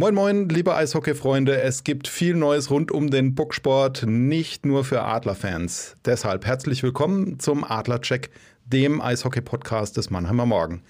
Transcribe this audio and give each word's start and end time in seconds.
Moin 0.00 0.14
Moin, 0.14 0.48
liebe 0.48 0.74
Eishockey-Freunde, 0.74 1.60
es 1.60 1.84
gibt 1.84 2.08
viel 2.08 2.34
Neues 2.34 2.70
rund 2.70 2.90
um 2.90 3.10
den 3.10 3.34
Booksport, 3.34 4.04
nicht 4.06 4.64
nur 4.64 4.82
für 4.82 5.02
Adlerfans. 5.02 5.94
Deshalb 6.06 6.46
herzlich 6.46 6.82
willkommen 6.82 7.38
zum 7.38 7.64
Adlercheck, 7.64 8.30
dem 8.64 9.02
Eishockey-Podcast 9.02 9.98
des 9.98 10.08
Mannheimer 10.08 10.46
Morgen. 10.46 10.82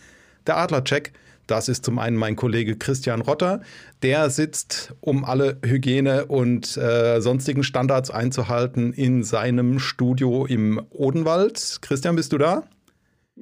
Der 0.46 0.58
Adlercheck, 0.58 1.12
das 1.48 1.68
ist 1.68 1.84
zum 1.84 1.98
einen 1.98 2.16
mein 2.16 2.36
Kollege 2.36 2.78
Christian 2.78 3.20
Rotter, 3.20 3.62
der 4.04 4.30
sitzt, 4.30 4.94
um 5.00 5.24
alle 5.24 5.58
Hygiene- 5.64 6.26
und 6.26 6.76
äh, 6.76 7.20
sonstigen 7.20 7.64
Standards 7.64 8.12
einzuhalten, 8.12 8.92
in 8.92 9.24
seinem 9.24 9.80
Studio 9.80 10.46
im 10.46 10.86
Odenwald. 10.90 11.78
Christian, 11.82 12.14
bist 12.14 12.32
du 12.32 12.38
da? 12.38 12.62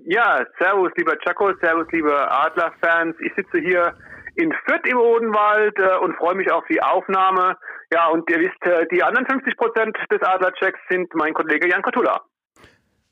Ja, 0.07 0.47
servus, 0.59 0.93
lieber 0.97 1.19
Chaco, 1.19 1.53
servus, 1.61 1.89
liebe 1.93 2.15
Adlerfans. 2.31 3.17
Ich 3.21 3.35
sitze 3.35 3.59
hier 3.59 3.93
in 4.39 4.53
Fürth 4.65 4.87
im 4.87 4.99
Odenwald 4.99 5.77
äh, 5.79 5.99
und 6.03 6.17
freue 6.17 6.37
mich 6.37 6.51
auf 6.51 6.65
die 6.71 6.81
Aufnahme. 6.81 7.57
Ja, 7.93 8.09
und 8.09 8.29
ihr 8.31 8.39
wisst, 8.39 8.63
äh, 8.63 8.87
die 8.93 9.03
anderen 9.03 9.27
50 9.27 9.57
Prozent 9.57 9.97
des 10.11 10.23
Adlerchecks 10.23 10.79
sind 10.89 11.13
mein 11.15 11.35
Kollege 11.35 11.69
Jan 11.69 11.83
Kotula. 11.83 12.21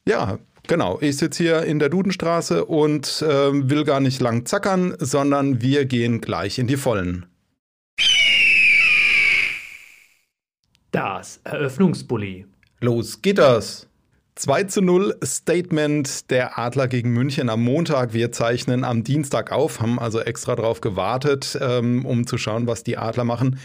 Ja, 0.07 0.39
genau. 0.69 0.99
Ich 1.01 1.19
sitze 1.19 1.43
hier 1.43 1.63
in 1.65 1.81
der 1.81 1.89
Dudenstraße 1.89 2.65
und 2.65 3.23
äh, 3.23 3.53
will 3.71 3.85
gar 3.85 4.01
nicht 4.01 4.21
lang 4.21 4.47
zackern, 4.47 4.95
sondern 4.99 5.61
wir 5.61 5.85
gehen 5.85 6.21
gleich 6.21 6.59
in 6.61 6.69
die 6.69 6.77
Vollen. 6.77 7.27
Das 10.93 11.41
Eröffnungsbully. 11.45 12.47
Los 12.81 13.21
geht 13.21 13.39
das! 13.39 13.89
2 14.37 14.65
zu 14.65 14.83
0 14.83 15.17
Statement 15.25 16.31
der 16.31 16.59
Adler 16.59 16.89
gegen 16.89 17.11
München 17.11 17.49
am 17.49 17.65
Montag. 17.65 18.13
Wir 18.13 18.33
zeichnen 18.33 18.85
am 18.85 19.03
Dienstag 19.03 19.51
auf, 19.51 19.81
haben 19.81 19.99
also 19.99 20.21
extra 20.21 20.55
darauf 20.55 20.83
gewartet, 20.83 21.59
ähm, 21.61 22.05
um 22.05 22.27
zu 22.27 22.37
schauen, 22.37 22.67
was 22.67 22.85
die 22.85 22.99
Adler 22.99 23.25
machen. 23.25 23.59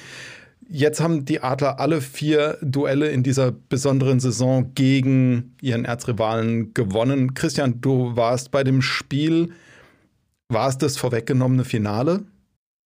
Jetzt 0.70 1.02
haben 1.02 1.26
die 1.26 1.42
Adler 1.42 1.82
alle 1.82 2.00
vier 2.00 2.58
Duelle 2.62 3.10
in 3.10 3.22
dieser 3.22 3.52
besonderen 3.52 4.22
Saison 4.22 4.74
gegen 4.74 5.58
ihren 5.62 5.84
Erzrivalen 5.84 6.74
gewonnen. 6.74 7.34
Christian, 7.34 7.82
du 7.82 8.16
warst 8.16 8.52
bei 8.52 8.64
dem 8.64 8.82
Spiel. 8.82 9.52
War 10.48 10.70
es 10.70 10.78
das 10.78 10.96
vorweggenommene 10.96 11.66
Finale? 11.66 12.24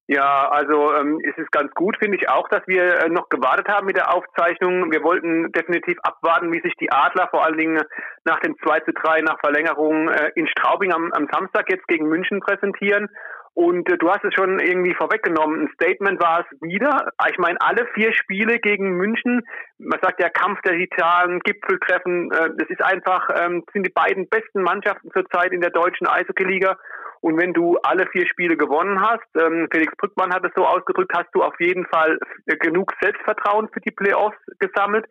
Ja, 0.06 0.48
also 0.50 0.94
ähm, 0.94 1.18
es 1.24 1.36
ist 1.38 1.50
ganz 1.50 1.72
gut, 1.72 1.96
finde 1.98 2.18
ich 2.18 2.28
auch, 2.28 2.46
dass 2.48 2.60
wir 2.66 3.04
äh, 3.04 3.08
noch 3.08 3.30
gewartet 3.30 3.68
haben 3.68 3.86
mit 3.86 3.96
der 3.96 4.12
Aufzeichnung. 4.12 4.92
Wir 4.92 5.02
wollten 5.02 5.50
definitiv 5.52 5.96
abwarten, 6.02 6.52
wie 6.52 6.60
sich 6.60 6.74
die 6.76 6.92
Adler 6.92 7.28
vor 7.30 7.42
allen 7.42 7.56
Dingen 7.56 7.82
nach 8.26 8.38
dem 8.40 8.54
2 8.62 8.80
zu 8.80 8.92
3 8.92 9.22
nach 9.22 9.40
Verlängerung 9.40 10.08
äh, 10.10 10.30
in 10.34 10.46
Straubing 10.46 10.92
am, 10.92 11.10
am 11.12 11.26
Samstag 11.32 11.70
jetzt 11.70 11.88
gegen 11.88 12.06
München 12.08 12.40
präsentieren. 12.40 13.08
Und 13.54 13.90
äh, 13.90 13.96
du 13.96 14.10
hast 14.10 14.24
es 14.24 14.34
schon 14.34 14.58
irgendwie 14.58 14.94
vorweggenommen. 14.94 15.62
Ein 15.62 15.72
Statement 15.72 16.20
war 16.20 16.40
es 16.40 16.60
wieder. 16.60 17.12
Ich 17.30 17.38
meine, 17.38 17.58
alle 17.60 17.86
vier 17.94 18.12
Spiele 18.12 18.58
gegen 18.58 18.98
München, 18.98 19.40
man 19.78 20.00
sagt 20.02 20.20
ja 20.20 20.28
Kampf 20.28 20.60
der 20.62 20.74
Titanen, 20.74 21.40
Gipfeltreffen, 21.40 22.30
äh, 22.30 22.50
das 22.58 22.68
ist 22.68 22.84
einfach, 22.84 23.30
ähm, 23.40 23.64
sind 23.72 23.86
die 23.86 23.92
beiden 23.92 24.28
besten 24.28 24.62
Mannschaften 24.62 25.10
zurzeit 25.12 25.52
in 25.52 25.62
der 25.62 25.70
deutschen 25.70 26.06
Eishockey-Liga. 26.06 26.76
Und 27.24 27.38
wenn 27.38 27.54
du 27.54 27.78
alle 27.82 28.06
vier 28.08 28.26
Spiele 28.26 28.54
gewonnen 28.54 29.00
hast, 29.00 29.24
ähm, 29.34 29.66
Felix 29.72 29.96
Brückmann 29.96 30.34
hat 30.34 30.44
es 30.44 30.52
so 30.54 30.66
ausgedrückt, 30.66 31.10
hast 31.16 31.30
du 31.32 31.42
auf 31.42 31.58
jeden 31.58 31.86
Fall 31.86 32.18
genug 32.60 32.92
Selbstvertrauen 33.00 33.70
für 33.72 33.80
die 33.80 33.92
Playoffs 33.92 34.36
gesammelt. 34.58 35.06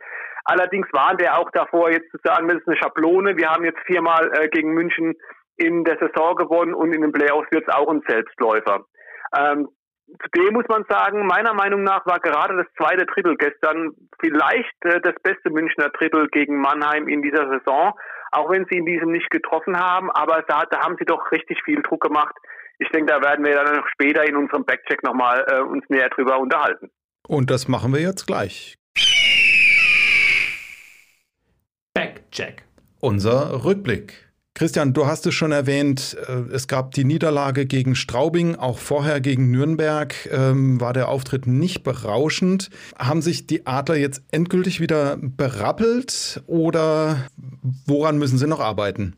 Allerdings 0.45 0.85
waren 0.91 1.17
wir 1.17 1.35
auch 1.35 1.49
davor, 1.49 1.89
jetzt 1.89 2.11
zu 2.11 2.17
sagen, 2.23 2.49
das 2.49 2.59
ist 2.59 2.67
eine 2.67 2.77
Schablone. 2.77 3.35
Wir 3.35 3.49
haben 3.49 3.65
jetzt 3.65 3.79
viermal 3.87 4.31
äh, 4.35 4.47
gegen 4.49 4.75
München 4.75 5.15
in 5.57 5.83
der 5.85 5.97
Saison 5.97 6.35
gewonnen 6.35 6.75
und 6.75 6.93
in 6.93 7.01
den 7.01 7.11
Playoffs 7.11 7.47
wird 7.49 7.67
es 7.67 7.73
auch 7.73 7.89
ein 7.89 8.03
Selbstläufer. 8.07 8.85
Ähm, 9.35 9.69
Zudem 10.21 10.53
muss 10.53 10.67
man 10.67 10.85
sagen, 10.89 11.25
meiner 11.25 11.53
Meinung 11.53 11.83
nach 11.83 12.05
war 12.05 12.19
gerade 12.19 12.55
das 12.57 12.67
zweite 12.77 13.05
Drittel 13.05 13.35
gestern 13.37 13.93
vielleicht 14.19 14.85
äh, 14.85 15.01
das 15.01 15.15
beste 15.23 15.49
Münchner 15.49 15.89
Drittel 15.89 16.27
gegen 16.29 16.59
Mannheim 16.59 17.07
in 17.07 17.21
dieser 17.21 17.49
Saison 17.49 17.93
auch 18.33 18.49
wenn 18.49 18.65
sie 18.69 18.77
in 18.77 18.85
diesem 18.85 19.11
nicht 19.11 19.29
getroffen 19.29 19.77
haben, 19.77 20.09
aber 20.11 20.43
da, 20.47 20.63
da 20.69 20.79
haben 20.79 20.95
sie 20.99 21.05
doch 21.05 21.31
richtig 21.31 21.61
viel 21.63 21.81
Druck 21.81 22.01
gemacht. 22.01 22.35
Ich 22.79 22.89
denke, 22.89 23.13
da 23.13 23.21
werden 23.21 23.45
wir 23.45 23.53
dann 23.53 23.77
noch 23.77 23.87
später 23.87 24.27
in 24.27 24.35
unserem 24.35 24.65
Backcheck 24.65 25.03
nochmal 25.03 25.45
äh, 25.47 25.61
uns 25.61 25.83
näher 25.89 26.09
drüber 26.09 26.39
unterhalten. 26.39 26.89
Und 27.27 27.49
das 27.49 27.67
machen 27.67 27.93
wir 27.93 28.01
jetzt 28.01 28.25
gleich. 28.25 28.75
Backcheck. 31.93 32.63
Unser 32.99 33.63
Rückblick. 33.63 34.32
Christian, 34.55 34.93
du 34.93 35.07
hast 35.07 35.25
es 35.25 35.33
schon 35.33 35.51
erwähnt, 35.51 36.15
äh, 36.27 36.53
es 36.53 36.67
gab 36.67 36.91
die 36.91 37.05
Niederlage 37.05 37.65
gegen 37.65 37.95
Straubing, 37.95 38.55
auch 38.55 38.77
vorher 38.77 39.19
gegen 39.19 39.49
Nürnberg 39.49 40.13
ähm, 40.31 40.79
war 40.79 40.93
der 40.93 41.07
Auftritt 41.07 41.47
nicht 41.47 41.83
berauschend. 41.83 42.69
Haben 42.97 43.23
sich 43.23 43.47
die 43.47 43.65
Adler 43.65 43.95
jetzt 43.95 44.21
endgültig 44.31 44.79
wieder 44.79 45.17
berappelt 45.19 46.43
oder 46.45 47.27
woran 47.87 48.19
müssen 48.19 48.37
sie 48.37 48.47
noch 48.47 48.59
arbeiten? 48.59 49.15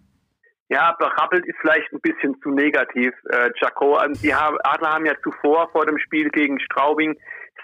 Ja, 0.70 0.96
berappelt 0.98 1.46
ist 1.46 1.58
vielleicht 1.60 1.92
ein 1.92 2.00
bisschen 2.02 2.40
zu 2.42 2.52
negativ, 2.52 3.12
äh, 3.30 3.50
Jaco. 3.62 4.00
Ähm, 4.02 4.14
die 4.14 4.34
Adler 4.34 4.94
haben 4.94 5.06
ja 5.06 5.16
zuvor 5.22 5.70
vor 5.74 5.86
dem 5.86 6.00
Spiel 6.00 6.30
gegen 6.30 6.62
Straubing 6.62 7.14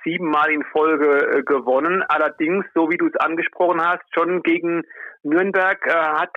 siebenmal 0.04 0.52
in 0.52 0.64
Folge 0.74 1.38
äh, 1.38 1.44
gewonnen. 1.44 2.04
Allerdings, 2.10 2.66
so 2.76 2.90
wie 2.90 2.98
du 2.98 3.08
es 3.08 3.16
angesprochen 3.16 3.82
hast, 3.82 4.04
schon 4.14 4.44
gegen 4.44 4.84
Nürnberg 5.24 5.80
äh, 5.88 5.94
hat 5.94 6.32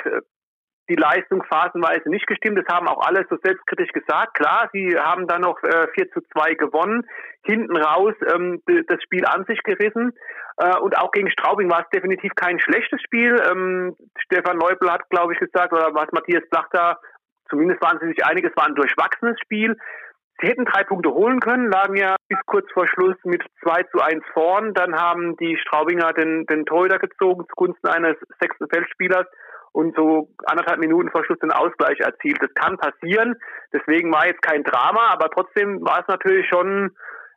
die 0.89 0.97
Leistung 0.97 1.43
phasenweise 1.45 2.09
nicht 2.11 2.27
gestimmt. 2.27 2.59
Das 2.59 2.75
haben 2.75 2.89
auch 2.89 3.07
alle 3.07 3.27
so 3.31 3.37
selbstkritisch 3.43 3.93
gesagt. 3.93 4.35
Klar, 4.35 4.69
sie 4.73 4.97
haben 4.99 5.27
dann 5.27 5.41
noch 5.43 5.63
äh, 5.63 5.89
4 5.95 6.11
zu 6.13 6.21
2 6.33 6.55
gewonnen, 6.55 7.07
hinten 7.43 7.77
raus 7.77 8.15
ähm, 8.35 8.63
das 8.67 9.03
Spiel 9.03 9.25
an 9.25 9.45
sich 9.47 9.63
gerissen. 9.63 10.13
Äh, 10.59 10.77
und 10.79 10.99
auch 10.99 11.11
gegen 11.11 11.31
Straubing 11.31 11.71
war 11.71 11.81
es 11.81 11.91
definitiv 11.91 12.35
kein 12.35 12.59
schlechtes 12.61 13.01
Spiel. 13.03 13.37
Ähm, 13.51 13.97
Stefan 14.19 14.59
Neupel 14.59 14.91
hat, 14.91 15.09
glaube 15.09 15.33
ich, 15.33 15.39
gesagt, 15.39 15.73
oder 15.73 15.95
was 15.95 16.13
Matthias 16.13 16.49
Blachter, 16.51 17.01
zumindest 17.49 17.83
waren 17.83 17.99
sie 18.01 18.09
sich 18.09 18.25
einig, 18.25 18.45
es 18.45 18.57
war 18.57 18.67
ein 18.67 18.75
durchwachsenes 18.75 19.39
Spiel. 19.41 19.77
Sie 20.41 20.49
hätten 20.49 20.65
drei 20.65 20.83
Punkte 20.83 21.11
holen 21.11 21.39
können, 21.39 21.71
lagen 21.71 21.97
ja 21.97 22.17
bis 22.29 22.39
kurz 22.47 22.71
vor 22.73 22.89
Schluss 22.89 23.17
mit 23.23 23.43
2 23.63 23.85
zu 23.85 24.01
1 24.01 24.23
vorn. 24.33 24.75
Dann 24.75 24.95
haben 24.95 25.37
die 25.37 25.57
Straubinger 25.57 26.13
den, 26.13 26.45
den 26.47 26.67
Torhüter 26.67 26.99
gezogen 26.99 27.47
zugunsten 27.49 27.87
eines 27.89 28.17
sechsten 28.41 28.69
Feldspielers 28.69 29.27
und 29.75 29.97
so 29.97 30.29
anderthalb 30.47 30.79
Minuten 30.79 31.11
vor 31.11 31.25
Schluss 31.25 31.39
den 31.41 31.51
Ausgleich 31.51 31.99
erzielt. 31.99 32.39
Das 32.41 32.55
kann 32.55 32.79
passieren. 32.79 33.35
Deswegen 33.73 34.13
war 34.13 34.27
jetzt 34.27 34.41
kein 34.41 34.63
Drama, 34.63 35.09
aber 35.09 35.29
trotzdem 35.31 35.85
war 35.85 36.01
es 36.01 36.09
natürlich 36.09 36.47
schon 36.49 36.93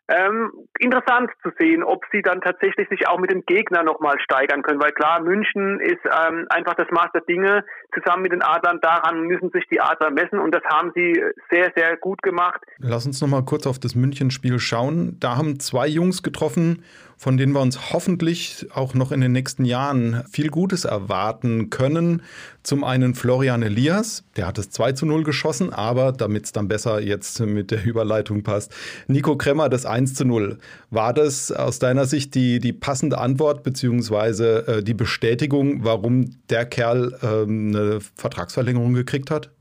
ähm, 0.09 0.52
interessant 0.80 1.31
zu 1.42 1.50
sehen, 1.59 1.84
ob 1.84 2.03
sie 2.12 2.22
dann 2.22 2.40
tatsächlich 2.42 2.88
sich 2.90 3.08
auch 3.08 3.18
mit 3.18 3.31
dem 3.31 3.44
Gegner 3.46 3.84
nochmal 3.84 4.20
steigern 4.20 4.62
können. 4.62 4.80
Weil 4.80 4.92
klar, 4.92 5.20
München 5.22 5.80
ist 5.81 6.00
ähm, 6.06 6.46
einfach 6.50 6.75
das 6.75 6.88
Maß 6.92 7.09
der 7.14 7.22
Dinge. 7.22 7.66
Zusammen 7.94 8.22
mit 8.22 8.31
den 8.31 8.44
Adlern, 8.44 8.80
daran 8.81 9.24
müssen 9.24 9.50
sich 9.50 9.66
die 9.69 9.81
Adler 9.81 10.12
messen 10.12 10.39
und 10.39 10.54
das 10.54 10.63
haben 10.66 10.92
sie 10.95 11.22
sehr, 11.50 11.72
sehr 11.75 11.98
gut 11.98 12.22
gemacht. 12.22 12.62
Lass 12.78 13.06
uns 13.06 13.19
nochmal 13.19 13.44
kurz 13.44 13.66
auf 13.66 13.80
das 13.80 13.95
München-Spiel 13.95 14.60
schauen. 14.60 15.18
Da 15.19 15.36
haben 15.36 15.60
zwei 15.60 15.88
Jungs 15.88 16.24
getroffen 16.24 16.84
von 17.18 17.38
denen 17.38 17.54
wir 17.54 17.62
uns 17.62 17.92
hoffentlich 17.92 18.68
auch 18.74 18.94
noch 18.94 19.12
in 19.12 19.22
den 19.22 19.31
nächsten 19.31 19.66
Jahren 19.66 20.24
viel 20.31 20.50
Gutes 20.50 20.86
erwarten 20.86 21.69
können. 21.69 22.22
Zum 22.64 22.84
einen 22.84 23.16
Florian 23.16 23.64
Elias, 23.64 24.24
der 24.36 24.48
hat 24.48 24.58
es 24.58 24.69
2 24.69 24.92
zu 24.92 25.06
0 25.06 25.24
geschossen, 25.24 25.74
aber 25.74 26.12
damit 26.12 26.46
es 26.46 26.52
dann 26.52 26.68
besser 26.68 27.02
jetzt 27.02 27.40
mit 27.40 27.72
der 27.72 27.84
Überleitung 27.86 28.44
passt, 28.44 28.74
Nico 29.08 29.36
Kremmer 29.36 29.69
das 29.69 29.86
1 29.86 30.14
zu 30.14 30.25
0. 30.25 30.60
War 30.92 31.14
das 31.14 31.52
aus 31.52 31.80
deiner 31.80 32.06
Sicht 32.06 32.36
die, 32.36 32.60
die 32.60 32.74
passende 32.74 33.18
Antwort 33.18 33.63
beziehungsweise 33.63 34.68
äh, 34.68 34.84
die 34.84 34.94
Bestätigung, 34.94 35.84
warum 35.84 36.38
der 36.50 36.66
Kerl 36.66 37.18
äh, 37.22 37.50
eine 37.50 38.00
Vertragsverlängerung 38.16 38.94
gekriegt 38.94 39.31
hat? 39.31 39.52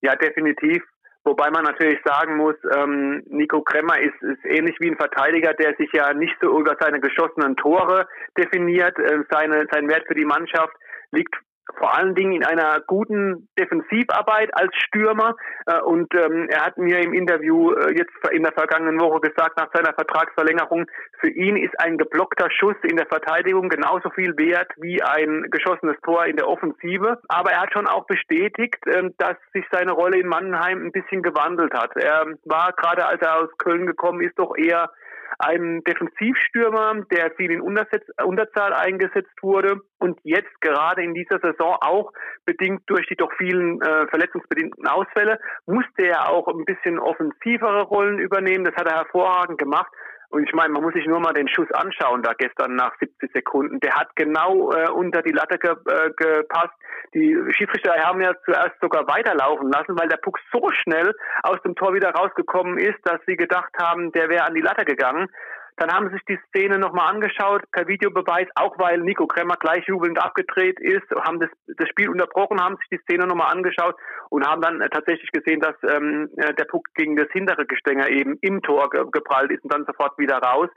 Ja, 0.00 0.16
definitiv. 0.16 0.82
Wobei 1.24 1.50
man 1.50 1.64
natürlich 1.64 2.00
sagen 2.04 2.36
muss, 2.36 2.56
ähm, 2.76 3.22
Nico 3.26 3.62
Kremmer 3.62 3.98
ist, 4.00 4.20
ist 4.22 4.44
ähnlich 4.44 4.76
wie 4.80 4.90
ein 4.90 4.96
Verteidiger, 4.96 5.54
der 5.54 5.74
sich 5.76 5.90
ja 5.92 6.12
nicht 6.12 6.34
so 6.40 6.58
über 6.58 6.76
seine 6.80 7.00
geschossenen 7.00 7.56
Tore 7.56 8.08
definiert. 8.36 8.98
Äh, 8.98 9.22
seine, 9.30 9.66
sein 9.70 9.88
Wert 9.88 10.04
für 10.08 10.14
die 10.14 10.24
Mannschaft 10.24 10.74
liegt 11.12 11.36
vor 11.76 11.96
allen 11.96 12.14
Dingen 12.14 12.32
in 12.32 12.44
einer 12.44 12.80
guten 12.86 13.48
Defensivarbeit 13.58 14.50
als 14.54 14.74
Stürmer. 14.76 15.34
Äh, 15.66 15.80
und 15.80 16.12
ähm, 16.14 16.48
er 16.50 16.66
hat 16.66 16.78
mir 16.78 17.00
im 17.00 17.14
Interview 17.14 17.72
äh, 17.72 17.96
jetzt 17.96 18.12
in 18.30 18.42
der 18.42 18.52
vergangenen 18.52 19.00
Woche 19.00 19.20
gesagt, 19.20 19.56
nach 19.56 19.70
seiner 19.72 19.94
Vertragsverlängerung, 19.94 20.86
für 21.20 21.30
ihn 21.30 21.56
ist 21.56 21.74
ein 21.78 21.98
geblockter 21.98 22.50
Schuss 22.50 22.76
in 22.82 22.96
der 22.96 23.06
Verteidigung 23.06 23.68
genauso 23.68 24.10
viel 24.10 24.36
wert 24.36 24.70
wie 24.76 25.02
ein 25.02 25.46
geschossenes 25.50 25.96
Tor 26.04 26.26
in 26.26 26.36
der 26.36 26.48
Offensive. 26.48 27.18
Aber 27.28 27.52
er 27.52 27.62
hat 27.62 27.72
schon 27.72 27.86
auch 27.86 28.06
bestätigt, 28.06 28.78
äh, 28.86 29.10
dass 29.18 29.36
sich 29.52 29.64
seine 29.70 29.92
Rolle 29.92 30.18
in 30.18 30.28
Mannheim 30.28 30.86
ein 30.86 30.92
bisschen 30.92 31.22
gewandelt 31.22 31.74
hat. 31.74 31.96
Er 31.96 32.26
war 32.44 32.72
gerade 32.72 33.06
als 33.06 33.20
er 33.20 33.42
aus 33.42 33.50
Köln 33.58 33.86
gekommen 33.86 34.20
ist, 34.20 34.38
doch 34.38 34.56
eher 34.56 34.90
ein 35.38 35.82
Defensivstürmer, 35.84 37.04
der 37.10 37.30
viel 37.32 37.50
in 37.50 37.60
Unterzahl 37.60 38.72
eingesetzt 38.74 39.42
wurde 39.42 39.80
und 39.98 40.18
jetzt 40.22 40.60
gerade 40.60 41.02
in 41.02 41.14
dieser 41.14 41.38
Saison 41.38 41.51
auch 41.60 42.12
bedingt 42.44 42.82
durch 42.86 43.06
die 43.08 43.16
doch 43.16 43.32
vielen 43.36 43.80
äh, 43.82 44.06
verletzungsbedingten 44.08 44.86
Ausfälle 44.86 45.38
musste 45.66 46.06
er 46.06 46.28
auch 46.28 46.48
ein 46.48 46.64
bisschen 46.64 46.98
offensivere 46.98 47.82
Rollen 47.82 48.18
übernehmen. 48.18 48.64
Das 48.64 48.74
hat 48.76 48.86
er 48.86 48.98
hervorragend 48.98 49.58
gemacht. 49.58 49.92
Und 50.32 50.48
ich 50.48 50.54
meine, 50.54 50.72
man 50.72 50.82
muss 50.82 50.94
sich 50.94 51.06
nur 51.06 51.20
mal 51.20 51.34
den 51.34 51.46
Schuss 51.46 51.70
anschauen, 51.72 52.22
da 52.22 52.32
gestern 52.32 52.74
nach 52.74 52.98
70 52.98 53.30
Sekunden. 53.34 53.80
Der 53.80 53.94
hat 53.94 54.16
genau 54.16 54.72
äh, 54.72 54.88
unter 54.88 55.20
die 55.20 55.30
Latte 55.30 55.58
ge 55.58 55.72
äh, 55.72 56.10
gepasst. 56.16 56.72
Die 57.12 57.36
Schiedsrichter 57.50 57.92
haben 58.02 58.22
ja 58.22 58.32
zuerst 58.46 58.80
sogar 58.80 59.06
weiterlaufen 59.06 59.70
lassen, 59.70 59.98
weil 59.98 60.08
der 60.08 60.16
Puck 60.16 60.38
so 60.50 60.70
schnell 60.72 61.14
aus 61.42 61.60
dem 61.66 61.74
Tor 61.74 61.92
wieder 61.92 62.12
rausgekommen 62.12 62.78
ist, 62.78 62.98
dass 63.04 63.20
sie 63.26 63.36
gedacht 63.36 63.72
haben, 63.78 64.10
der 64.12 64.30
wäre 64.30 64.46
an 64.46 64.54
die 64.54 64.62
Latte 64.62 64.86
gegangen. 64.86 65.28
Dann 65.76 65.90
haben 65.90 66.08
sie 66.08 66.14
sich 66.14 66.24
die 66.28 66.38
Szene 66.48 66.78
nochmal 66.78 67.08
angeschaut, 67.08 67.62
per 67.72 67.86
Videobeweis, 67.88 68.46
auch 68.54 68.78
weil 68.78 68.98
Nico 68.98 69.26
Kremmer 69.26 69.56
gleich 69.56 69.84
jubelnd 69.86 70.22
abgedreht 70.22 70.78
ist, 70.80 71.08
haben 71.24 71.40
das, 71.40 71.50
das 71.78 71.88
Spiel 71.88 72.08
unterbrochen, 72.08 72.60
haben 72.60 72.76
sich 72.76 72.88
die 72.90 73.02
Szene 73.04 73.26
nochmal 73.26 73.52
angeschaut 73.52 73.96
und 74.28 74.46
haben 74.46 74.60
dann 74.60 74.80
äh, 74.80 74.90
tatsächlich 74.90 75.30
gesehen, 75.32 75.60
dass 75.60 75.74
ähm, 75.88 76.28
äh, 76.36 76.54
der 76.54 76.64
Puck 76.64 76.88
gegen 76.94 77.16
das 77.16 77.28
hintere 77.32 77.66
Gestenger 77.66 78.08
eben 78.08 78.38
im 78.42 78.62
Tor 78.62 78.90
ge 78.90 79.04
geprallt 79.10 79.50
ist 79.50 79.64
und 79.64 79.72
dann 79.72 79.86
sofort 79.86 80.18
wieder 80.18 80.38
raus. 80.38 80.68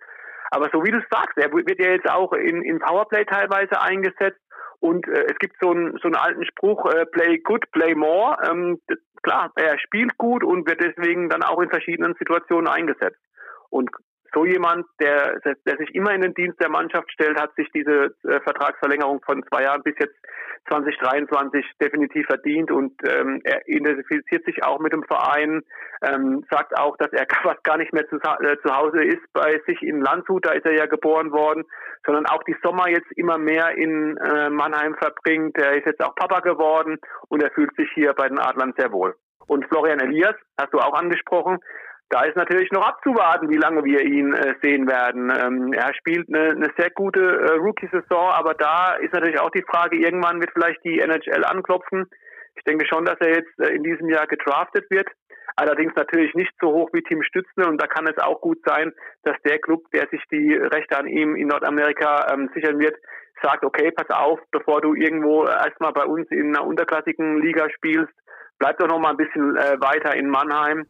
Aber 0.51 0.69
so 0.71 0.83
wie 0.83 0.91
du 0.91 1.01
sagst, 1.09 1.37
er 1.37 1.51
wird 1.51 1.79
ja 1.79 1.91
jetzt 1.91 2.09
auch 2.09 2.31
in, 2.33 2.61
in 2.61 2.79
Powerplay 2.79 3.25
teilweise 3.25 3.81
eingesetzt. 3.81 4.39
Und 4.79 5.07
äh, 5.07 5.25
es 5.25 5.37
gibt 5.39 5.55
so 5.59 5.71
einen, 5.71 5.97
so 5.97 6.07
einen 6.07 6.15
alten 6.15 6.45
Spruch, 6.45 6.85
äh, 6.85 7.05
play 7.05 7.39
good, 7.39 7.69
play 7.71 7.95
more. 7.95 8.37
Ähm, 8.49 8.79
klar, 9.23 9.51
er 9.55 9.79
spielt 9.79 10.17
gut 10.17 10.43
und 10.43 10.67
wird 10.67 10.81
deswegen 10.81 11.29
dann 11.29 11.43
auch 11.43 11.59
in 11.61 11.69
verschiedenen 11.69 12.13
Situationen 12.19 12.67
eingesetzt. 12.67 13.19
Und 13.69 13.89
so 14.35 14.45
jemand, 14.45 14.85
der, 14.99 15.39
der 15.65 15.77
sich 15.77 15.95
immer 15.95 16.11
in 16.11 16.21
den 16.21 16.33
Dienst 16.33 16.59
der 16.61 16.69
Mannschaft 16.69 17.09
stellt, 17.11 17.39
hat 17.39 17.55
sich 17.55 17.69
diese 17.73 18.13
äh, 18.23 18.39
Vertragsverlängerung 18.41 19.21
von 19.25 19.43
zwei 19.47 19.63
Jahren 19.63 19.81
bis 19.81 19.95
jetzt 19.97 20.15
2023 20.69 21.65
definitiv 21.81 22.25
verdient 22.25 22.71
und 22.71 22.93
ähm, 23.07 23.39
er 23.43 23.67
identifiziert 23.67 24.43
sich 24.45 24.63
auch 24.63 24.79
mit 24.79 24.93
dem 24.93 25.03
Verein, 25.03 25.61
ähm, 26.01 26.43
sagt 26.49 26.77
auch, 26.77 26.97
dass 26.97 27.11
er 27.13 27.25
fast 27.43 27.63
gar 27.63 27.77
nicht 27.77 27.93
mehr 27.93 28.07
zu, 28.09 28.17
äh, 28.17 28.57
zu 28.65 28.75
Hause 28.75 29.03
ist 29.03 29.21
bei 29.33 29.61
sich 29.67 29.81
in 29.81 30.01
Landshut, 30.01 30.45
da 30.45 30.51
ist 30.51 30.65
er 30.65 30.75
ja 30.75 30.85
geboren 30.85 31.31
worden, 31.31 31.63
sondern 32.05 32.25
auch 32.25 32.43
die 32.43 32.55
Sommer 32.63 32.89
jetzt 32.89 33.11
immer 33.15 33.37
mehr 33.37 33.77
in 33.77 34.17
äh, 34.17 34.49
Mannheim 34.49 34.95
verbringt. 34.95 35.57
Er 35.57 35.77
ist 35.77 35.85
jetzt 35.85 36.03
auch 36.03 36.15
Papa 36.15 36.41
geworden 36.41 36.97
und 37.29 37.41
er 37.41 37.51
fühlt 37.51 37.75
sich 37.75 37.89
hier 37.93 38.13
bei 38.13 38.27
den 38.27 38.39
Adlern 38.39 38.73
sehr 38.77 38.91
wohl. 38.91 39.15
Und 39.47 39.65
Florian 39.67 39.99
Elias, 39.99 40.35
hast 40.59 40.73
du 40.73 40.79
auch 40.79 40.93
angesprochen, 40.93 41.59
da 42.09 42.23
ist 42.23 42.35
natürlich 42.35 42.71
noch 42.71 42.85
abzuwarten, 42.85 43.49
wie 43.49 43.57
lange 43.57 43.83
wir 43.83 44.01
ihn 44.01 44.33
äh, 44.33 44.55
sehen 44.61 44.87
werden. 44.87 45.31
Ähm, 45.31 45.73
er 45.73 45.93
spielt 45.95 46.27
eine, 46.29 46.51
eine 46.51 46.71
sehr 46.77 46.91
gute 46.91 47.19
äh, 47.19 47.57
Rookie-Saison, 47.57 48.29
aber 48.31 48.53
da 48.53 48.95
ist 48.95 49.13
natürlich 49.13 49.39
auch 49.39 49.49
die 49.49 49.65
Frage, 49.67 49.97
irgendwann 49.97 50.39
wird 50.39 50.51
vielleicht 50.53 50.83
die 50.83 50.99
NHL 50.99 51.43
anklopfen. 51.43 52.05
Ich 52.55 52.63
denke 52.63 52.85
schon, 52.87 53.05
dass 53.05 53.19
er 53.19 53.29
jetzt 53.29 53.59
äh, 53.59 53.73
in 53.73 53.83
diesem 53.83 54.09
Jahr 54.09 54.27
gedraftet 54.27 54.85
wird. 54.91 55.07
Allerdings 55.55 55.93
natürlich 55.95 56.33
nicht 56.35 56.51
so 56.61 56.67
hoch 56.73 56.89
wie 56.93 57.01
Team 57.01 57.23
Stützle 57.23 57.67
und 57.67 57.81
da 57.81 57.87
kann 57.87 58.07
es 58.07 58.17
auch 58.21 58.41
gut 58.41 58.59
sein, 58.65 58.91
dass 59.23 59.37
der 59.43 59.57
Club, 59.59 59.81
der 59.93 60.07
sich 60.09 60.21
die 60.31 60.53
Rechte 60.53 60.97
an 60.97 61.07
ihm 61.07 61.35
in 61.35 61.47
Nordamerika 61.47 62.31
ähm, 62.33 62.49
sichern 62.53 62.77
wird, 62.77 62.95
sagt, 63.41 63.63
okay, 63.63 63.91
pass 63.91 64.09
auf, 64.09 64.39
bevor 64.51 64.81
du 64.81 64.93
irgendwo 64.93 65.45
erstmal 65.45 65.93
bei 65.93 66.03
uns 66.03 66.29
in 66.29 66.55
einer 66.55 66.65
unterklassigen 66.65 67.41
Liga 67.41 67.69
spielst, 67.69 68.13
bleib 68.59 68.77
doch 68.77 68.87
noch 68.87 68.99
mal 68.99 69.11
ein 69.11 69.17
bisschen 69.17 69.55
äh, 69.55 69.79
weiter 69.79 70.15
in 70.15 70.29
Mannheim 70.29 70.85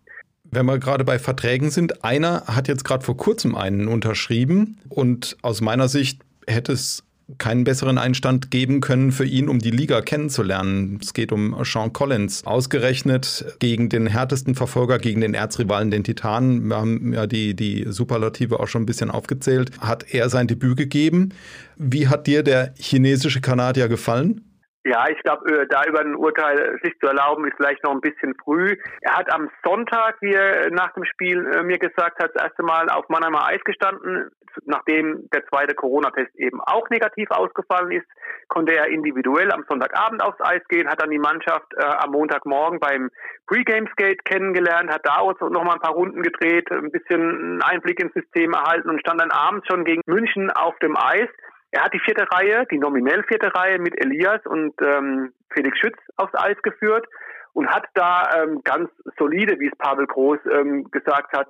wenn 0.51 0.65
wir 0.65 0.79
gerade 0.79 1.03
bei 1.03 1.19
Verträgen 1.19 1.69
sind, 1.71 2.03
einer 2.03 2.43
hat 2.47 2.67
jetzt 2.67 2.85
gerade 2.85 3.03
vor 3.03 3.17
kurzem 3.17 3.55
einen 3.55 3.87
unterschrieben 3.87 4.77
und 4.89 5.37
aus 5.41 5.61
meiner 5.61 5.87
Sicht 5.87 6.21
hätte 6.47 6.71
es 6.71 7.03
keinen 7.39 7.63
besseren 7.63 7.97
Einstand 7.97 8.51
geben 8.51 8.81
können 8.81 9.11
für 9.11 9.25
ihn, 9.25 9.49
um 9.49 9.59
die 9.59 9.71
Liga 9.71 10.01
kennenzulernen. 10.01 10.99
Es 11.01 11.13
geht 11.13 11.31
um 11.31 11.55
Sean 11.63 11.91
Collins. 11.91 12.45
Ausgerechnet 12.45 13.57
gegen 13.59 13.89
den 13.89 14.05
härtesten 14.05 14.53
Verfolger, 14.53 14.99
gegen 14.99 15.21
den 15.21 15.33
Erzrivalen, 15.33 15.89
den 15.89 16.03
Titanen. 16.03 16.67
Wir 16.67 16.75
haben 16.75 17.13
ja 17.13 17.25
die, 17.25 17.55
die 17.55 17.85
Superlative 17.89 18.59
auch 18.59 18.67
schon 18.67 18.83
ein 18.83 18.85
bisschen 18.85 19.09
aufgezählt. 19.09 19.71
Hat 19.79 20.13
er 20.13 20.29
sein 20.29 20.47
Debüt 20.47 20.77
gegeben. 20.77 21.29
Wie 21.77 22.07
hat 22.07 22.27
dir 22.27 22.43
der 22.43 22.73
chinesische 22.77 23.41
Kanadier 23.41 23.87
gefallen? 23.87 24.41
Ja, 24.85 25.07
ich 25.09 25.17
glaube, 25.23 25.51
äh, 25.51 25.67
da 25.67 25.83
über 25.85 26.01
ein 26.01 26.15
Urteil 26.15 26.77
sich 26.83 26.93
zu 26.99 27.07
erlauben, 27.07 27.47
ist 27.47 27.57
vielleicht 27.57 27.83
noch 27.83 27.91
ein 27.91 28.01
bisschen 28.01 28.35
früh. 28.43 28.77
Er 29.01 29.17
hat 29.17 29.33
am 29.33 29.49
Sonntag, 29.63 30.17
wie 30.21 30.31
er 30.31 30.69
nach 30.69 30.93
dem 30.93 31.05
Spiel 31.05 31.43
äh, 31.43 31.63
mir 31.63 31.79
gesagt 31.79 32.21
hat, 32.21 32.35
das 32.35 32.43
erste 32.43 32.61
Mal 32.61 32.87
auf 32.89 33.09
Mannheimer 33.09 33.47
Eis 33.47 33.63
gestanden. 33.63 34.29
Nachdem 34.65 35.27
der 35.33 35.43
zweite 35.47 35.73
Corona-Test 35.73 36.35
eben 36.35 36.61
auch 36.61 36.87
negativ 36.91 37.29
ausgefallen 37.31 37.91
ist, 37.91 38.05
konnte 38.47 38.75
er 38.75 38.87
individuell 38.87 39.51
am 39.51 39.65
Sonntagabend 39.67 40.21
aufs 40.21 40.39
Eis 40.39 40.61
gehen, 40.69 40.87
hat 40.87 41.01
dann 41.01 41.09
die 41.09 41.17
Mannschaft 41.17 41.73
äh, 41.77 41.83
am 41.83 42.11
Montagmorgen 42.11 42.79
beim 42.79 43.09
Pre-Game-Skate 43.47 44.23
kennengelernt, 44.23 44.91
hat 44.91 45.01
da 45.03 45.17
auch 45.17 45.33
noch 45.41 45.63
mal 45.63 45.73
ein 45.73 45.81
paar 45.81 45.93
Runden 45.93 46.21
gedreht, 46.21 46.71
ein 46.71 46.91
bisschen 46.91 47.59
Einblick 47.63 47.99
ins 47.99 48.13
System 48.13 48.53
erhalten 48.53 48.89
und 48.89 48.99
stand 48.99 49.19
dann 49.19 49.31
abends 49.31 49.65
schon 49.67 49.83
gegen 49.83 50.03
München 50.05 50.51
auf 50.51 50.77
dem 50.77 50.95
Eis. 50.95 51.27
Er 51.75 51.83
hat 51.83 51.93
die 51.93 51.99
vierte 51.99 52.25
Reihe, 52.31 52.65
die 52.71 52.77
nominell 52.77 53.21
vierte 53.23 53.53
Reihe 53.53 53.79
mit 53.79 53.99
Elias 53.99 54.39
und 54.45 54.73
ähm, 54.81 55.33
Felix 55.53 55.77
Schütz 55.77 55.97
aufs 56.15 56.33
Eis 56.33 56.55
geführt 56.63 57.05
und 57.51 57.67
hat 57.67 57.83
da 57.95 58.29
ähm, 58.33 58.61
ganz 58.63 58.89
solide, 59.19 59.59
wie 59.59 59.67
es 59.67 59.77
Pavel 59.77 60.07
Groß 60.07 60.39
ähm, 60.53 60.89
gesagt 60.91 61.37
hat, 61.37 61.49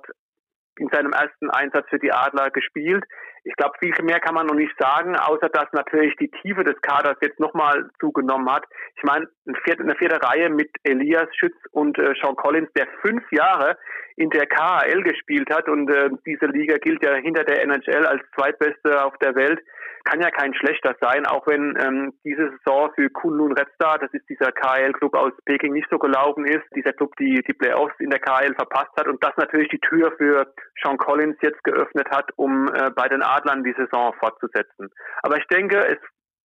in 0.78 0.88
seinem 0.88 1.12
ersten 1.12 1.48
Einsatz 1.50 1.86
für 1.90 2.00
die 2.00 2.10
Adler 2.10 2.50
gespielt. 2.50 3.04
Ich 3.46 3.54
glaube, 3.54 3.78
viel 3.78 3.94
mehr 4.02 4.18
kann 4.18 4.34
man 4.34 4.46
noch 4.46 4.56
nicht 4.56 4.74
sagen, 4.76 5.14
außer 5.14 5.48
dass 5.48 5.72
natürlich 5.72 6.16
die 6.16 6.28
Tiefe 6.42 6.64
des 6.64 6.80
Kaders 6.82 7.16
jetzt 7.20 7.38
nochmal 7.38 7.88
zugenommen 8.00 8.50
hat. 8.50 8.64
Ich 8.96 9.04
meine, 9.04 9.28
eine 9.46 9.56
vierte, 9.62 9.84
eine 9.84 9.94
vierte 9.94 10.20
Reihe 10.20 10.50
mit 10.50 10.68
Elias 10.82 11.28
Schütz 11.36 11.54
und 11.70 11.96
äh, 11.96 12.12
Sean 12.20 12.34
Collins, 12.34 12.68
der 12.76 12.88
fünf 13.02 13.22
Jahre 13.30 13.78
in 14.16 14.30
der 14.30 14.46
KHL 14.46 15.00
gespielt 15.04 15.48
hat 15.54 15.68
und 15.68 15.88
äh, 15.88 16.10
diese 16.26 16.46
Liga 16.46 16.76
gilt 16.78 17.04
ja 17.04 17.14
hinter 17.14 17.44
der 17.44 17.62
NHL 17.62 18.06
als 18.06 18.22
zweitbeste 18.34 19.04
auf 19.04 19.16
der 19.18 19.36
Welt 19.36 19.60
kann 20.06 20.20
ja 20.20 20.30
kein 20.30 20.54
schlechter 20.54 20.94
sein, 21.00 21.26
auch 21.26 21.46
wenn 21.46 21.76
ähm, 21.80 22.14
diese 22.24 22.52
Saison 22.64 22.90
für 22.94 23.10
Kunlun 23.10 23.52
Red 23.52 23.68
Star, 23.74 23.98
das 23.98 24.12
ist 24.14 24.26
dieser 24.28 24.52
KL-Club 24.52 25.14
aus 25.14 25.32
Peking, 25.44 25.72
nicht 25.72 25.88
so 25.90 25.98
gelaufen 25.98 26.46
ist. 26.46 26.64
Dieser 26.74 26.92
Club 26.92 27.14
die, 27.18 27.42
die 27.46 27.52
Playoffs 27.52 27.94
in 27.98 28.10
der 28.10 28.20
KL 28.20 28.54
verpasst 28.54 28.92
hat 28.96 29.08
und 29.08 29.22
das 29.22 29.36
natürlich 29.36 29.68
die 29.68 29.80
Tür 29.80 30.12
für 30.16 30.46
Sean 30.80 30.96
Collins 30.96 31.36
jetzt 31.42 31.62
geöffnet 31.64 32.08
hat, 32.10 32.30
um 32.36 32.68
äh, 32.68 32.90
bei 32.94 33.08
den 33.08 33.22
Adlern 33.36 33.64
die 33.64 33.74
Saison 33.76 34.14
fortzusetzen. 34.18 34.88
Aber 35.22 35.36
ich 35.36 35.46
denke, 35.48 35.78
es 35.78 35.98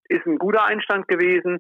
ist 0.10 0.26
ein 0.26 0.38
guter 0.38 0.66
Einstand 0.66 1.08
gewesen. 1.08 1.60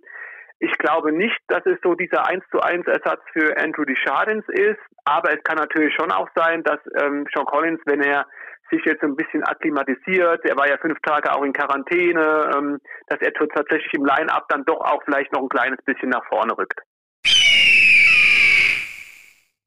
Ich 0.59 0.71
glaube 0.77 1.11
nicht, 1.11 1.37
dass 1.47 1.65
es 1.65 1.79
so 1.83 1.95
dieser 1.95 2.27
1 2.27 2.43
zu 2.51 2.59
1 2.59 2.85
Ersatz 2.85 3.21
für 3.33 3.57
Andrew 3.57 3.83
Deschardins 3.83 4.45
ist, 4.49 4.79
aber 5.05 5.33
es 5.33 5.43
kann 5.43 5.57
natürlich 5.57 5.93
schon 5.95 6.11
auch 6.11 6.29
sein, 6.35 6.63
dass 6.63 6.79
ähm, 7.01 7.25
Sean 7.33 7.45
Collins, 7.45 7.81
wenn 7.85 8.01
er 8.01 8.27
sich 8.69 8.83
jetzt 8.85 9.03
ein 9.03 9.15
bisschen 9.15 9.43
akklimatisiert. 9.43 10.45
Er 10.45 10.55
war 10.55 10.67
ja 10.67 10.77
fünf 10.77 10.99
Tage 11.01 11.33
auch 11.33 11.43
in 11.43 11.53
Quarantäne, 11.53 12.51
ähm, 12.55 12.79
dass 13.07 13.19
er 13.21 13.33
tatsächlich 13.33 13.93
im 13.93 14.05
Line-Up 14.05 14.47
dann 14.49 14.63
doch 14.65 14.79
auch 14.81 15.01
vielleicht 15.03 15.31
noch 15.33 15.41
ein 15.41 15.49
kleines 15.49 15.79
bisschen 15.83 16.09
nach 16.09 16.25
vorne 16.27 16.57
rückt. 16.57 16.79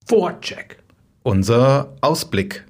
Vorcheck. 0.09 0.79
Unser 1.23 1.97
Ausblick. 2.03 2.65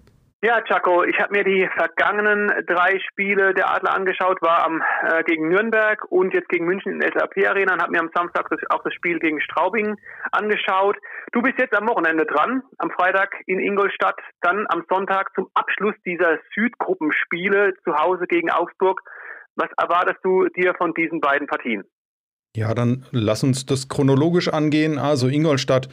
Ja, 0.44 0.60
Chaco, 0.60 1.04
ich 1.04 1.18
habe 1.20 1.32
mir 1.32 1.42
die 1.42 1.66
vergangenen 1.74 2.52
drei 2.66 3.00
Spiele 3.08 3.54
der 3.54 3.70
Adler 3.70 3.94
angeschaut, 3.94 4.42
war 4.42 4.66
am 4.66 4.82
äh, 5.08 5.22
gegen 5.24 5.48
Nürnberg 5.48 6.04
und 6.10 6.34
jetzt 6.34 6.50
gegen 6.50 6.66
München 6.66 6.92
in 6.92 7.00
der 7.00 7.12
SAP 7.14 7.48
Arena 7.48 7.72
und 7.72 7.80
habe 7.80 7.92
mir 7.92 8.00
am 8.00 8.10
Samstag 8.14 8.50
das, 8.50 8.60
auch 8.68 8.82
das 8.84 8.92
Spiel 8.92 9.18
gegen 9.20 9.40
Straubing 9.40 9.96
angeschaut. 10.32 10.98
Du 11.32 11.40
bist 11.40 11.58
jetzt 11.58 11.74
am 11.74 11.88
Wochenende 11.88 12.26
dran, 12.26 12.62
am 12.76 12.90
Freitag 12.90 13.34
in 13.46 13.58
Ingolstadt, 13.58 14.20
dann 14.42 14.66
am 14.68 14.84
Sonntag 14.90 15.30
zum 15.34 15.48
Abschluss 15.54 15.94
dieser 16.04 16.36
Südgruppenspiele 16.54 17.72
zu 17.82 17.96
Hause 17.96 18.26
gegen 18.26 18.50
Augsburg. 18.50 19.00
Was 19.56 19.70
erwartest 19.78 20.22
du 20.24 20.48
dir 20.48 20.74
von 20.74 20.92
diesen 20.92 21.22
beiden 21.22 21.46
Partien? 21.46 21.84
Ja, 22.54 22.74
dann 22.74 23.06
lass 23.12 23.42
uns 23.42 23.64
das 23.64 23.88
chronologisch 23.88 24.48
angehen. 24.48 24.98
Also 24.98 25.26
Ingolstadt, 25.26 25.88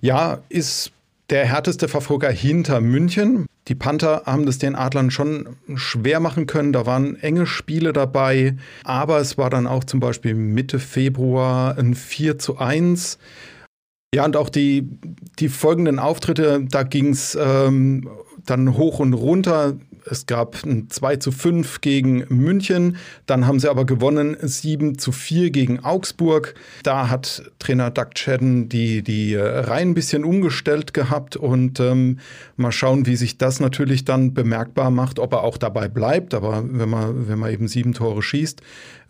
ja, 0.00 0.38
ist 0.48 0.93
der 1.30 1.46
härteste 1.46 1.88
Verfolger 1.88 2.30
hinter 2.30 2.80
München. 2.80 3.46
Die 3.68 3.74
Panther 3.74 4.22
haben 4.26 4.44
das 4.44 4.58
den 4.58 4.74
Adlern 4.74 5.10
schon 5.10 5.56
schwer 5.74 6.20
machen 6.20 6.46
können. 6.46 6.72
Da 6.72 6.84
waren 6.84 7.16
enge 7.16 7.46
Spiele 7.46 7.92
dabei. 7.92 8.56
Aber 8.84 9.18
es 9.18 9.38
war 9.38 9.48
dann 9.48 9.66
auch 9.66 9.84
zum 9.84 10.00
Beispiel 10.00 10.34
Mitte 10.34 10.78
Februar 10.78 11.78
ein 11.78 11.94
4 11.94 12.38
zu 12.38 12.58
1. 12.58 13.18
Ja, 14.14 14.24
und 14.24 14.36
auch 14.36 14.50
die, 14.50 14.88
die 15.38 15.48
folgenden 15.48 15.98
Auftritte, 15.98 16.64
da 16.70 16.82
ging 16.82 17.08
es 17.08 17.36
ähm, 17.40 18.08
dann 18.44 18.76
hoch 18.76 19.00
und 19.00 19.14
runter. 19.14 19.76
Es 20.06 20.26
gab 20.26 20.62
ein 20.64 20.90
2 20.90 21.16
zu 21.16 21.32
5 21.32 21.80
gegen 21.80 22.24
München, 22.28 22.96
dann 23.26 23.46
haben 23.46 23.58
sie 23.58 23.70
aber 23.70 23.86
gewonnen 23.86 24.36
7 24.40 24.98
zu 24.98 25.12
4 25.12 25.50
gegen 25.50 25.80
Augsburg. 25.80 26.54
Da 26.82 27.08
hat 27.08 27.50
Trainer 27.58 27.90
Doug 27.90 28.14
Chadden 28.14 28.68
die, 28.68 29.02
die 29.02 29.34
Reihen 29.36 29.90
ein 29.90 29.94
bisschen 29.94 30.24
umgestellt 30.24 30.94
gehabt 30.94 31.36
und 31.36 31.80
ähm, 31.80 32.18
mal 32.56 32.72
schauen, 32.72 33.06
wie 33.06 33.16
sich 33.16 33.38
das 33.38 33.60
natürlich 33.60 34.04
dann 34.04 34.34
bemerkbar 34.34 34.90
macht, 34.90 35.18
ob 35.18 35.32
er 35.32 35.42
auch 35.42 35.56
dabei 35.56 35.88
bleibt. 35.88 36.34
Aber 36.34 36.64
wenn 36.66 36.88
man, 36.88 37.28
wenn 37.28 37.38
man 37.38 37.52
eben 37.52 37.68
sieben 37.68 37.94
Tore 37.94 38.22
schießt, 38.22 38.60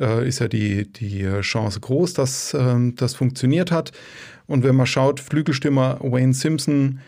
äh, 0.01 0.29
ist 0.29 0.39
ja 0.39 0.49
die, 0.49 0.91
die 0.91 1.27
Chance 1.41 1.81
groß, 1.81 2.15
dass 2.15 2.55
äh, 2.55 2.77
das 2.95 3.15
funktioniert 3.15 3.73
hat. 3.73 3.93
Und 4.47 4.63
wenn 4.63 4.77
man 4.77 4.87
schaut, 4.87 5.21
Flügelstürmer 5.21 5.99
Wayne 6.03 6.35
Simpson, 6.35 7.01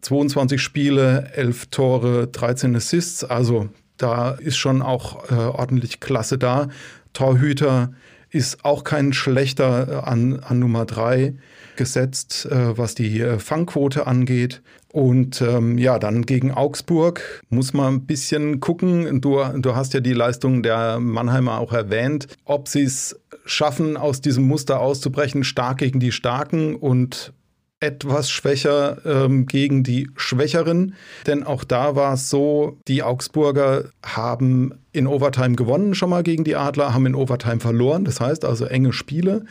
22 0.00 0.60
Spiele, 0.60 1.30
11 1.34 1.66
Tore, 1.66 2.26
13 2.28 2.76
Assists. 2.76 3.24
Also 3.24 3.68
da 3.96 4.30
ist 4.30 4.56
schon 4.56 4.82
auch 4.82 5.30
äh, 5.30 5.34
ordentlich 5.34 6.00
Klasse 6.00 6.38
da. 6.38 6.68
Torhüter 7.12 7.92
ist 8.30 8.64
auch 8.64 8.84
kein 8.84 9.12
schlechter 9.12 9.88
äh, 9.88 9.94
an, 10.08 10.40
an 10.40 10.58
Nummer 10.58 10.84
3 10.84 11.34
gesetzt, 11.76 12.46
äh, 12.50 12.76
was 12.76 12.94
die 12.94 13.20
äh, 13.20 13.38
Fangquote 13.38 14.06
angeht. 14.06 14.62
Und 14.92 15.42
ähm, 15.42 15.78
ja, 15.78 15.98
dann 15.98 16.24
gegen 16.24 16.50
Augsburg 16.50 17.42
muss 17.50 17.72
man 17.72 17.94
ein 17.94 18.06
bisschen 18.06 18.60
gucken. 18.60 19.20
Du, 19.20 19.42
du 19.58 19.76
hast 19.76 19.94
ja 19.94 20.00
die 20.00 20.14
Leistung 20.14 20.62
der 20.62 20.98
Mannheimer 20.98 21.58
auch 21.58 21.72
erwähnt, 21.72 22.26
ob 22.44 22.68
sie 22.68 22.82
es 22.82 23.18
schaffen, 23.44 23.96
aus 23.96 24.20
diesem 24.20 24.44
Muster 24.46 24.80
auszubrechen, 24.80 25.44
stark 25.44 25.78
gegen 25.78 26.00
die 26.00 26.12
Starken 26.12 26.74
und 26.74 27.32
etwas 27.80 28.30
schwächer 28.30 28.98
ähm, 29.04 29.46
gegen 29.46 29.84
die 29.84 30.10
Schwächeren. 30.16 30.94
Denn 31.26 31.44
auch 31.44 31.64
da 31.64 31.94
war 31.94 32.14
es 32.14 32.28
so, 32.28 32.78
die 32.88 33.02
Augsburger 33.02 33.84
haben 34.04 34.80
in 34.92 35.06
Overtime 35.06 35.54
gewonnen 35.54 35.94
schon 35.94 36.10
mal 36.10 36.22
gegen 36.22 36.44
die 36.44 36.56
Adler, 36.56 36.92
haben 36.92 37.06
in 37.06 37.14
Overtime 37.14 37.60
verloren. 37.60 38.04
Das 38.04 38.20
heißt 38.20 38.44
also 38.44 38.64
enge 38.64 38.92
Spiele. 38.92 39.44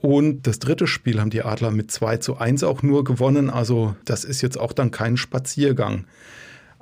Und 0.00 0.46
das 0.46 0.58
dritte 0.58 0.86
Spiel 0.86 1.20
haben 1.20 1.30
die 1.30 1.42
Adler 1.42 1.70
mit 1.70 1.90
2 1.90 2.18
zu 2.18 2.36
1 2.36 2.64
auch 2.64 2.82
nur 2.82 3.04
gewonnen. 3.04 3.50
Also 3.50 3.96
das 4.04 4.24
ist 4.24 4.42
jetzt 4.42 4.58
auch 4.58 4.72
dann 4.72 4.90
kein 4.90 5.16
Spaziergang. 5.16 6.06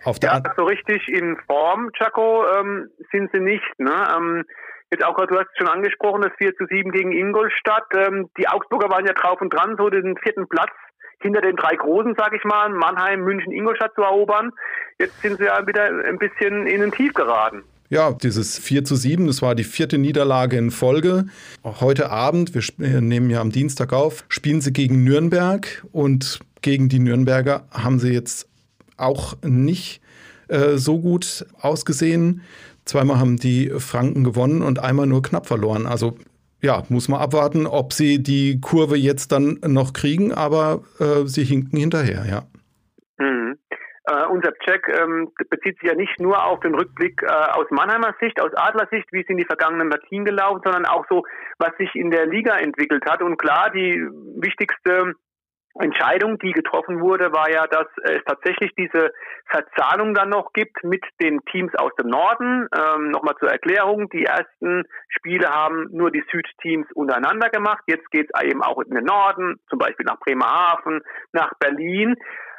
Auf 0.04 0.18
der 0.18 0.30
ja, 0.32 0.54
so 0.56 0.64
richtig 0.64 1.06
in 1.08 1.36
Form, 1.46 1.90
Chaco, 1.92 2.44
ähm, 2.58 2.88
sind 3.12 3.30
sie 3.32 3.40
nicht. 3.40 3.64
Ne? 3.78 3.92
Ähm, 4.16 4.44
Jetzt 4.92 5.04
auch, 5.04 5.14
du 5.14 5.38
hast 5.38 5.46
es 5.52 5.56
schon 5.56 5.68
angesprochen, 5.68 6.22
das 6.22 6.32
4 6.38 6.56
zu 6.56 6.66
7 6.66 6.90
gegen 6.90 7.12
Ingolstadt. 7.12 7.86
Ähm, 7.94 8.28
die 8.36 8.48
Augsburger 8.48 8.90
waren 8.90 9.06
ja 9.06 9.12
drauf 9.12 9.40
und 9.40 9.54
dran, 9.54 9.76
so 9.78 9.88
den 9.88 10.16
vierten 10.16 10.48
Platz 10.48 10.72
hinter 11.20 11.40
den 11.40 11.56
drei 11.56 11.76
Großen, 11.76 12.14
sag 12.16 12.34
ich 12.34 12.44
mal, 12.44 12.68
Mannheim, 12.70 13.20
München, 13.20 13.52
Ingolstadt 13.52 13.94
zu 13.94 14.02
erobern. 14.02 14.50
Jetzt 14.98 15.20
sind 15.22 15.38
sie 15.38 15.44
ja 15.44 15.66
wieder 15.66 15.84
ein 15.84 16.18
bisschen 16.18 16.66
in 16.66 16.80
den 16.80 16.92
Tief 16.92 17.12
geraten. 17.14 17.62
Ja, 17.88 18.12
dieses 18.12 18.56
4 18.58 18.84
zu 18.84 18.94
7, 18.94 19.26
das 19.26 19.42
war 19.42 19.56
die 19.56 19.64
vierte 19.64 19.98
Niederlage 19.98 20.56
in 20.56 20.70
Folge. 20.70 21.26
Heute 21.64 22.10
Abend, 22.10 22.54
wir 22.54 23.00
nehmen 23.00 23.30
ja 23.30 23.40
am 23.40 23.50
Dienstag 23.50 23.92
auf, 23.92 24.24
spielen 24.28 24.60
sie 24.60 24.72
gegen 24.72 25.02
Nürnberg 25.02 25.84
und 25.90 26.38
gegen 26.62 26.88
die 26.88 27.00
Nürnberger 27.00 27.64
haben 27.72 27.98
sie 27.98 28.12
jetzt 28.12 28.48
auch 28.96 29.34
nicht 29.42 30.00
äh, 30.46 30.76
so 30.76 31.00
gut 31.00 31.44
ausgesehen. 31.60 32.42
Zweimal 32.84 33.18
haben 33.18 33.38
die 33.38 33.70
Franken 33.78 34.22
gewonnen 34.22 34.62
und 34.62 34.78
einmal 34.78 35.06
nur 35.06 35.22
knapp 35.22 35.46
verloren. 35.46 35.86
Also 35.86 36.16
ja, 36.62 36.82
muss 36.88 37.08
man 37.08 37.20
abwarten, 37.20 37.66
ob 37.66 37.92
sie 37.92 38.22
die 38.22 38.60
Kurve 38.60 38.96
jetzt 38.96 39.32
dann 39.32 39.58
noch 39.66 39.92
kriegen, 39.92 40.32
aber 40.32 40.82
äh, 40.98 41.26
sie 41.26 41.44
hinken 41.44 41.78
hinterher, 41.78 42.24
ja. 42.28 42.42
Mhm. 43.18 43.58
Uh, 44.10 44.26
unser 44.32 44.52
Check 44.64 44.88
ähm, 44.88 45.30
bezieht 45.50 45.78
sich 45.78 45.88
ja 45.88 45.94
nicht 45.94 46.18
nur 46.18 46.42
auf 46.44 46.58
den 46.60 46.74
Rückblick 46.74 47.22
äh, 47.22 47.26
aus 47.26 47.66
Mannheimer 47.70 48.14
Sicht, 48.18 48.40
aus 48.40 48.50
Adler 48.56 48.88
Sicht, 48.90 49.06
wie 49.12 49.24
sind 49.24 49.36
die 49.36 49.44
vergangenen 49.44 49.90
Partien 49.90 50.24
gelaufen, 50.24 50.62
sondern 50.64 50.86
auch 50.86 51.04
so, 51.08 51.22
was 51.58 51.76
sich 51.76 51.94
in 51.94 52.10
der 52.10 52.26
Liga 52.26 52.56
entwickelt 52.56 53.04
hat. 53.04 53.22
Und 53.22 53.36
klar, 53.36 53.70
die 53.70 54.00
wichtigste 54.40 55.14
Entscheidung, 55.78 56.38
die 56.38 56.52
getroffen 56.52 57.00
wurde, 57.00 57.32
war 57.32 57.50
ja, 57.50 57.66
dass 57.66 57.86
es 58.02 58.22
tatsächlich 58.26 58.72
diese 58.76 59.12
Verzahnung 59.46 60.14
dann 60.14 60.28
noch 60.28 60.52
gibt 60.52 60.82
mit 60.82 61.04
den 61.22 61.40
Teams 61.46 61.72
aus 61.76 61.92
dem 61.94 62.08
Norden. 62.08 62.68
Ähm, 62.76 63.10
Nochmal 63.10 63.36
zur 63.38 63.50
Erklärung, 63.50 64.08
die 64.10 64.24
ersten 64.24 64.84
Spiele 65.08 65.48
haben 65.48 65.88
nur 65.92 66.10
die 66.10 66.24
Südteams 66.30 66.90
untereinander 66.92 67.50
gemacht. 67.50 67.84
Jetzt 67.86 68.10
geht 68.10 68.30
es 68.32 68.42
eben 68.42 68.62
auch 68.62 68.80
in 68.80 68.94
den 68.94 69.04
Norden, 69.04 69.60
zum 69.68 69.78
Beispiel 69.78 70.06
nach 70.06 70.18
Bremerhaven, 70.18 71.02
nach 71.32 71.52
Berlin. 71.60 72.16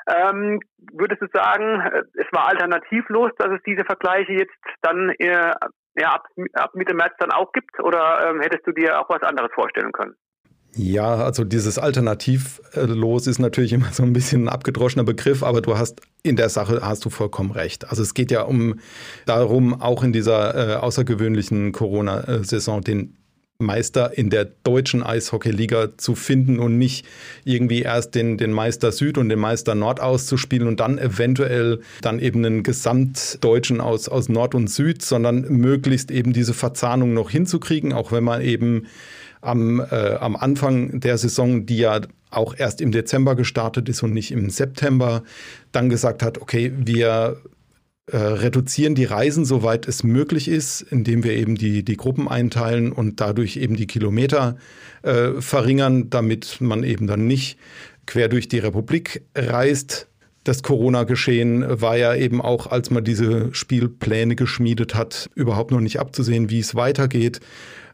Ähm, 0.07 0.61
würdest 0.93 1.21
du 1.21 1.27
sagen, 1.33 1.81
es 2.15 2.27
war 2.31 2.47
alternativlos, 2.47 3.31
dass 3.37 3.49
es 3.51 3.61
diese 3.63 3.85
Vergleiche 3.85 4.33
jetzt 4.33 4.55
dann 4.81 5.09
äh, 5.19 5.51
ja, 5.95 6.13
ab, 6.13 6.25
ab 6.53 6.71
Mitte 6.73 6.95
März 6.95 7.13
dann 7.19 7.31
auch 7.31 7.51
gibt? 7.51 7.79
Oder 7.79 8.29
ähm, 8.29 8.41
hättest 8.41 8.65
du 8.65 8.71
dir 8.71 8.99
auch 8.99 9.09
was 9.09 9.21
anderes 9.21 9.51
vorstellen 9.53 9.91
können? 9.91 10.15
Ja, 10.75 11.15
also 11.15 11.43
dieses 11.43 11.77
Alternativlos 11.77 13.27
ist 13.27 13.39
natürlich 13.39 13.73
immer 13.73 13.91
so 13.91 14.03
ein 14.03 14.13
bisschen 14.13 14.45
ein 14.45 14.49
abgedroschener 14.49 15.03
Begriff, 15.03 15.43
aber 15.43 15.61
du 15.61 15.77
hast 15.77 16.01
in 16.23 16.37
der 16.37 16.47
Sache 16.49 16.79
hast 16.81 17.03
du 17.03 17.09
vollkommen 17.09 17.51
recht. 17.51 17.89
Also 17.89 18.01
es 18.01 18.13
geht 18.13 18.31
ja 18.31 18.43
um 18.43 18.79
darum, 19.25 19.81
auch 19.81 20.03
in 20.03 20.13
dieser 20.13 20.75
äh, 20.75 20.75
außergewöhnlichen 20.75 21.73
Corona-Saison 21.73 22.81
den 22.81 23.17
Meister 23.61 24.17
in 24.17 24.29
der 24.29 24.45
deutschen 24.45 25.03
Eishockeyliga 25.03 25.97
zu 25.97 26.15
finden 26.15 26.59
und 26.59 26.77
nicht 26.77 27.05
irgendwie 27.43 27.81
erst 27.81 28.15
den, 28.15 28.37
den 28.37 28.51
Meister 28.51 28.91
Süd 28.91 29.17
und 29.17 29.29
den 29.29 29.39
Meister 29.39 29.75
Nord 29.75 29.99
auszuspielen 29.99 30.67
und 30.67 30.79
dann 30.79 30.97
eventuell 30.97 31.81
dann 32.01 32.19
eben 32.19 32.43
einen 32.43 32.63
Gesamtdeutschen 32.63 33.81
aus, 33.81 34.09
aus 34.09 34.29
Nord 34.29 34.55
und 34.55 34.69
Süd, 34.69 35.01
sondern 35.01 35.41
möglichst 35.41 36.11
eben 36.11 36.33
diese 36.33 36.53
Verzahnung 36.53 37.13
noch 37.13 37.29
hinzukriegen, 37.29 37.93
auch 37.93 38.11
wenn 38.11 38.23
man 38.23 38.41
eben 38.41 38.87
am, 39.41 39.79
äh, 39.79 40.15
am 40.19 40.35
Anfang 40.35 40.99
der 40.99 41.17
Saison, 41.17 41.65
die 41.65 41.77
ja 41.77 42.01
auch 42.29 42.55
erst 42.57 42.81
im 42.81 42.91
Dezember 42.91 43.35
gestartet 43.35 43.89
ist 43.89 44.03
und 44.03 44.13
nicht 44.13 44.31
im 44.31 44.49
September, 44.49 45.23
dann 45.71 45.89
gesagt 45.89 46.23
hat, 46.23 46.39
okay, 46.39 46.71
wir 46.75 47.37
äh, 48.07 48.17
reduzieren 48.17 48.95
die 48.95 49.05
Reisen, 49.05 49.45
soweit 49.45 49.87
es 49.87 50.03
möglich 50.03 50.47
ist, 50.47 50.81
indem 50.81 51.23
wir 51.23 51.33
eben 51.33 51.55
die, 51.55 51.83
die 51.83 51.97
Gruppen 51.97 52.27
einteilen 52.27 52.91
und 52.91 53.19
dadurch 53.21 53.57
eben 53.57 53.75
die 53.75 53.87
Kilometer 53.87 54.57
äh, 55.03 55.39
verringern, 55.39 56.09
damit 56.09 56.61
man 56.61 56.83
eben 56.83 57.07
dann 57.07 57.27
nicht 57.27 57.57
quer 58.05 58.29
durch 58.29 58.47
die 58.47 58.59
Republik 58.59 59.23
reist. 59.35 60.07
Das 60.43 60.63
Corona-Geschehen 60.63 61.81
war 61.81 61.97
ja 61.97 62.15
eben 62.15 62.41
auch, 62.41 62.67
als 62.67 62.89
man 62.89 63.03
diese 63.03 63.53
Spielpläne 63.53 64.35
geschmiedet 64.35 64.95
hat, 64.95 65.29
überhaupt 65.35 65.71
noch 65.71 65.81
nicht 65.81 65.99
abzusehen, 65.99 66.49
wie 66.49 66.59
es 66.59 66.73
weitergeht 66.73 67.39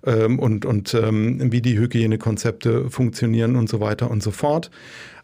ähm, 0.05 0.39
und, 0.39 0.65
und 0.65 0.93
ähm, 0.93 1.51
wie 1.51 1.61
die 1.61 1.77
Hygienekonzepte 1.77 2.89
funktionieren 2.89 3.55
und 3.55 3.69
so 3.69 3.79
weiter 3.79 4.09
und 4.11 4.23
so 4.23 4.31
fort. 4.31 4.71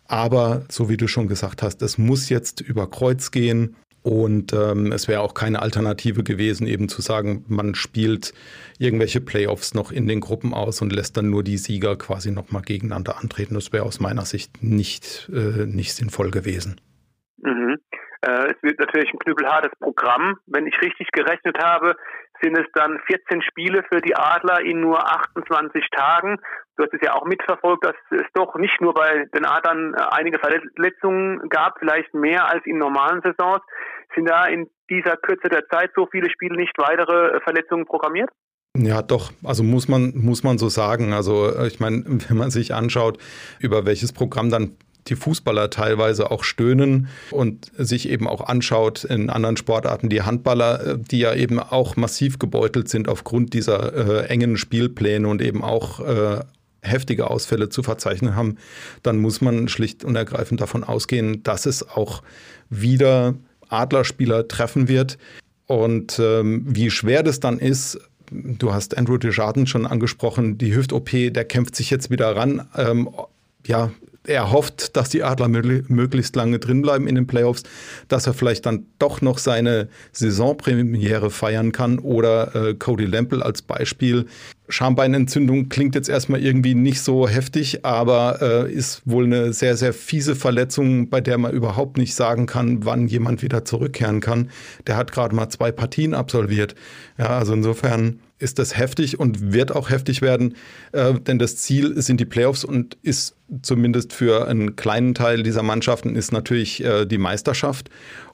Aber 0.08 0.63
so 0.70 0.89
wie 0.89 0.98
du 0.98 1.08
schon 1.08 1.27
gesagt 1.27 1.63
hast, 1.63 1.82
es 1.82 1.98
muss 1.98 2.30
jetzt 2.30 2.62
über 2.62 2.89
Kreuz 2.89 3.32
gehen. 3.32 3.75
Und 4.03 4.51
ähm, 4.51 4.92
es 4.92 5.08
wäre 5.08 5.22
auch 5.22 5.34
keine 5.34 5.62
Alternative 5.62 6.24
gewesen, 6.24 6.68
eben 6.68 6.89
zu 6.89 7.01
sagen, 7.01 7.46
man 7.48 7.74
spielt 7.74 8.34
irgendwelche 8.77 9.22
Playoffs 9.22 9.74
noch 9.74 9.94
in 9.94 10.08
den 10.08 10.20
Gruppen 10.20 10.53
aus 10.53 10.82
und 10.82 10.92
lässt 10.92 11.15
dann 11.15 11.30
nur 11.30 11.42
die 11.42 11.56
Sieger 11.56 11.96
quasi 11.96 12.30
nochmal 12.32 12.63
gegeneinander 12.63 13.18
antreten. 13.18 13.53
Das 13.53 13.72
wäre 13.72 13.86
aus 13.86 14.01
meiner 14.01 14.25
Sicht 14.25 14.62
nicht, 14.62 15.32
äh, 15.34 15.65
nicht 15.65 15.94
sinnvoll 15.94 16.32
gewesen. 16.32 16.82
Mhm. 17.42 17.77
Äh, 18.24 18.51
es 18.51 18.62
wird 18.62 18.77
natürlich 18.80 19.13
ein 19.13 19.20
knüppelhartes 19.20 19.72
Programm. 19.80 20.38
Wenn 20.48 20.68
ich 20.68 20.75
richtig 20.82 21.08
gerechnet 21.13 21.58
habe, 21.63 21.96
sind 22.43 22.57
es 22.57 22.65
dann 22.73 23.00
14 23.07 23.41
Spiele 23.41 23.83
für 23.91 24.01
die 24.01 24.15
Adler 24.15 24.59
in 24.62 24.81
nur 24.81 25.00
28 25.00 25.85
Tagen. 25.91 26.38
Du 26.75 26.83
hast 26.83 26.93
es 26.93 27.01
ja 27.01 27.13
auch 27.13 27.25
mitverfolgt, 27.25 27.85
dass 27.85 27.95
es 28.12 28.27
doch 28.33 28.55
nicht 28.55 28.81
nur 28.81 28.93
bei 28.93 29.25
den 29.33 29.45
Adlern 29.45 29.93
äh, 29.93 30.01
einige 30.12 30.39
Verletzungen 30.39 31.47
gab, 31.50 31.79
vielleicht 31.79 32.13
mehr 32.13 32.51
als 32.51 32.65
in 32.65 32.77
normalen 32.77 33.21
Saisons. 33.21 33.62
Sind 34.15 34.27
da 34.27 34.45
in 34.45 34.69
dieser 34.89 35.15
Kürze 35.17 35.50
der 35.50 35.67
Zeit 35.69 35.91
so 35.95 36.07
viele 36.12 36.29
Spiele 36.29 36.57
nicht 36.57 36.77
weitere 36.77 37.38
äh, 37.38 37.41
Verletzungen 37.41 37.85
programmiert? 37.85 38.29
Ja, 38.75 39.03
doch. 39.03 39.31
Also 39.43 39.63
muss 39.63 39.88
man, 39.88 40.13
muss 40.15 40.43
man 40.43 40.57
so 40.57 40.67
sagen. 40.67 41.13
Also 41.13 41.47
äh, 41.47 41.67
ich 41.67 41.79
meine, 41.79 42.03
wenn 42.27 42.38
man 42.38 42.51
sich 42.51 42.73
anschaut, 42.73 43.19
über 43.59 43.85
welches 43.85 44.12
Programm 44.12 44.50
dann 44.50 44.77
die 45.07 45.15
Fußballer 45.15 45.69
teilweise 45.69 46.31
auch 46.31 46.43
stöhnen 46.43 47.07
und 47.31 47.72
sich 47.77 48.10
eben 48.10 48.27
auch 48.27 48.41
anschaut 48.41 49.03
in 49.03 49.29
anderen 49.29 49.57
Sportarten, 49.57 50.10
die 50.10 50.22
Handballer, 50.22 50.86
äh, 50.86 50.98
die 51.00 51.19
ja 51.19 51.33
eben 51.33 51.60
auch 51.60 51.95
massiv 51.95 52.39
gebeutelt 52.39 52.89
sind 52.89 53.07
aufgrund 53.07 53.53
dieser 53.53 54.24
äh, 54.24 54.27
engen 54.27 54.57
Spielpläne 54.57 55.27
und 55.27 55.41
eben 55.41 55.63
auch 55.63 56.00
äh, 56.00 56.41
heftige 56.81 57.29
Ausfälle 57.29 57.69
zu 57.69 57.81
verzeichnen 57.81 58.36
haben, 58.36 58.57
dann 59.03 59.17
muss 59.17 59.41
man 59.41 59.67
schlicht 59.67 60.03
und 60.03 60.15
ergreifend 60.15 60.62
davon 60.62 60.83
ausgehen, 60.83 61.43
dass 61.43 61.65
es 61.65 61.88
auch 61.88 62.22
wieder 62.69 63.36
Adlerspieler 63.69 64.48
treffen 64.48 64.88
wird. 64.88 65.17
Und 65.65 66.19
ähm, 66.19 66.65
wie 66.67 66.91
schwer 66.91 67.24
das 67.24 67.39
dann 67.39 67.57
ist, 67.57 68.00
du 68.29 68.74
hast 68.74 68.98
Andrew 68.98 69.17
Desjardins 69.17 69.69
schon 69.69 69.86
angesprochen, 69.86 70.57
die 70.57 70.75
Hüft-OP, 70.75 71.10
der 71.12 71.45
kämpft 71.45 71.75
sich 71.75 71.89
jetzt 71.89 72.10
wieder 72.10 72.36
ran. 72.36 72.67
Ähm, 72.75 73.10
ja, 73.65 73.91
er 74.25 74.51
hofft, 74.51 74.96
dass 74.96 75.10
die 75.10 75.24
Adler 75.24 75.50
möglichst 75.50 76.36
lange 76.36 76.60
drinbleiben 76.60 77.08
in 77.08 77.15
den 77.15 77.27
Playoffs, 77.27 77.63
dass 78.08 78.27
er 78.27 78.34
vielleicht 78.34 78.65
dann 78.65 78.86
doch 79.00 79.22
noch 79.22 79.38
seine 79.38 79.89
Saisonpremiere 80.12 81.30
feiern 81.30 81.72
kann 81.72 82.00
oder 82.00 82.56
äh, 82.56 82.74
Cody 82.74 83.06
Lample 83.06 83.44
als 83.44 83.62
Beispiel. 83.62 84.25
Schambeinentzündung 84.70 85.68
klingt 85.68 85.94
jetzt 85.94 86.08
erstmal 86.08 86.42
irgendwie 86.42 86.74
nicht 86.74 87.01
so 87.01 87.27
heftig, 87.27 87.86
aber 87.86 88.42
äh, 88.42 88.72
ist 88.72 89.01
wohl 89.06 89.25
eine 89.25 89.51
sehr, 89.51 89.75
sehr 89.75 89.94
fiese 89.94 90.36
Verletzung, 90.36 91.10
bei 91.10 91.20
der 91.20 91.38
man 91.38 91.51
überhaupt 91.51 91.98
nicht 91.98 92.15
sagen 92.15 92.46
kann, 92.46 92.86
wann 92.86 93.08
jemand 93.08 93.42
wieder 93.42 93.65
zurückkehren 93.65 94.22
kann. 94.22 94.50
Der 94.88 94.96
hat 94.96 95.12
gerade 95.12 95.36
mal 95.36 95.50
zwei 95.50 95.72
Partien 95.72 96.13
absolviert. 96.13 96.75
Ja, 97.18 97.38
also 97.38 97.53
insofern 97.53 98.20
ist 98.43 98.59
das 98.59 98.77
heftig 98.77 99.19
und 99.19 99.53
wird 99.53 99.75
auch 99.75 99.89
heftig 99.89 100.21
werden, 100.21 100.55
äh, 100.91 101.13
denn 101.19 101.39
das 101.39 101.55
Ziel 101.55 102.00
sind 102.01 102.19
die 102.19 102.25
Playoffs 102.25 102.63
und 102.63 102.97
ist 103.01 103.35
zumindest 103.62 104.13
für 104.13 104.47
einen 104.47 104.75
kleinen 104.75 105.15
Teil 105.15 105.43
dieser 105.43 105.63
Mannschaften 105.63 106.15
ist 106.15 106.31
natürlich 106.31 106.83
äh, 106.83 107.05
die 107.05 107.17
Meisterschaft. 107.17 107.89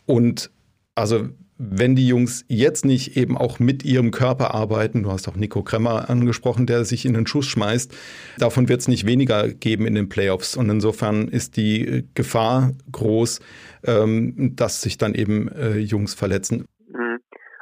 Und 0.06 0.50
also 0.96 1.30
wenn 1.62 1.96
die 1.96 2.08
Jungs 2.08 2.46
jetzt 2.48 2.86
nicht 2.86 3.18
eben 3.18 3.38
auch 3.38 3.60
mit 3.60 3.84
ihrem 3.84 4.12
Körper 4.12 4.54
arbeiten, 4.56 5.04
du 5.04 5.12
hast 5.12 5.28
auch 5.28 5.36
Nico 5.36 5.62
Kremmer 5.62 6.10
angesprochen, 6.10 6.66
der 6.66 6.86
sich 6.86 7.06
in 7.06 7.14
den 7.14 7.28
Schuss 7.28 7.48
schmeißt, 7.48 7.94
davon 8.38 8.70
wird 8.70 8.80
es 8.80 8.88
nicht 8.88 9.06
weniger 9.06 9.50
geben 9.50 9.86
in 9.86 9.94
den 9.94 10.08
Playoffs. 10.08 10.56
Und 10.56 10.70
insofern 10.70 11.28
ist 11.28 11.58
die 11.58 12.06
Gefahr 12.14 12.72
groß, 12.94 13.42
ähm, 13.84 14.56
dass 14.56 14.82
sich 14.82 14.98
dann 14.98 15.14
eben 15.14 15.50
äh, 15.50 15.78
Jungs 15.78 16.14
verletzen. 16.14 16.64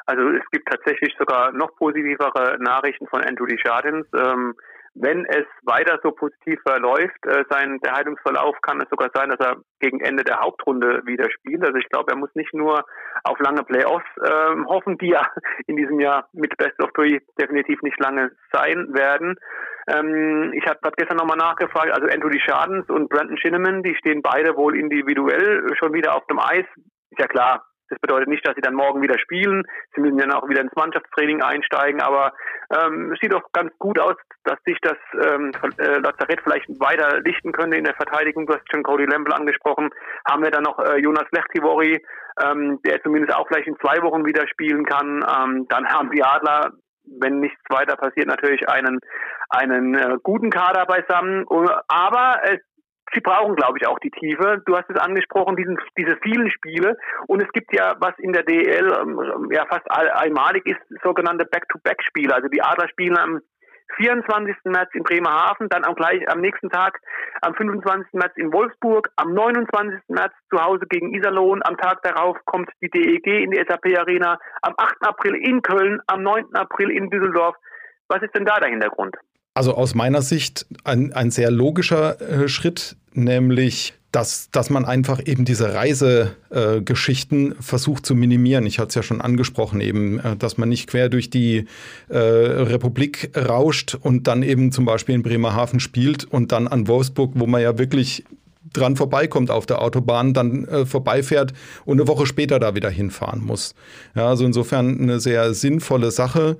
Also 0.07 0.29
es 0.29 0.49
gibt 0.51 0.67
tatsächlich 0.69 1.13
sogar 1.19 1.51
noch 1.51 1.75
positivere 1.75 2.57
Nachrichten 2.59 3.07
von 3.07 3.23
Andrew 3.23 3.45
Desjardins. 3.45 4.07
Ähm, 4.15 4.55
wenn 4.99 5.25
es 5.25 5.45
weiter 5.63 5.99
so 6.01 6.11
positiv 6.11 6.59
verläuft, 6.65 7.23
äh, 7.25 7.43
sein 7.49 7.79
der 7.83 7.93
Heilungsverlauf, 7.93 8.55
kann 8.61 8.81
es 8.81 8.89
sogar 8.89 9.09
sein, 9.13 9.29
dass 9.29 9.39
er 9.39 9.57
gegen 9.79 9.99
Ende 9.99 10.23
der 10.23 10.39
Hauptrunde 10.39 11.05
wieder 11.05 11.29
spielt. 11.29 11.63
Also 11.63 11.75
ich 11.75 11.87
glaube, 11.89 12.13
er 12.13 12.17
muss 12.17 12.33
nicht 12.33 12.53
nur 12.53 12.83
auf 13.23 13.39
lange 13.39 13.63
Playoffs 13.63 14.07
ähm, 14.25 14.65
hoffen, 14.67 14.97
die 14.97 15.09
ja 15.09 15.27
in 15.67 15.75
diesem 15.75 15.99
Jahr 15.99 16.27
mit 16.33 16.57
Best 16.57 16.81
of 16.81 16.91
Three 16.93 17.19
definitiv 17.39 17.81
nicht 17.83 17.99
lange 17.99 18.31
sein 18.51 18.93
werden. 18.93 19.35
Ähm, 19.87 20.51
ich 20.53 20.65
habe 20.65 20.79
gestern 20.97 21.17
nochmal 21.17 21.37
nachgefragt, 21.37 21.91
also 21.91 22.07
Andrew 22.07 22.29
Desjardins 22.29 22.89
und 22.89 23.09
Brandon 23.09 23.37
Shinneman, 23.37 23.83
die 23.83 23.95
stehen 23.95 24.21
beide 24.21 24.55
wohl 24.55 24.75
individuell 24.75 25.67
schon 25.77 25.93
wieder 25.93 26.15
auf 26.15 26.25
dem 26.25 26.39
Eis. 26.39 26.65
Ist 27.11 27.19
ja 27.19 27.27
klar, 27.27 27.66
das 27.89 27.99
bedeutet 27.99 28.27
nicht, 28.27 28.45
dass 28.47 28.55
sie 28.55 28.61
dann 28.61 28.73
morgen 28.73 29.01
wieder 29.01 29.17
spielen. 29.19 29.63
Sie 29.95 30.01
müssen 30.01 30.17
dann 30.17 30.31
auch 30.31 30.47
wieder 30.49 30.61
ins 30.61 30.75
Mannschaftstraining 30.75 31.41
einsteigen. 31.41 32.01
Aber 32.01 32.33
ähm, 32.75 33.11
es 33.13 33.19
sieht 33.19 33.33
doch 33.33 33.51
ganz 33.53 33.71
gut 33.79 33.99
aus, 33.99 34.15
dass 34.43 34.57
sich 34.65 34.77
das 34.81 34.97
ähm, 35.13 35.51
äh, 35.77 35.99
Lazarett 35.99 36.41
vielleicht 36.43 36.67
weiter 36.79 37.21
lichten 37.21 37.51
könnte 37.51 37.77
in 37.77 37.83
der 37.83 37.95
Verteidigung. 37.95 38.45
Du 38.45 38.53
hast 38.53 38.69
schon 38.71 38.83
Cody 38.83 39.05
Lamble 39.05 39.35
angesprochen. 39.35 39.89
Haben 40.29 40.43
wir 40.43 40.51
dann 40.51 40.63
noch 40.63 40.79
äh, 40.79 40.97
Jonas 40.97 41.27
Lechtivori, 41.31 42.03
ähm, 42.43 42.79
der 42.85 43.01
zumindest 43.03 43.35
auch 43.35 43.47
vielleicht 43.47 43.67
in 43.67 43.77
zwei 43.79 44.01
Wochen 44.03 44.25
wieder 44.25 44.47
spielen 44.47 44.85
kann. 44.85 45.23
Ähm, 45.23 45.65
dann 45.69 45.87
haben 45.87 46.11
die 46.11 46.23
Adler 46.23 46.71
wenn 47.21 47.39
nichts 47.39 47.61
weiter 47.69 47.95
passiert, 47.95 48.27
natürlich 48.27 48.67
einen 48.67 48.99
einen 49.49 49.95
äh, 49.95 50.17
guten 50.23 50.49
Kader 50.49 50.85
beisammen. 50.85 51.45
Aber 51.87 52.41
es 52.43 52.59
sie 53.13 53.21
brauchen, 53.21 53.55
glaube 53.55 53.77
ich, 53.79 53.87
auch 53.87 53.99
die 53.99 54.11
Tiefe. 54.11 54.61
Du 54.65 54.75
hast 54.75 54.89
es 54.89 54.99
angesprochen, 54.99 55.55
diesen, 55.55 55.77
diese 55.97 56.17
vielen 56.17 56.49
Spiele. 56.51 56.97
Und 57.27 57.41
es 57.41 57.51
gibt 57.51 57.73
ja, 57.73 57.95
was 57.99 58.17
in 58.19 58.33
der 58.33 58.43
DL 58.43 58.91
ähm, 59.01 59.49
ja 59.51 59.65
fast 59.65 59.89
einmalig 59.89 60.65
ist, 60.65 61.01
sogenannte 61.03 61.45
Back-to-Back-Spiele. 61.45 62.33
Also 62.33 62.47
die 62.47 62.61
Adler 62.61 62.87
spielen 62.89 63.17
am 63.17 63.41
24. 63.95 64.55
März 64.65 64.89
in 64.93 65.03
Bremerhaven, 65.03 65.69
dann 65.69 65.85
am 65.85 65.95
gleich 65.95 66.27
am 66.29 66.41
nächsten 66.41 66.69
Tag 66.69 66.99
am 67.41 67.55
25. 67.55 68.13
März 68.13 68.33
in 68.35 68.51
Wolfsburg, 68.51 69.09
am 69.15 69.33
29. 69.33 70.01
März 70.09 70.33
zu 70.49 70.61
Hause 70.61 70.85
gegen 70.89 71.13
Iserlohn, 71.13 71.61
am 71.63 71.77
Tag 71.77 72.01
darauf 72.03 72.37
kommt 72.45 72.69
die 72.81 72.89
DEG 72.89 73.25
in 73.43 73.51
die 73.51 73.63
SAP 73.67 73.97
Arena, 73.97 74.37
am 74.61 74.73
8. 74.77 74.95
April 75.01 75.35
in 75.35 75.61
Köln, 75.61 76.01
am 76.07 76.21
9. 76.21 76.53
April 76.53 76.91
in 76.91 77.09
Düsseldorf. 77.09 77.55
Was 78.09 78.21
ist 78.21 78.35
denn 78.35 78.45
da 78.45 78.59
der 78.59 78.69
Hintergrund? 78.69 79.15
Also 79.57 79.73
aus 79.73 79.95
meiner 79.95 80.21
Sicht 80.21 80.67
ein, 80.83 81.13
ein 81.13 81.31
sehr 81.31 81.49
logischer 81.49 82.21
äh, 82.21 82.47
Schritt, 82.47 82.95
nämlich 83.13 83.95
dass, 84.11 84.51
dass 84.51 84.69
man 84.69 84.85
einfach 84.85 85.19
eben 85.25 85.45
diese 85.45 85.73
Reisegeschichten 85.73 87.53
äh, 87.53 87.55
versucht 87.59 88.05
zu 88.05 88.13
minimieren. 88.13 88.67
Ich 88.67 88.77
hatte 88.77 88.89
es 88.89 88.95
ja 88.95 89.01
schon 89.01 89.19
angesprochen, 89.19 89.81
eben, 89.81 90.19
äh, 90.19 90.35
dass 90.35 90.59
man 90.59 90.69
nicht 90.69 90.87
quer 90.87 91.09
durch 91.09 91.31
die 91.31 91.65
äh, 92.07 92.17
Republik 92.19 93.31
rauscht 93.35 93.95
und 93.99 94.27
dann 94.27 94.43
eben 94.43 94.71
zum 94.71 94.85
Beispiel 94.85 95.15
in 95.15 95.23
Bremerhaven 95.23 95.79
spielt 95.79 96.23
und 96.23 96.51
dann 96.51 96.67
an 96.67 96.87
Wolfsburg, 96.87 97.31
wo 97.33 97.47
man 97.47 97.59
ja 97.59 97.79
wirklich 97.79 98.25
dran 98.73 98.95
vorbeikommt 98.95 99.49
auf 99.49 99.65
der 99.65 99.81
Autobahn, 99.81 100.35
dann 100.35 100.65
äh, 100.65 100.85
vorbeifährt 100.85 101.53
und 101.83 101.99
eine 101.99 102.07
Woche 102.07 102.27
später 102.27 102.59
da 102.59 102.75
wieder 102.75 102.91
hinfahren 102.91 103.43
muss. 103.43 103.73
Ja, 104.13 104.27
also 104.27 104.45
insofern 104.45 105.01
eine 105.01 105.19
sehr 105.19 105.55
sinnvolle 105.55 106.11
Sache. 106.11 106.57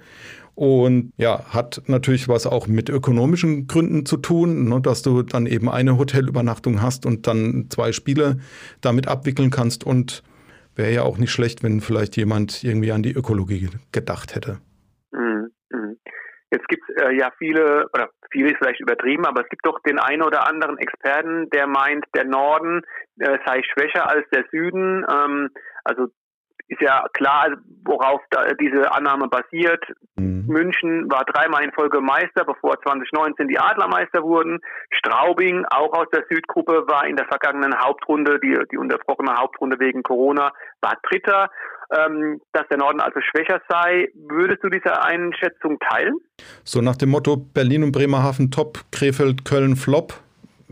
Und 0.58 1.14
ja, 1.18 1.54
hat 1.54 1.84
natürlich 1.86 2.28
was 2.28 2.48
auch 2.48 2.66
mit 2.66 2.90
ökonomischen 2.90 3.68
Gründen 3.68 4.08
zu 4.08 4.18
tun, 4.18 4.68
ne, 4.68 4.82
dass 4.82 5.04
du 5.04 5.22
dann 5.22 5.46
eben 5.46 5.70
eine 5.70 6.00
Hotelübernachtung 6.00 6.82
hast 6.82 7.06
und 7.06 7.28
dann 7.28 7.68
zwei 7.70 7.92
Spiele 7.92 8.38
damit 8.82 9.08
abwickeln 9.08 9.52
kannst. 9.52 9.86
Und 9.86 10.24
wäre 10.76 10.92
ja 10.92 11.04
auch 11.04 11.20
nicht 11.20 11.32
schlecht, 11.32 11.62
wenn 11.62 11.80
vielleicht 11.80 12.18
jemand 12.18 12.64
irgendwie 12.64 12.92
an 12.92 13.04
die 13.04 13.14
Ökologie 13.14 13.70
gedacht 13.92 14.34
hätte. 14.34 14.58
Mhm, 15.12 15.52
mhm. 15.70 16.00
Jetzt 16.50 16.68
gibt 16.70 16.82
es 16.90 17.04
äh, 17.04 17.16
ja 17.16 17.30
viele, 17.38 17.88
oder 17.94 18.10
viele 18.32 18.50
ist 18.50 18.58
vielleicht 18.58 18.80
übertrieben, 18.80 19.28
aber 19.28 19.42
es 19.44 19.50
gibt 19.50 19.64
doch 19.64 19.80
den 19.84 20.00
einen 20.00 20.24
oder 20.24 20.48
anderen 20.48 20.80
Experten, 20.80 21.52
der 21.52 21.68
meint, 21.68 22.04
der 22.16 22.24
Norden 22.24 22.82
äh, 23.20 23.38
sei 23.46 23.62
schwächer 23.62 24.10
als 24.10 24.28
der 24.34 24.44
Süden. 24.50 25.06
Ähm, 25.08 25.50
also 25.84 26.08
ist 26.68 26.82
ja 26.82 27.06
klar, 27.14 27.58
worauf 27.86 28.22
diese 28.60 28.92
Annahme 28.92 29.28
basiert. 29.28 29.84
Mhm. 30.16 30.46
München 30.48 31.10
war 31.10 31.24
dreimal 31.26 31.64
in 31.64 31.72
Folge 31.72 32.02
Meister, 32.02 32.44
bevor 32.46 32.80
2019 32.82 33.48
die 33.48 33.60
Adlermeister 33.60 34.24
wurden. 34.24 34.60
Straubing, 34.92 35.66
auch 35.70 35.94
aus 35.94 36.08
der 36.14 36.26
Südgruppe, 36.30 36.86
war 36.88 37.08
in 37.08 37.16
der 37.16 37.26
vergangenen 37.28 37.78
Hauptrunde, 37.80 38.40
die, 38.40 38.58
die 38.72 38.78
unterbrochene 38.78 39.36
Hauptrunde 39.36 39.80
wegen 39.80 40.04
Corona, 40.04 40.52
war 40.82 40.98
Dritter. 41.04 41.50
Ähm, 41.90 42.42
dass 42.52 42.68
der 42.68 42.80
Norden 42.80 43.00
also 43.00 43.22
schwächer 43.22 43.62
sei. 43.70 44.10
Würdest 44.14 44.62
du 44.62 44.68
diese 44.68 45.02
Einschätzung 45.02 45.80
teilen? 45.80 46.16
So 46.66 46.82
nach 46.82 46.98
dem 46.98 47.08
Motto 47.08 47.38
Berlin 47.38 47.84
und 47.84 47.94
Bremerhaven 47.94 48.52
top, 48.52 48.80
Krefeld, 48.92 49.46
Köln 49.46 49.78
flop 49.78 50.16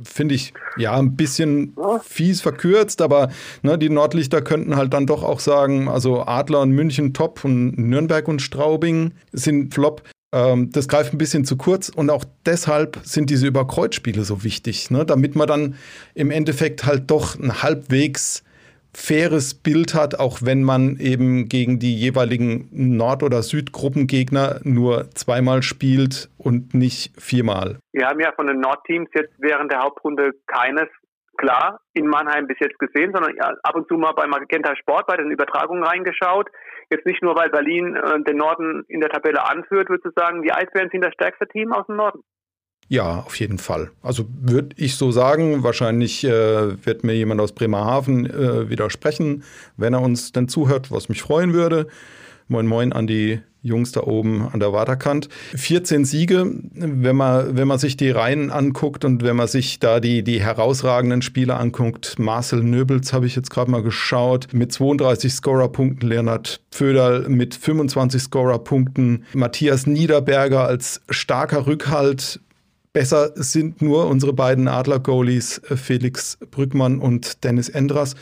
finde 0.03 0.35
ich 0.35 0.53
ja 0.77 0.97
ein 0.97 1.15
bisschen 1.15 1.75
fies 2.03 2.41
verkürzt, 2.41 3.01
aber 3.01 3.29
ne, 3.61 3.77
die 3.77 3.89
Nordlichter 3.89 4.41
könnten 4.41 4.75
halt 4.75 4.93
dann 4.93 5.07
doch 5.07 5.23
auch 5.23 5.39
sagen, 5.39 5.87
also 5.87 6.23
Adler 6.23 6.61
und 6.61 6.71
München 6.71 7.13
top 7.13 7.43
und 7.45 7.77
Nürnberg 7.77 8.27
und 8.27 8.41
Straubing 8.41 9.13
sind 9.31 9.73
flop. 9.73 10.03
Ähm, 10.33 10.69
das 10.71 10.87
greift 10.87 11.13
ein 11.13 11.17
bisschen 11.17 11.45
zu 11.45 11.55
kurz 11.55 11.89
und 11.89 12.09
auch 12.09 12.25
deshalb 12.45 12.99
sind 13.03 13.29
diese 13.29 13.47
Überkreuzspiele 13.47 14.23
so 14.23 14.43
wichtig, 14.43 14.91
ne, 14.91 15.05
damit 15.05 15.35
man 15.35 15.47
dann 15.47 15.75
im 16.13 16.31
Endeffekt 16.31 16.85
halt 16.85 17.09
doch 17.09 17.39
ein 17.39 17.63
halbwegs 17.63 18.43
faires 18.95 19.53
Bild 19.61 19.93
hat, 19.93 20.19
auch 20.19 20.39
wenn 20.43 20.63
man 20.63 20.97
eben 20.99 21.49
gegen 21.49 21.79
die 21.79 21.95
jeweiligen 21.95 22.69
Nord- 22.71 23.23
oder 23.23 23.43
Südgruppengegner 23.43 24.59
nur 24.63 25.09
zweimal 25.11 25.61
spielt 25.63 26.29
und 26.37 26.73
nicht 26.73 27.19
viermal. 27.21 27.77
Wir 27.91 28.07
haben 28.07 28.19
ja 28.19 28.31
von 28.35 28.47
den 28.47 28.59
Nordteams 28.59 29.09
jetzt 29.13 29.33
während 29.37 29.71
der 29.71 29.79
Hauptrunde 29.79 30.31
keines 30.47 30.87
klar 31.37 31.81
in 31.93 32.07
Mannheim 32.07 32.47
bis 32.47 32.57
jetzt 32.59 32.79
gesehen, 32.79 33.11
sondern 33.13 33.37
ab 33.39 33.75
und 33.75 33.87
zu 33.87 33.95
mal 33.95 34.13
bei 34.13 34.25
Magenta 34.27 34.75
Sport 34.75 35.07
bei 35.07 35.17
den 35.17 35.31
Übertragungen 35.31 35.83
reingeschaut. 35.83 36.49
Jetzt 36.89 37.05
nicht 37.05 37.21
nur, 37.21 37.35
weil 37.35 37.49
Berlin 37.49 37.95
äh, 37.95 38.23
den 38.23 38.37
Norden 38.37 38.83
in 38.87 39.01
der 39.01 39.09
Tabelle 39.09 39.43
anführt, 39.43 39.89
würde 39.89 40.07
ich 40.07 40.13
sagen, 40.15 40.43
die 40.43 40.51
Eisbären 40.51 40.89
sind 40.91 41.03
das 41.03 41.13
stärkste 41.13 41.47
Team 41.47 41.73
aus 41.73 41.85
dem 41.87 41.95
Norden. 41.95 42.21
Ja, 42.87 43.23
auf 43.25 43.39
jeden 43.39 43.57
Fall. 43.57 43.89
Also 44.03 44.25
würde 44.41 44.75
ich 44.77 44.95
so 44.95 45.11
sagen, 45.11 45.63
wahrscheinlich 45.63 46.23
äh, 46.23 46.85
wird 46.85 47.03
mir 47.03 47.13
jemand 47.13 47.41
aus 47.41 47.51
Bremerhaven 47.51 48.27
äh, 48.27 48.69
widersprechen, 48.69 49.43
wenn 49.75 49.93
er 49.93 50.01
uns 50.01 50.31
denn 50.31 50.47
zuhört, 50.47 50.91
was 50.91 51.09
mich 51.09 51.21
freuen 51.21 51.53
würde. 51.53 51.87
Moin 52.47 52.67
Moin 52.67 52.93
an 52.93 53.07
die 53.07 53.39
Jungs 53.63 53.91
da 53.91 54.01
oben 54.01 54.47
an 54.47 54.59
der 54.59 54.71
Waterkant. 54.71 55.27
14 55.55 56.05
Siege, 56.05 56.45
wenn 56.75 57.15
man, 57.15 57.57
wenn 57.57 57.67
man 57.67 57.79
sich 57.79 57.97
die 57.97 58.11
Reihen 58.11 58.51
anguckt 58.51 59.03
und 59.03 59.23
wenn 59.23 59.35
man 59.35 59.47
sich 59.47 59.79
da 59.79 59.99
die, 59.99 60.23
die 60.23 60.39
herausragenden 60.39 61.23
Spieler 61.23 61.59
anguckt. 61.59 62.19
Marcel 62.19 62.61
Nöbels 62.61 63.11
habe 63.11 63.25
ich 63.25 63.35
jetzt 63.35 63.49
gerade 63.49 63.71
mal 63.71 63.81
geschaut, 63.81 64.49
mit 64.53 64.71
32 64.71 65.33
Scorerpunkten, 65.33 66.07
Leonhard 66.07 66.61
Föderl 66.69 67.27
mit 67.27 67.55
25 67.55 68.21
Scorerpunkten, 68.21 69.25
Matthias 69.33 69.87
Niederberger 69.87 70.65
als 70.65 71.01
starker 71.09 71.65
Rückhalt 71.65 72.39
Besser 72.95 73.33
sind 73.35 73.81
nur 73.81 74.07
unsere 74.07 74.31
beiden 74.31 74.69
Adler-Goalies 74.69 75.57
äh, 75.69 75.75
Felix 75.75 76.37
Brückmann 76.49 76.99
und 76.99 77.43
Dennis 77.43 77.67
Endras 77.67 78.15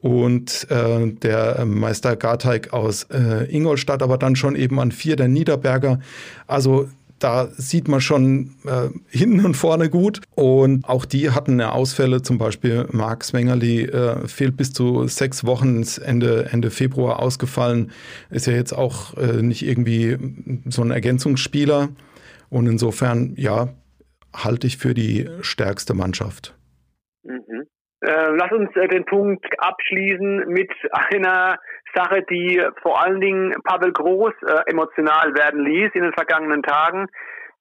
und 0.00 0.70
äh, 0.70 1.10
der 1.10 1.64
Meister 1.64 2.16
Garteig 2.16 2.74
aus 2.74 3.04
äh, 3.04 3.50
Ingolstadt, 3.50 4.02
aber 4.02 4.18
dann 4.18 4.36
schon 4.36 4.56
eben 4.56 4.78
an 4.78 4.92
vier 4.92 5.16
der 5.16 5.28
Niederberger. 5.28 6.00
Also 6.46 6.86
da 7.18 7.48
sieht 7.56 7.88
man 7.88 8.02
schon 8.02 8.50
äh, 8.66 8.90
hinten 9.08 9.42
und 9.42 9.54
vorne 9.54 9.88
gut. 9.88 10.20
Und 10.34 10.86
auch 10.86 11.06
die 11.06 11.30
hatten 11.30 11.58
ja 11.58 11.70
Ausfälle, 11.70 12.20
zum 12.20 12.36
Beispiel 12.36 12.88
Marc 12.92 13.24
Swengerli 13.24 13.84
äh, 13.84 14.28
fehlt 14.28 14.58
bis 14.58 14.74
zu 14.74 15.08
sechs 15.08 15.46
Wochen, 15.46 15.82
Ende, 16.04 16.50
Ende 16.52 16.70
Februar 16.70 17.20
ausgefallen. 17.20 17.90
Ist 18.28 18.46
ja 18.46 18.52
jetzt 18.52 18.74
auch 18.74 19.16
äh, 19.16 19.40
nicht 19.40 19.62
irgendwie 19.62 20.18
so 20.68 20.82
ein 20.82 20.90
Ergänzungsspieler. 20.90 21.88
Und 22.50 22.66
insofern, 22.66 23.32
ja, 23.36 23.68
halte 24.34 24.66
ich 24.66 24.76
für 24.78 24.94
die 24.94 25.28
stärkste 25.42 25.94
Mannschaft. 25.94 26.56
Mhm. 27.22 27.66
Äh, 28.02 28.30
lass 28.30 28.50
uns 28.52 28.74
äh, 28.76 28.88
den 28.88 29.04
Punkt 29.04 29.44
abschließen 29.58 30.48
mit 30.48 30.70
einer 30.90 31.58
Sache, 31.94 32.22
die 32.30 32.62
vor 32.82 33.02
allen 33.02 33.20
Dingen 33.20 33.54
Pavel 33.64 33.92
Groß 33.92 34.32
äh, 34.46 34.70
emotional 34.70 35.34
werden 35.34 35.64
ließ 35.64 35.90
in 35.94 36.02
den 36.02 36.12
vergangenen 36.14 36.62
Tagen. 36.62 37.08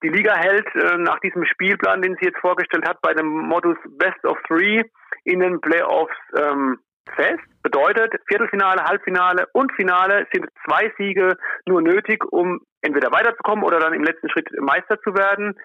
Die 0.01 0.07
Liga 0.07 0.33
hält 0.37 0.67
äh, 0.75 0.97
nach 0.97 1.19
diesem 1.19 1.43
Spielplan, 1.45 2.01
den 2.01 2.15
sie 2.19 2.27
jetzt 2.27 2.39
vorgestellt 2.39 2.87
hat, 2.87 3.01
bei 3.01 3.13
dem 3.13 3.27
Modus 3.27 3.77
Best 3.97 4.23
of 4.23 4.37
Three 4.47 4.81
in 5.25 5.41
den 5.41 5.59
Playoffs 5.59 6.15
ähm, 6.37 6.79
fest. 7.15 7.39
Bedeutet, 7.61 8.13
Viertelfinale, 8.27 8.83
Halbfinale 8.83 9.47
und 9.53 9.71
Finale 9.73 10.27
sind 10.31 10.47
zwei 10.65 10.91
Siege 10.97 11.37
nur 11.65 11.81
nötig, 11.81 12.23
um 12.31 12.61
entweder 12.81 13.11
weiterzukommen 13.11 13.63
oder 13.63 13.79
dann 13.79 13.93
im 13.93 14.03
letzten 14.03 14.29
Schritt 14.29 14.49
Meister 14.59 14.99
zu 15.01 15.13
werden. 15.15 15.59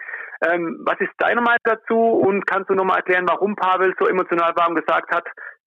Ähm, 0.46 0.82
was 0.84 0.98
ist 1.00 1.12
deine 1.18 1.40
Meinung 1.40 1.62
dazu 1.64 1.96
und 1.96 2.46
kannst 2.46 2.68
du 2.68 2.74
nochmal 2.74 2.98
erklären, 2.98 3.28
warum 3.28 3.54
Pavel 3.54 3.94
so 3.98 4.06
emotional 4.06 4.54
war 4.56 4.68
und 4.68 4.74
gesagt 4.74 5.14
hat, 5.14 5.24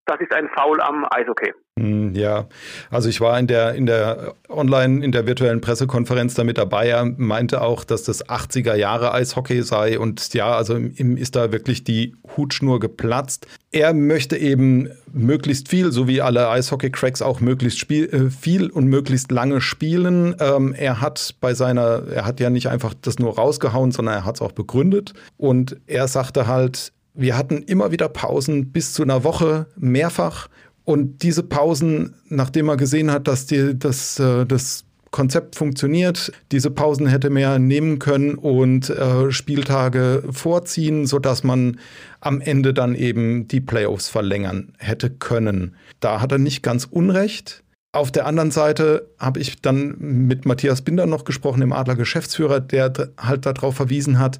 das 0.08 0.20
ist 0.22 0.34
ein 0.34 0.50
Foul 0.56 0.82
am 0.82 1.06
Eishockey? 1.12 1.54
Hm, 1.78 2.16
ja, 2.16 2.48
also 2.90 3.08
ich 3.08 3.22
war 3.22 3.38
in 3.38 3.46
der, 3.46 3.76
in 3.76 3.86
der 3.86 4.34
online, 4.50 5.04
in 5.06 5.12
der 5.12 5.28
virtuellen 5.28 5.62
Pressekonferenz 5.62 6.34
da 6.34 6.44
mit 6.44 6.58
dabei. 6.58 6.88
Er 6.88 7.06
meinte 7.06 7.62
auch, 7.62 7.84
dass 7.84 8.04
das 8.04 8.26
80er 8.26 8.74
Jahre 8.74 9.14
Eishockey 9.14 9.62
sei 9.62 10.00
und 10.00 10.34
ja, 10.34 10.56
also 10.56 10.76
ihm 10.78 11.18
ist 11.18 11.36
da 11.36 11.52
wirklich 11.52 11.84
die 11.84 12.16
Hutschnur 12.36 12.80
geplatzt. 12.80 13.48
Er 13.72 13.94
möchte 13.94 14.38
eben 14.38 14.90
möglichst 15.12 15.68
viel, 15.68 15.92
so 15.92 16.08
wie 16.08 16.22
alle 16.22 16.50
Eishockey-Cracks 16.50 17.22
auch 17.22 17.42
möglichst 17.42 17.80
spiel, 17.80 18.06
äh, 18.06 18.30
viel 18.32 18.70
und 18.70 18.88
möglichst 18.88 19.32
lange 19.32 19.62
spielen. 19.62 20.36
Ähm, 20.40 20.74
er 20.74 21.02
hat 21.02 21.36
bei 21.42 21.54
seiner, 21.54 22.04
er 22.08 22.26
hat 22.26 22.40
ja 22.40 22.50
nicht 22.50 22.70
einfach 22.70 22.94
das 23.00 23.20
nur 23.20 23.36
rausgehauen, 23.36 23.92
sondern 23.92 24.16
er 24.16 24.26
hat 24.26 24.36
es 24.36 24.42
auch 24.42 24.54
begründet. 24.54 25.14
Und 25.38 25.78
er 25.86 26.08
sagte 26.08 26.48
halt, 26.48 26.94
wir 27.18 27.36
hatten 27.36 27.64
immer 27.64 27.92
wieder 27.92 28.08
Pausen 28.10 28.72
bis 28.72 28.94
zu 28.94 29.04
einer 29.04 29.24
Woche 29.24 29.66
mehrfach 29.76 30.48
und 30.86 31.24
diese 31.24 31.44
Pausen, 31.44 32.14
nachdem 32.30 32.70
er 32.70 32.78
gesehen 32.78 33.12
hat, 33.12 33.28
dass 33.28 33.46
die, 33.46 33.78
dass, 33.78 34.20
äh, 34.20 34.46
das 34.46 34.86
Konzept 35.12 35.56
funktioniert, 35.56 36.32
diese 36.52 36.70
Pausen 36.70 37.08
hätte 37.08 37.30
mehr 37.30 37.60
nehmen 37.60 37.98
können 38.00 38.36
und 38.36 38.90
äh, 38.90 39.32
Spieltage 39.32 40.24
vorziehen, 40.32 41.06
sodass 41.06 41.44
man 41.44 41.80
am 42.20 42.40
Ende 42.40 42.74
dann 42.74 42.94
eben 42.94 43.48
die 43.48 43.62
Playoffs 43.62 44.10
verlängern 44.10 44.74
hätte 44.78 45.10
können. 45.10 45.76
Da 46.00 46.22
hat 46.22 46.32
er 46.32 46.38
nicht 46.38 46.62
ganz 46.62 46.86
unrecht. 46.86 47.64
Auf 47.94 48.12
der 48.12 48.28
anderen 48.28 48.52
Seite 48.52 49.10
habe 49.18 49.40
ich 49.40 49.62
dann 49.62 49.96
mit 49.98 50.46
Matthias 50.46 50.82
Binder 50.84 51.06
noch 51.06 51.24
gesprochen, 51.24 51.62
dem 51.62 51.74
Adler 51.74 51.96
Geschäftsführer, 51.96 52.60
der 52.60 52.94
halt 53.18 53.46
darauf 53.46 53.76
verwiesen 53.76 54.20
hat, 54.20 54.40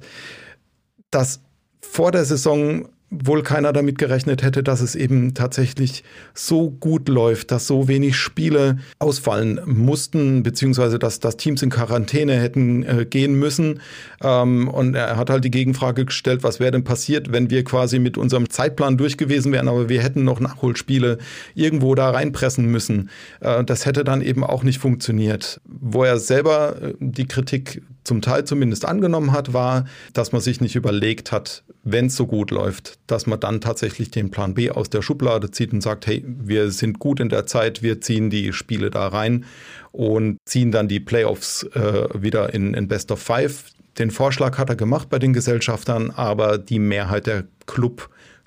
dass 1.10 1.40
vor 1.80 2.12
der 2.12 2.24
Saison 2.24 2.88
wohl 3.10 3.42
keiner 3.42 3.72
damit 3.72 3.96
gerechnet 3.96 4.42
hätte, 4.42 4.62
dass 4.62 4.82
es 4.82 4.94
eben 4.94 5.32
tatsächlich 5.32 6.04
so 6.34 6.70
gut 6.70 7.08
läuft, 7.08 7.50
dass 7.50 7.66
so 7.66 7.88
wenig 7.88 8.16
Spiele 8.16 8.78
ausfallen 8.98 9.60
mussten, 9.64 10.42
beziehungsweise 10.42 10.98
dass, 10.98 11.18
dass 11.18 11.38
Teams 11.38 11.62
in 11.62 11.70
Quarantäne 11.70 12.38
hätten 12.38 12.82
äh, 12.82 13.06
gehen 13.06 13.34
müssen. 13.34 13.80
Ähm, 14.22 14.68
und 14.68 14.94
er 14.94 15.16
hat 15.16 15.30
halt 15.30 15.44
die 15.44 15.50
Gegenfrage 15.50 16.04
gestellt, 16.04 16.42
was 16.42 16.60
wäre 16.60 16.72
denn 16.72 16.84
passiert, 16.84 17.32
wenn 17.32 17.48
wir 17.48 17.64
quasi 17.64 17.98
mit 17.98 18.18
unserem 18.18 18.50
Zeitplan 18.50 18.98
durch 18.98 19.16
gewesen 19.16 19.52
wären, 19.52 19.68
aber 19.68 19.88
wir 19.88 20.02
hätten 20.02 20.24
noch 20.24 20.40
Nachholspiele 20.40 21.16
irgendwo 21.54 21.94
da 21.94 22.10
reinpressen 22.10 22.66
müssen. 22.66 23.08
Äh, 23.40 23.64
das 23.64 23.86
hätte 23.86 24.04
dann 24.04 24.20
eben 24.20 24.44
auch 24.44 24.64
nicht 24.64 24.80
funktioniert. 24.80 25.62
Wo 25.64 26.04
er 26.04 26.18
selber 26.18 26.76
äh, 26.82 26.94
die 27.00 27.26
Kritik 27.26 27.80
zum 28.04 28.22
Teil 28.22 28.44
zumindest 28.44 28.84
angenommen 28.84 29.32
hat, 29.32 29.52
war, 29.52 29.84
dass 30.12 30.32
man 30.32 30.40
sich 30.40 30.60
nicht 30.60 30.76
überlegt 30.76 31.32
hat, 31.32 31.64
wenn 31.84 32.06
es 32.06 32.16
so 32.16 32.26
gut 32.26 32.50
läuft, 32.50 32.98
dass 33.06 33.26
man 33.26 33.40
dann 33.40 33.60
tatsächlich 33.60 34.10
den 34.10 34.30
Plan 34.30 34.54
B 34.54 34.70
aus 34.70 34.90
der 34.90 35.02
Schublade 35.02 35.50
zieht 35.50 35.72
und 35.72 35.82
sagt, 35.82 36.06
hey, 36.06 36.24
wir 36.26 36.70
sind 36.70 36.98
gut 36.98 37.20
in 37.20 37.28
der 37.28 37.46
Zeit, 37.46 37.82
wir 37.82 38.00
ziehen 38.00 38.30
die 38.30 38.52
Spiele 38.52 38.90
da 38.90 39.08
rein 39.08 39.44
und 39.92 40.38
ziehen 40.44 40.72
dann 40.72 40.88
die 40.88 41.00
Playoffs 41.00 41.64
äh, 41.74 42.08
wieder 42.14 42.54
in, 42.54 42.74
in 42.74 42.88
Best 42.88 43.10
of 43.12 43.20
Five. 43.20 43.64
Den 43.98 44.10
Vorschlag 44.10 44.58
hat 44.58 44.68
er 44.70 44.76
gemacht 44.76 45.08
bei 45.10 45.18
den 45.18 45.32
Gesellschaftern, 45.32 46.10
aber 46.10 46.58
die 46.58 46.78
Mehrheit 46.78 47.26
der 47.26 47.44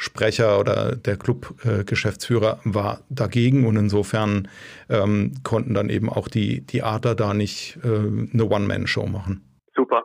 Clubsprecher 0.01 0.59
oder 0.59 0.95
der 0.95 1.15
Clubgeschäftsführer 1.15 2.59
äh, 2.65 2.73
war 2.73 3.01
dagegen 3.09 3.67
und 3.67 3.75
insofern 3.77 4.47
ähm, 4.89 5.33
konnten 5.43 5.75
dann 5.75 5.89
eben 5.89 6.09
auch 6.09 6.27
die, 6.27 6.65
die 6.65 6.81
Adler 6.81 7.13
da 7.13 7.33
nicht 7.33 7.77
äh, 7.83 7.87
eine 7.87 8.45
One-Man-Show 8.45 9.05
machen. 9.05 9.43
Super. 9.75 10.03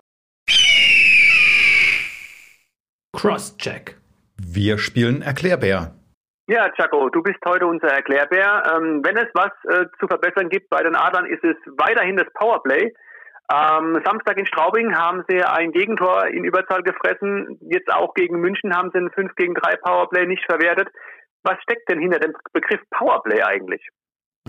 Crosscheck. 3.13 3.97
Wir 4.37 4.77
spielen 4.77 5.23
Erklärbär. 5.23 5.95
Ja, 6.49 6.69
Chaco, 6.77 7.09
du 7.09 7.23
bist 7.23 7.39
heute 7.47 7.67
unser 7.67 7.89
Erklärbär. 7.89 8.63
Ähm, 8.77 9.01
wenn 9.03 9.17
es 9.17 9.29
was 9.33 9.51
äh, 9.65 9.87
zu 9.99 10.07
verbessern 10.07 10.51
gibt 10.51 10.69
bei 10.69 10.83
den 10.83 10.95
Adlern, 10.95 11.25
ist 11.27 11.43
es 11.43 11.57
weiterhin 11.79 12.17
das 12.17 12.27
Powerplay. 12.35 12.93
Ähm, 13.53 14.01
Samstag 14.05 14.39
in 14.39 14.47
Straubing 14.47 14.97
haben 14.97 15.23
sie 15.29 15.43
ein 15.43 15.71
Gegentor 15.71 16.27
in 16.27 16.45
Überzahl 16.45 16.83
gefressen. 16.83 17.59
Jetzt 17.71 17.93
auch 17.93 18.15
gegen 18.15 18.41
München 18.41 18.75
haben 18.75 18.91
sie 18.93 18.99
ein 18.99 19.11
5 19.11 19.35
gegen 19.37 19.55
3 19.55 19.77
Powerplay 19.77 20.27
nicht 20.27 20.45
verwertet. 20.45 20.89
Was 21.45 21.57
steckt 21.63 21.89
denn 21.89 22.01
hinter 22.01 22.19
dem 22.19 22.33
Begriff 22.53 22.81
Powerplay 22.91 23.43
eigentlich? 23.43 23.87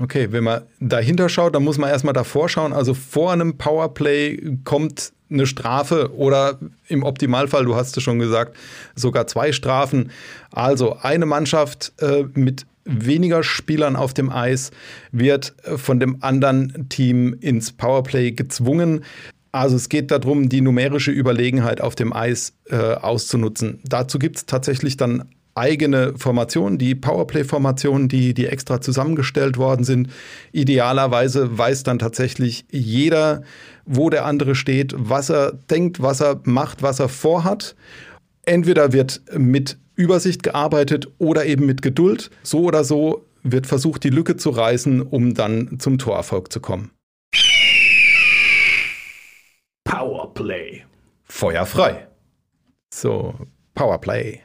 Okay, 0.02 0.32
wenn 0.32 0.44
man 0.44 0.64
dahinter 0.80 1.30
schaut, 1.30 1.56
dann 1.56 1.64
muss 1.64 1.78
man 1.78 1.90
erstmal 1.90 2.14
davor 2.14 2.50
schauen. 2.50 2.74
Also 2.74 2.94
vor 2.94 3.32
einem 3.32 3.58
Powerplay 3.58 4.58
kommt 4.64 5.14
eine 5.30 5.46
Strafe 5.46 6.12
oder 6.16 6.60
im 6.88 7.04
Optimalfall, 7.04 7.66
du 7.66 7.76
hast 7.76 7.98
es 7.98 8.04
schon 8.04 8.20
gesagt, 8.20 8.56
sogar 8.96 9.28
zwei 9.28 9.52
Strafen. 9.52 10.12
Also 10.52 10.98
eine 11.02 11.26
Mannschaft 11.26 11.94
äh, 12.00 12.26
mit 12.34 12.66
weniger 12.88 13.44
Spielern 13.44 13.96
auf 13.96 14.14
dem 14.14 14.32
Eis 14.32 14.72
wird 15.12 15.56
von 15.76 16.00
dem 16.00 16.24
anderen 16.24 16.88
Team 16.90 17.36
ins 17.40 17.72
Powerplay 17.72 18.32
gezwungen. 18.32 19.04
Also 19.52 19.76
es 19.76 19.90
geht 19.90 20.12
darum, 20.12 20.50
die 20.50 20.62
numerische 20.62 21.12
Überlegenheit 21.12 21.82
auf 21.82 21.96
dem 21.96 22.14
Eis 22.14 22.54
äh, 22.70 22.76
auszunutzen. 22.76 23.80
Dazu 23.84 24.20
gibt 24.20 24.38
es 24.38 24.46
tatsächlich 24.46 24.98
dann 24.98 25.26
eigene 25.58 26.14
Formationen, 26.18 26.78
die 26.78 26.94
Powerplay-Formationen, 26.94 28.08
die, 28.08 28.34
die 28.34 28.46
extra 28.46 28.80
zusammengestellt 28.80 29.58
worden 29.58 29.84
sind. 29.84 30.10
Idealerweise 30.52 31.58
weiß 31.58 31.84
dann 31.84 31.98
tatsächlich 31.98 32.66
jeder, 32.70 33.42
wo 33.86 34.10
der 34.10 34.26
andere 34.26 34.54
steht, 34.54 34.94
was 34.96 35.30
er 35.30 35.54
denkt, 35.54 36.02
was 36.02 36.22
er 36.22 36.40
macht, 36.44 36.84
was 36.84 37.00
er 37.00 37.10
vorhat. 37.10 37.76
Entweder 38.44 38.94
wird 38.94 39.22
mit 39.36 39.78
Übersicht 39.98 40.44
gearbeitet 40.44 41.08
oder 41.18 41.46
eben 41.46 41.66
mit 41.66 41.82
Geduld. 41.82 42.30
So 42.44 42.62
oder 42.62 42.84
so 42.84 43.26
wird 43.44 43.68
versucht, 43.68 44.04
die 44.04 44.10
Lücke 44.10 44.38
zu 44.38 44.52
reißen, 44.52 45.02
um 45.02 45.34
dann 45.34 45.80
zum 45.80 45.98
Torerfolg 45.98 46.52
zu 46.52 46.62
kommen. 46.62 46.92
Powerplay. 49.84 50.84
Feuer 51.24 51.66
frei. 51.66 52.08
So, 52.94 53.36
Powerplay. 53.74 54.42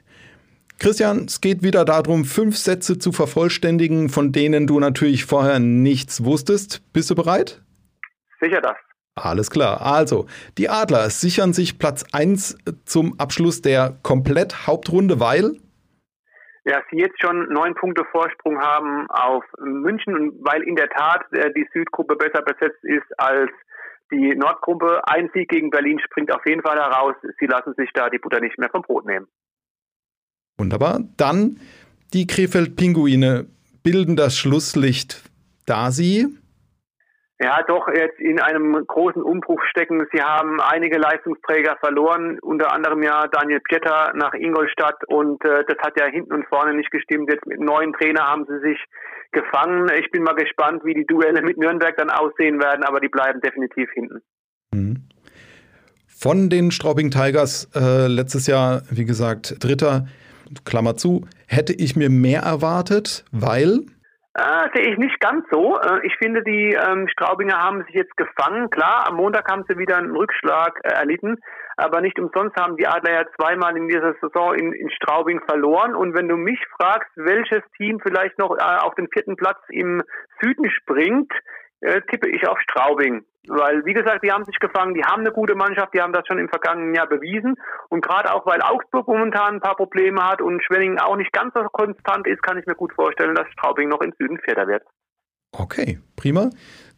Christian, 0.78 1.26
es 1.26 1.40
geht 1.40 1.62
wieder 1.62 1.84
darum, 1.84 2.24
fünf 2.24 2.56
Sätze 2.56 2.98
zu 2.98 3.12
vervollständigen, 3.12 4.08
von 4.08 4.32
denen 4.32 4.66
du 4.66 4.80
natürlich 4.80 5.26
vorher 5.26 5.60
nichts 5.60 6.24
wusstest. 6.24 6.82
Bist 6.92 7.08
du 7.10 7.14
bereit? 7.14 7.62
Sicher 8.40 8.60
das. 8.60 8.76
Alles 9.14 9.50
klar. 9.50 9.82
Also, 9.82 10.26
die 10.56 10.70
Adler 10.70 11.10
sichern 11.10 11.52
sich 11.52 11.78
Platz 11.78 12.04
1 12.12 12.56
zum 12.84 13.18
Abschluss 13.20 13.60
der 13.60 13.98
Komplett-Hauptrunde, 14.02 15.20
weil? 15.20 15.56
Ja, 16.64 16.80
sie 16.90 16.98
jetzt 16.98 17.20
schon 17.20 17.48
neun 17.52 17.74
Punkte 17.74 18.04
Vorsprung 18.10 18.58
haben 18.60 19.10
auf 19.10 19.44
München 19.60 20.14
und 20.14 20.44
weil 20.44 20.62
in 20.62 20.76
der 20.76 20.88
Tat 20.88 21.24
äh, 21.32 21.52
die 21.52 21.66
Südgruppe 21.72 22.16
besser 22.16 22.42
besetzt 22.42 22.82
ist 22.84 23.18
als 23.18 23.50
die 24.12 24.34
Nordgruppe. 24.36 25.00
Ein 25.04 25.28
Sieg 25.34 25.48
gegen 25.48 25.70
Berlin 25.70 25.98
springt 25.98 26.32
auf 26.32 26.46
jeden 26.46 26.62
Fall 26.62 26.78
heraus. 26.78 27.14
Sie 27.40 27.46
lassen 27.46 27.74
sich 27.76 27.90
da 27.94 28.08
die 28.08 28.18
Butter 28.18 28.40
nicht 28.40 28.58
mehr 28.58 28.70
vom 28.70 28.82
Brot 28.82 29.06
nehmen. 29.06 29.26
Wunderbar. 30.56 31.00
Dann 31.16 31.58
die 32.12 32.26
Krefeld-Pinguine 32.26 33.46
bilden 33.82 34.16
das 34.16 34.36
Schlusslicht, 34.36 35.22
da 35.66 35.90
sie 35.90 36.28
ja 37.42 37.62
doch 37.66 37.88
jetzt 37.88 38.18
in 38.20 38.40
einem 38.40 38.86
großen 38.86 39.22
Umbruch 39.22 39.60
stecken. 39.70 40.06
Sie 40.12 40.22
haben 40.22 40.60
einige 40.60 40.98
Leistungsträger 40.98 41.76
verloren, 41.80 42.38
unter 42.40 42.72
anderem 42.72 43.02
ja 43.02 43.26
Daniel 43.28 43.60
Pieter 43.60 44.12
nach 44.14 44.34
Ingolstadt 44.34 45.02
und 45.08 45.44
äh, 45.44 45.64
das 45.66 45.78
hat 45.84 45.98
ja 45.98 46.06
hinten 46.06 46.32
und 46.32 46.46
vorne 46.46 46.74
nicht 46.74 46.90
gestimmt. 46.90 47.30
Jetzt 47.30 47.46
mit 47.46 47.60
neuen 47.60 47.92
Trainer 47.92 48.26
haben 48.26 48.46
sie 48.46 48.58
sich 48.60 48.78
gefangen. 49.32 49.90
Ich 49.98 50.10
bin 50.10 50.22
mal 50.22 50.34
gespannt, 50.34 50.84
wie 50.84 50.94
die 50.94 51.06
Duelle 51.06 51.42
mit 51.42 51.58
Nürnberg 51.58 51.96
dann 51.96 52.10
aussehen 52.10 52.60
werden, 52.60 52.84
aber 52.84 53.00
die 53.00 53.08
bleiben 53.08 53.40
definitiv 53.40 53.90
hinten. 53.92 54.22
Mhm. 54.72 55.08
Von 56.06 56.50
den 56.50 56.70
Straubing 56.70 57.10
Tigers 57.10 57.68
äh, 57.74 58.06
letztes 58.06 58.46
Jahr, 58.46 58.82
wie 58.90 59.04
gesagt, 59.04 59.56
Dritter, 59.64 60.06
Klammer 60.64 60.96
zu, 60.96 61.26
hätte 61.46 61.72
ich 61.72 61.96
mir 61.96 62.10
mehr 62.10 62.42
erwartet, 62.42 63.24
weil 63.32 63.86
äh, 64.34 64.68
sehe 64.74 64.92
ich 64.92 64.98
nicht 64.98 65.20
ganz 65.20 65.44
so. 65.50 65.78
Äh, 65.78 66.06
ich 66.06 66.16
finde, 66.16 66.42
die 66.42 66.72
ähm, 66.72 67.06
Straubinger 67.08 67.58
haben 67.58 67.84
sich 67.84 67.94
jetzt 67.94 68.16
gefangen. 68.16 68.70
Klar, 68.70 69.06
am 69.08 69.16
Montag 69.16 69.50
haben 69.50 69.64
sie 69.68 69.76
wieder 69.76 69.98
einen 69.98 70.16
Rückschlag 70.16 70.80
äh, 70.84 70.94
erlitten, 70.94 71.38
aber 71.76 72.00
nicht 72.00 72.18
umsonst 72.18 72.56
haben 72.56 72.76
die 72.76 72.86
Adler 72.86 73.12
ja 73.12 73.24
zweimal 73.38 73.76
in 73.76 73.88
dieser 73.88 74.14
Saison 74.20 74.54
in, 74.54 74.72
in 74.72 74.90
Straubing 74.90 75.42
verloren. 75.46 75.94
Und 75.94 76.14
wenn 76.14 76.28
du 76.28 76.36
mich 76.36 76.60
fragst, 76.78 77.10
welches 77.16 77.62
Team 77.76 78.00
vielleicht 78.00 78.38
noch 78.38 78.56
äh, 78.56 78.78
auf 78.80 78.94
den 78.94 79.08
vierten 79.08 79.36
Platz 79.36 79.60
im 79.68 80.02
Süden 80.40 80.70
springt, 80.70 81.32
äh, 81.82 82.00
tippe 82.10 82.28
ich 82.28 82.46
auf 82.46 82.58
Straubing. 82.60 83.24
Weil, 83.48 83.84
wie 83.84 83.92
gesagt, 83.92 84.22
die 84.22 84.30
haben 84.30 84.44
sich 84.44 84.58
gefangen, 84.60 84.94
die 84.94 85.02
haben 85.02 85.20
eine 85.20 85.32
gute 85.32 85.56
Mannschaft, 85.56 85.92
die 85.94 86.00
haben 86.00 86.12
das 86.12 86.24
schon 86.28 86.38
im 86.38 86.48
vergangenen 86.48 86.94
Jahr 86.94 87.08
bewiesen. 87.08 87.56
Und 87.88 88.04
gerade 88.04 88.32
auch, 88.32 88.46
weil 88.46 88.62
Augsburg 88.62 89.08
momentan 89.08 89.54
ein 89.54 89.60
paar 89.60 89.76
Probleme 89.76 90.22
hat 90.22 90.40
und 90.40 90.62
Schwenningen 90.62 91.00
auch 91.00 91.16
nicht 91.16 91.32
ganz 91.32 91.52
so 91.54 91.62
konstant 91.64 92.26
ist, 92.28 92.42
kann 92.42 92.58
ich 92.58 92.66
mir 92.66 92.76
gut 92.76 92.92
vorstellen, 92.94 93.34
dass 93.34 93.50
Straubing 93.52 93.88
noch 93.88 94.00
im 94.00 94.12
Süden 94.18 94.38
Vierter 94.38 94.68
wird. 94.68 94.84
Okay, 95.50 95.98
prima. 96.16 96.50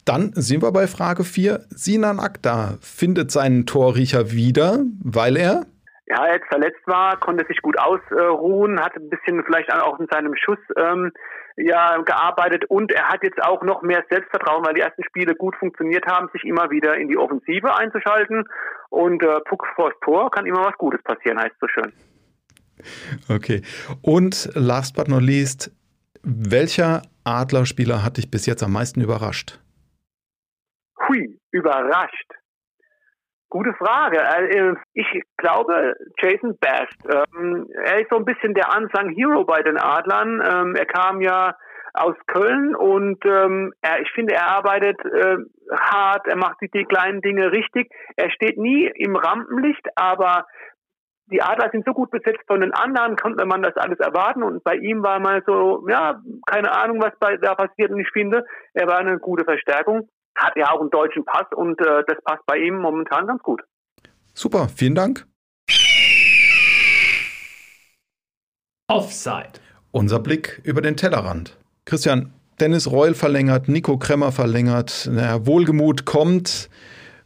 Dann 0.05 0.33
sind 0.35 0.61
wir 0.61 0.71
bei 0.71 0.85
Frage 0.85 1.23
4. 1.23 1.61
Sinan 1.69 2.19
Akta 2.19 2.77
findet 2.79 3.31
seinen 3.31 3.65
Torriecher 3.65 4.31
wieder, 4.31 4.83
weil 5.03 5.35
er 5.35 5.65
ja, 6.07 6.31
jetzt 6.31 6.47
verletzt 6.47 6.85
war, 6.85 7.19
konnte 7.19 7.45
sich 7.47 7.61
gut 7.63 7.79
ausruhen, 7.79 8.79
hat 8.79 8.95
ein 8.95 9.09
bisschen 9.09 9.43
vielleicht 9.43 9.73
auch 9.73 9.99
in 9.99 10.07
seinem 10.11 10.35
Schuss 10.35 10.59
ähm, 10.77 11.11
ja 11.57 11.97
gearbeitet 12.01 12.65
und 12.65 12.91
er 12.91 13.09
hat 13.09 13.23
jetzt 13.23 13.41
auch 13.41 13.63
noch 13.63 13.81
mehr 13.81 14.03
Selbstvertrauen, 14.09 14.65
weil 14.65 14.73
die 14.73 14.81
ersten 14.81 15.03
Spiele 15.03 15.35
gut 15.35 15.55
funktioniert 15.55 16.05
haben, 16.05 16.27
sich 16.33 16.43
immer 16.43 16.69
wieder 16.69 16.97
in 16.97 17.07
die 17.07 17.17
Offensive 17.17 17.75
einzuschalten 17.75 18.45
und 18.89 19.23
äh, 19.23 19.39
Puck 19.47 19.65
vors 19.75 19.93
Tor 20.03 20.31
kann 20.31 20.45
immer 20.45 20.65
was 20.65 20.77
Gutes 20.77 21.01
passieren, 21.03 21.39
heißt 21.39 21.55
so 21.59 21.67
schön. 21.67 21.93
Okay. 23.29 23.61
Und 24.01 24.49
last 24.53 24.95
but 24.95 25.07
not 25.07 25.21
least, 25.21 25.71
welcher 26.23 27.03
Adlerspieler 27.23 28.03
hat 28.03 28.17
dich 28.17 28.29
bis 28.29 28.45
jetzt 28.45 28.63
am 28.63 28.73
meisten 28.73 29.01
überrascht? 29.01 29.59
Hui, 31.07 31.39
überrascht. 31.51 32.33
Gute 33.55 33.73
Frage. 33.75 34.17
Äh, 34.17 34.75
ich 34.95 35.07
glaube, 35.37 35.95
Jason 36.21 36.57
Best. 36.59 36.97
Ähm, 37.05 37.69
er 37.85 38.01
ist 38.01 38.09
so 38.09 38.17
ein 38.17 38.25
bisschen 38.25 38.53
der 38.53 38.67
Unsung 38.75 39.15
Hero 39.15 39.45
bei 39.45 39.61
den 39.61 39.77
Adlern. 39.77 40.43
Ähm, 40.45 40.75
er 40.75 40.85
kam 40.85 41.21
ja 41.21 41.55
aus 41.93 42.15
Köln 42.27 42.75
und 42.75 43.23
ähm, 43.23 43.71
ich 44.01 44.11
finde, 44.11 44.33
er 44.33 44.49
arbeitet 44.49 44.99
äh, 45.05 45.37
hart, 45.71 46.27
er 46.27 46.35
macht 46.35 46.57
die, 46.61 46.69
die 46.69 46.83
kleinen 46.83 47.21
Dinge 47.21 47.53
richtig. 47.53 47.89
Er 48.17 48.29
steht 48.29 48.57
nie 48.57 48.91
im 48.93 49.15
Rampenlicht, 49.15 49.87
aber 49.95 50.45
die 51.27 51.41
Adler 51.41 51.69
sind 51.71 51.85
so 51.85 51.93
gut 51.93 52.11
besetzt 52.11 52.43
von 52.47 52.59
den 52.59 52.73
anderen, 52.73 53.15
konnte 53.15 53.45
man 53.45 53.63
das 53.63 53.77
alles 53.77 53.99
erwarten 53.99 54.43
und 54.43 54.65
bei 54.65 54.75
ihm 54.75 55.01
war 55.01 55.21
mal 55.21 55.41
so, 55.47 55.87
ja, 55.87 56.19
keine 56.45 56.73
Ahnung, 56.73 57.01
was 57.01 57.17
bei, 57.19 57.37
da 57.37 57.55
passiert 57.55 57.89
und 57.91 58.01
ich 58.01 58.09
finde, 58.11 58.43
er 58.73 58.87
war 58.87 58.97
eine 58.97 59.17
gute 59.17 59.45
Verstärkung 59.45 60.09
hat 60.35 60.55
ja 60.55 60.71
auch 60.71 60.81
einen 60.81 60.89
deutschen 60.89 61.25
Pass 61.25 61.47
und 61.55 61.79
äh, 61.79 62.03
das 62.07 62.17
passt 62.23 62.45
bei 62.45 62.57
ihm 62.57 62.77
momentan 62.77 63.27
ganz 63.27 63.41
gut. 63.41 63.61
Super, 64.33 64.67
vielen 64.69 64.95
Dank. 64.95 65.25
Offside. 68.87 69.59
Unser 69.91 70.19
Blick 70.19 70.61
über 70.63 70.81
den 70.81 70.97
Tellerrand. 70.97 71.57
Christian, 71.85 72.33
Dennis 72.59 72.91
Reul 72.91 73.13
verlängert, 73.13 73.67
Nico 73.67 73.97
Kremmer 73.97 74.31
verlängert, 74.31 75.09
naja, 75.11 75.45
Wohlgemut 75.45 76.05
kommt. 76.05 76.69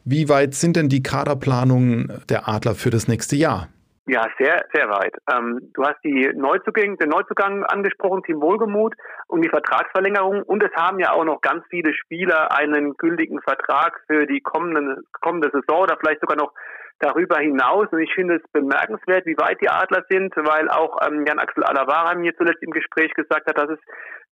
Wie 0.06 0.30
weit 0.30 0.56
sind 0.56 0.76
denn 0.76 0.90
die 0.90 1.04
Kaderplanungen 1.04 2.22
der 2.30 2.48
Adler 2.48 2.76
für 2.76 2.90
das 2.90 3.08
nächste 3.08 3.36
Jahr? 3.36 3.70
Ja, 4.10 4.26
sehr, 4.40 4.66
sehr 4.74 4.90
weit. 4.90 5.14
Ähm, 5.32 5.70
du 5.76 5.84
hast 5.84 6.04
die 6.04 6.32
Neuzugänge, 6.34 6.98
den 6.98 7.10
Neuzugang 7.10 7.64
angesprochen, 7.66 8.24
Team 8.24 8.42
Wohlgemut 8.42 8.96
und 9.28 9.44
die 9.44 9.50
Vertragsverlängerung. 9.50 10.42
Und 10.42 10.64
es 10.64 10.72
haben 10.76 10.98
ja 10.98 11.12
auch 11.12 11.26
noch 11.26 11.42
ganz 11.42 11.64
viele 11.70 11.94
Spieler 11.94 12.52
einen 12.52 12.98
gültigen 12.98 13.40
Vertrag 13.40 14.02
für 14.08 14.26
die 14.26 14.42
kommende, 14.42 15.04
kommende 15.22 15.52
Saison 15.52 15.84
oder 15.84 15.96
vielleicht 16.00 16.22
sogar 16.22 16.38
noch 16.38 16.54
darüber 16.98 17.38
hinaus. 17.38 17.88
Und 17.92 18.00
ich 18.00 18.12
finde 18.16 18.38
es 18.38 18.52
bemerkenswert, 18.52 19.28
wie 19.28 19.38
weit 19.38 19.62
die 19.62 19.70
Adler 19.70 20.04
sind, 20.10 20.36
weil 20.38 20.72
auch 20.72 20.98
ähm, 21.06 21.24
Jan-Axel 21.28 21.64
Alavara 21.64 22.16
mir 22.16 22.36
zuletzt 22.36 22.64
im 22.64 22.72
Gespräch 22.72 23.14
gesagt 23.14 23.48
hat, 23.48 23.60
dass 23.60 23.70
es 23.70 23.80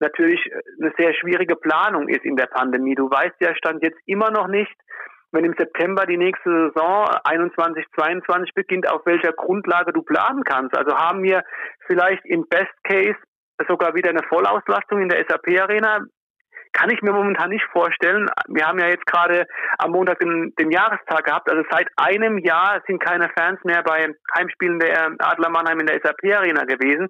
natürlich 0.00 0.40
eine 0.80 0.94
sehr 0.96 1.12
schwierige 1.12 1.54
Planung 1.54 2.08
ist 2.08 2.24
in 2.24 2.36
der 2.36 2.46
Pandemie. 2.46 2.94
Du 2.94 3.10
weißt 3.10 3.36
ja, 3.40 3.54
stand 3.54 3.82
jetzt 3.82 4.00
immer 4.06 4.30
noch 4.30 4.48
nicht, 4.48 4.74
wenn 5.37 5.44
im 5.44 5.55
September 5.57 6.07
die 6.07 6.16
nächste 6.16 6.72
Saison 6.75 7.09
21, 7.25 7.85
22 7.94 8.55
beginnt, 8.55 8.90
auf 8.90 9.05
welcher 9.05 9.33
Grundlage 9.33 9.92
du 9.92 10.03
planen 10.03 10.42
kannst. 10.44 10.77
Also 10.77 10.96
haben 10.96 11.22
wir 11.22 11.42
vielleicht 11.87 12.25
im 12.25 12.49
Best 12.49 12.72
Case 12.85 13.18
sogar 13.68 13.94
wieder 13.94 14.11
eine 14.11 14.22
Vollauslastung 14.29 15.03
in 15.03 15.09
der 15.11 15.25
SAP 15.29 15.61
Arena. 15.61 16.01
Kann 16.72 16.90
ich 16.90 17.03
mir 17.03 17.12
momentan 17.12 17.51
nicht 17.51 17.64
vorstellen. 17.72 18.29
Wir 18.49 18.66
haben 18.66 18.79
ja 18.79 18.88
jetzt 18.88 19.07
gerade 19.07 19.46
am 19.79 19.92
Montag 19.92 20.18
den, 20.20 20.55
den 20.59 20.70
Jahrestag 20.70 21.25
gehabt. 21.25 21.51
Also 21.51 21.62
seit 21.70 21.88
einem 21.96 22.38
Jahr 22.38 22.83
sind 22.87 23.03
keine 23.03 23.31
Fans 23.38 23.61
mehr 23.64 23.83
bei 23.83 24.09
Heimspielen 24.37 24.81
der 24.81 25.12
Adler 25.18 25.51
Mannheim 25.51 25.81
in 25.81 25.87
der 25.87 26.01
SAP 26.03 26.35
Arena 26.35 26.64
gewesen. 26.64 27.09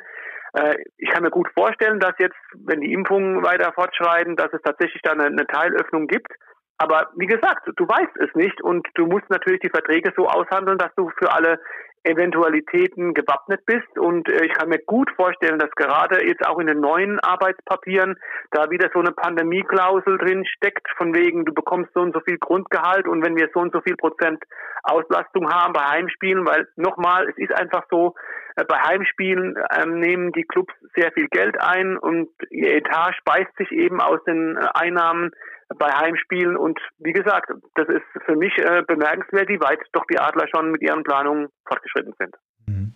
Äh, 0.53 0.77
ich 0.99 1.11
kann 1.11 1.23
mir 1.23 1.31
gut 1.31 1.49
vorstellen, 1.57 2.01
dass 2.01 2.15
jetzt, 2.19 2.37
wenn 2.55 2.81
die 2.81 2.93
Impfungen 2.93 3.43
weiter 3.45 3.73
fortschreiten, 3.73 4.37
dass 4.37 4.53
es 4.53 4.63
tatsächlich 4.63 5.03
da 5.03 5.13
eine, 5.13 5.27
eine 5.27 5.47
Teilöffnung 5.47 6.07
gibt. 6.07 6.33
Aber 6.79 7.09
wie 7.17 7.27
gesagt, 7.27 7.69
du 7.77 7.89
weißt 7.89 8.17
es 8.21 8.35
nicht 8.35 8.63
und 8.63 8.87
du 8.95 9.07
musst 9.07 9.29
natürlich 9.31 9.61
die 9.61 9.71
Verträge 9.71 10.13
so 10.17 10.29
aushandeln, 10.29 10.79
dass 10.79 10.95
du 10.95 11.11
für 11.19 11.33
alle 11.33 11.59
Eventualitäten 12.07 13.15
gewappnet 13.15 13.67
bist. 13.67 13.99
Und 13.99 14.29
äh, 14.29 14.47
ich 14.47 14.53
kann 14.53 14.69
mir 14.69 14.79
gut 14.79 15.11
vorstellen, 15.17 15.59
dass 15.59 15.71
gerade 15.73 16.25
jetzt 16.25 16.47
auch 16.47 16.59
in 16.59 16.69
den 16.69 16.81
neuen 16.81 17.19
Arbeitspapieren 17.21 18.17
da 18.53 18.71
wieder 18.71 18.91
so 18.93 19.01
eine 19.01 19.13
Pandemieklausel 19.13 20.19
drin 20.19 20.45
steckt, 20.47 20.89
von 20.97 21.15
wegen, 21.15 21.45
du 21.45 21.53
bekommst 21.53 21.93
so 21.95 22.01
und 22.01 22.15
so 22.15 22.21
viel 22.21 22.39
Grundgehalt 22.39 23.09
und 23.09 23.25
wenn 23.25 23.37
wir 23.37 23.51
so 23.53 23.61
und 23.61 23.73
so 23.73 23.81
viel 23.81 23.97
Prozent 23.97 24.43
Auslastung 24.85 25.51
haben 25.53 25.73
bei 25.73 25.83
Heimspielen, 25.83 26.47
weil 26.47 26.69
nochmal, 26.77 27.29
es 27.29 27.37
ist 27.39 27.53
einfach 27.53 27.85
so, 27.91 28.15
äh, 28.55 28.65
bei 28.65 28.79
Heimspielen 28.79 29.57
ähm, 29.77 29.99
nehmen 29.99 30.33
die 30.33 30.45
Clubs 30.45 30.73
sehr 30.95 31.11
viel 31.13 31.27
Geld 31.29 31.61
ein 31.61 31.97
und 31.97 32.29
ihr 32.51 32.77
Etat 32.77 33.15
speist 33.17 33.55
sich 33.59 33.73
eben 33.73 34.01
aus 34.01 34.23
den 34.25 34.57
äh, 34.57 34.61
Einnahmen 34.75 35.33
bei 35.79 35.91
Heimspielen. 35.91 36.57
Und 36.57 36.79
wie 36.99 37.13
gesagt, 37.13 37.51
das 37.75 37.89
ist 37.89 38.25
für 38.25 38.37
mich 38.37 38.57
äh, 38.59 38.83
bemerkenswert, 38.87 39.49
wie 39.49 39.61
weit 39.61 39.81
doch 39.93 40.05
die 40.11 40.19
Adler 40.19 40.47
schon 40.55 40.71
mit 40.71 40.83
ihren 40.83 41.03
Planungen 41.03 41.49
fortgeschritten 41.67 42.15
sind. 42.19 42.35
Mhm. 42.67 42.95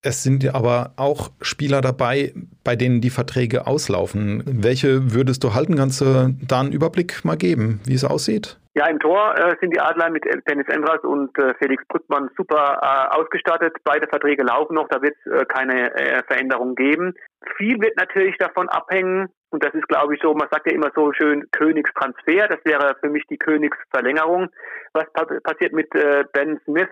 Es 0.00 0.22
sind 0.22 0.54
aber 0.54 0.92
auch 0.96 1.30
Spieler 1.42 1.80
dabei, 1.80 2.32
bei 2.62 2.76
denen 2.76 3.00
die 3.00 3.10
Verträge 3.10 3.66
auslaufen. 3.66 4.44
Welche 4.46 5.12
würdest 5.12 5.42
du 5.42 5.54
halten? 5.54 5.74
Kannst 5.74 6.00
du 6.00 6.36
da 6.46 6.60
einen 6.60 6.72
Überblick 6.72 7.24
mal 7.24 7.36
geben, 7.36 7.80
wie 7.84 7.94
es 7.94 8.04
aussieht? 8.04 8.58
Ja, 8.74 8.86
im 8.86 9.00
Tor 9.00 9.36
äh, 9.36 9.56
sind 9.60 9.74
die 9.74 9.80
Adler 9.80 10.08
mit 10.08 10.24
Dennis 10.48 10.68
Endras 10.68 11.00
und 11.02 11.36
äh, 11.36 11.52
Felix 11.58 11.82
Brückmann 11.88 12.30
super 12.36 12.78
äh, 12.80 13.16
ausgestattet. 13.16 13.74
Beide 13.82 14.06
Verträge 14.06 14.44
laufen 14.44 14.74
noch, 14.74 14.86
da 14.88 15.02
wird 15.02 15.16
es 15.24 15.32
äh, 15.32 15.44
keine 15.46 15.92
äh, 15.96 16.22
Veränderung 16.28 16.76
geben. 16.76 17.14
Viel 17.56 17.80
wird 17.80 17.96
natürlich 17.96 18.36
davon 18.38 18.68
abhängen, 18.68 19.30
und 19.50 19.64
das 19.64 19.74
ist, 19.74 19.88
glaube 19.88 20.14
ich, 20.14 20.20
so, 20.22 20.34
man 20.34 20.48
sagt 20.50 20.66
ja 20.66 20.74
immer 20.74 20.90
so 20.94 21.12
schön 21.12 21.48
Königstransfer, 21.52 22.48
das 22.48 22.64
wäre 22.64 22.96
für 23.00 23.08
mich 23.08 23.24
die 23.30 23.38
Königsverlängerung. 23.38 24.48
Was 24.92 25.10
pa 25.12 25.24
passiert 25.42 25.72
mit 25.72 25.94
äh, 25.94 26.24
Ben 26.32 26.60
Smith, 26.64 26.90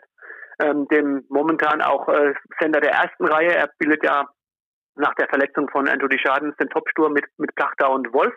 ähm, 0.61 0.89
dem 0.89 1.25
momentan 1.29 1.83
auch 1.83 2.09
äh, 2.09 2.33
Sender 2.59 2.81
der 2.81 2.93
ersten 2.93 3.27
Reihe? 3.27 3.55
Er 3.55 3.69
bildet 3.79 4.05
ja 4.05 4.27
nach 4.97 5.15
der 5.15 5.29
Verletzung 5.29 5.69
von 5.69 5.89
Anthony 5.89 6.19
Schadens 6.19 6.57
den 6.57 6.71
Topsturm 6.71 7.13
mit, 7.13 7.27
mit 7.37 7.55
Plachter 7.55 7.91
und 7.91 8.13
Wolf. 8.15 8.33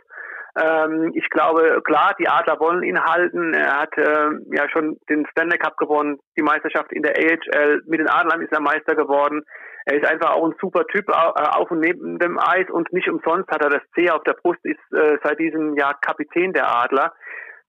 Ähm, 0.59 1.11
ich 1.15 1.29
glaube, 1.29 1.81
klar, 1.85 2.13
die 2.19 2.27
Adler 2.27 2.59
wollen 2.59 2.83
ihn 2.83 3.01
halten. 3.01 3.53
Er 3.53 3.81
hat 3.81 3.97
äh, 3.97 4.29
ja 4.51 4.69
schon 4.69 4.97
den 5.09 5.25
Stanley 5.31 5.57
Cup 5.57 5.77
gewonnen, 5.77 6.19
die 6.37 6.43
Meisterschaft 6.43 6.91
in 6.91 7.03
der 7.03 7.15
AHL. 7.15 7.83
Mit 7.85 8.01
den 8.01 8.09
Adlern 8.09 8.41
ist 8.41 8.51
er 8.51 8.59
Meister 8.59 8.95
geworden. 8.95 9.43
Er 9.89 9.97
ist 9.97 10.05
einfach 10.05 10.35
auch 10.35 10.45
ein 10.45 10.55
super 10.61 10.85
Typ 10.85 11.09
äh, 11.09 11.13
auf 11.13 11.71
und 11.71 11.79
neben 11.79 12.19
dem 12.19 12.37
Eis 12.37 12.69
und 12.69 12.93
nicht 12.93 13.09
umsonst 13.09 13.49
hat 13.49 13.63
er 13.63 13.71
das 13.71 13.81
C 13.95 14.11
auf 14.11 14.23
der 14.23 14.33
Brust, 14.33 14.59
ist 14.63 14.77
äh, 14.93 15.17
seit 15.23 15.39
diesem 15.39 15.75
Jahr 15.75 15.97
Kapitän 15.99 16.53
der 16.53 16.67
Adler. 16.67 17.11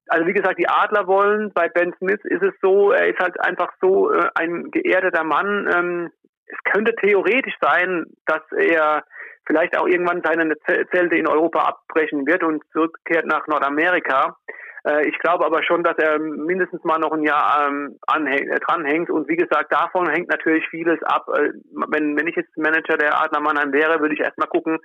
Also 0.07 0.27
wie 0.27 0.35
gesagt, 0.35 0.59
die 0.59 0.69
Adler 0.69 1.07
wollen, 1.07 1.51
bei 1.55 1.71
Ben 1.71 1.95
Smith 1.97 2.21
ist 2.25 2.43
es 2.43 2.53
so, 2.61 2.91
er 2.91 3.09
ist 3.09 3.19
halt 3.21 3.41
einfach 3.41 3.73
so 3.81 4.13
äh, 4.13 4.29
ein 4.35 4.71
geerdeter 4.71 5.25
Mann. 5.25 5.71
Ähm, 5.75 6.11
es 6.45 6.59
könnte 6.71 6.95
theoretisch 6.97 7.55
sein, 7.59 8.05
dass 8.27 8.43
er 8.55 9.03
vielleicht 9.47 9.79
auch 9.79 9.87
irgendwann 9.87 10.21
seine 10.23 10.59
Zelte 10.93 11.17
in 11.17 11.27
Europa 11.27 11.61
abbrechen 11.61 12.27
wird 12.27 12.45
und 12.45 12.63
zurückkehrt 12.73 13.25
nach 13.25 13.47
Nordamerika. 13.47 14.37
Äh, 14.85 15.09
ich 15.09 15.19
glaube 15.19 15.45
aber 15.45 15.63
schon, 15.63 15.83
dass 15.83 15.97
er 15.99 16.19
mindestens 16.19 16.83
mal 16.85 16.99
noch 16.99 17.13
ein 17.13 17.23
Jahr 17.23 17.69
ähm, 17.69 17.99
anhäng, 18.07 18.49
äh, 18.49 18.61
dranhängt. 18.61 19.11
Und 19.11 19.29
wie 19.29 19.37
gesagt, 19.37 19.73
davon 19.73 20.09
hängt 20.09 20.29
natürlich 20.29 20.67
vieles 20.69 21.03
ab. 21.03 21.27
Äh, 21.35 21.51
wenn, 21.89 22.17
wenn 22.17 22.27
ich 22.27 22.37
jetzt 22.37 22.57
Manager 22.57 22.97
der 22.97 23.21
Adler 23.21 23.41
Mannheim 23.41 23.73
wäre, 23.73 24.01
würde 24.01 24.15
ich 24.15 24.21
erstmal 24.21 24.49
gucken, 24.49 24.79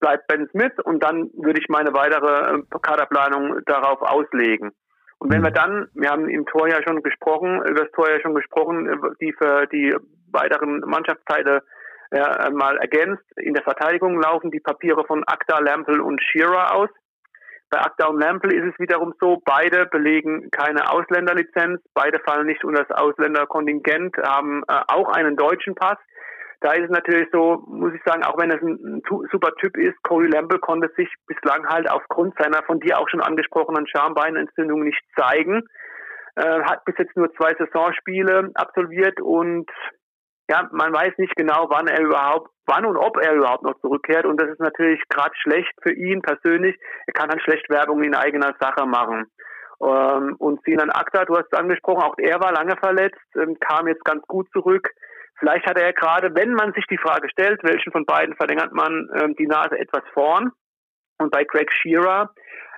bleibt 0.00 0.26
Ben 0.26 0.48
Smith 0.50 0.72
und 0.84 1.02
dann 1.02 1.30
würde 1.34 1.60
ich 1.60 1.68
meine 1.68 1.92
weitere 1.94 2.62
Kaderplanung 2.82 3.60
darauf 3.66 4.00
auslegen. 4.02 4.72
Und 5.18 5.32
wenn 5.32 5.42
wir 5.42 5.50
mhm. 5.50 5.54
dann, 5.54 5.88
wir 5.94 6.10
haben 6.10 6.28
im 6.28 6.44
Tor 6.46 6.68
ja 6.68 6.82
schon 6.86 7.02
gesprochen, 7.02 7.62
über 7.66 7.84
das 7.84 7.92
Tor 7.92 8.10
ja 8.10 8.20
schon 8.20 8.34
gesprochen, 8.34 8.88
die 9.20 9.32
für 9.32 9.66
die 9.66 9.94
weiteren 10.30 10.80
Mannschaftsteile 10.80 11.62
äh, 12.10 12.50
mal 12.50 12.76
ergänzt. 12.78 13.24
In 13.36 13.54
der 13.54 13.62
Verteidigung 13.62 14.20
laufen 14.20 14.50
die 14.50 14.60
Papiere 14.60 15.04
von 15.06 15.24
Akta, 15.24 15.58
Lampel 15.60 16.00
und 16.00 16.22
Shearer 16.22 16.74
aus. 16.74 16.90
Bei 17.70 17.80
Akta 17.80 18.06
und 18.06 18.20
Lampel 18.20 18.52
ist 18.52 18.72
es 18.72 18.78
wiederum 18.78 19.12
so, 19.20 19.42
beide 19.44 19.86
belegen 19.86 20.50
keine 20.50 20.90
Ausländerlizenz, 20.90 21.80
beide 21.94 22.20
fallen 22.20 22.46
nicht 22.46 22.64
unter 22.64 22.84
das 22.84 22.96
Ausländerkontingent, 22.96 24.16
haben 24.18 24.62
äh, 24.68 24.80
auch 24.88 25.08
einen 25.08 25.36
deutschen 25.36 25.74
Pass. 25.74 25.98
Da 26.60 26.72
ist 26.72 26.84
es 26.84 26.90
natürlich 26.90 27.28
so, 27.32 27.62
muss 27.66 27.92
ich 27.92 28.02
sagen, 28.04 28.24
auch 28.24 28.38
wenn 28.38 28.50
es 28.50 28.62
ein, 28.62 29.02
super 29.30 29.52
Typ 29.56 29.76
ist, 29.76 30.00
Cody 30.04 30.28
Lamble 30.28 30.58
konnte 30.58 30.90
sich 30.96 31.12
bislang 31.26 31.66
halt 31.68 31.90
aufgrund 31.90 32.34
seiner 32.38 32.62
von 32.62 32.80
dir 32.80 32.98
auch 32.98 33.08
schon 33.08 33.20
angesprochenen 33.20 33.86
Schambeinentzündung 33.86 34.82
nicht 34.82 35.02
zeigen. 35.18 35.62
Äh, 36.36 36.62
hat 36.62 36.84
bis 36.84 36.96
jetzt 36.98 37.16
nur 37.16 37.32
zwei 37.34 37.54
Saisonspiele 37.54 38.50
absolviert 38.54 39.20
und 39.20 39.70
ja, 40.48 40.68
man 40.70 40.92
weiß 40.92 41.14
nicht 41.18 41.34
genau, 41.34 41.66
wann 41.70 41.88
er 41.88 42.00
überhaupt, 42.00 42.50
wann 42.66 42.86
und 42.86 42.96
ob 42.96 43.16
er 43.18 43.34
überhaupt 43.34 43.64
noch 43.64 43.78
zurückkehrt. 43.80 44.26
Und 44.26 44.40
das 44.40 44.50
ist 44.50 44.60
natürlich 44.60 45.00
gerade 45.08 45.34
schlecht 45.36 45.72
für 45.82 45.92
ihn 45.92 46.22
persönlich. 46.22 46.76
Er 47.06 47.12
kann 47.12 47.28
dann 47.28 47.40
schlecht 47.40 47.68
Werbung 47.68 48.02
in 48.02 48.14
eigener 48.14 48.54
Sache 48.60 48.86
machen. 48.86 49.26
Ähm, 49.82 50.36
und 50.38 50.62
Sinan 50.64 50.90
Akta, 50.90 51.24
du 51.24 51.36
hast 51.36 51.52
es 51.52 51.58
angesprochen, 51.58 52.02
auch 52.02 52.14
er 52.18 52.40
war 52.40 52.52
lange 52.52 52.76
verletzt, 52.76 53.20
ähm, 53.34 53.58
kam 53.60 53.88
jetzt 53.88 54.04
ganz 54.04 54.22
gut 54.26 54.48
zurück. 54.52 54.88
Vielleicht 55.38 55.66
hat 55.66 55.78
er 55.78 55.92
gerade, 55.92 56.34
wenn 56.34 56.54
man 56.54 56.72
sich 56.72 56.86
die 56.86 56.96
Frage 56.96 57.28
stellt, 57.28 57.62
welchen 57.62 57.92
von 57.92 58.06
beiden 58.06 58.34
verlängert 58.36 58.72
man, 58.72 59.10
ähm, 59.20 59.34
die 59.36 59.46
Nase 59.46 59.78
etwas 59.78 60.02
vorn. 60.14 60.50
Und 61.18 61.30
bei 61.30 61.44
Greg 61.44 61.70
Shearer, 61.72 62.30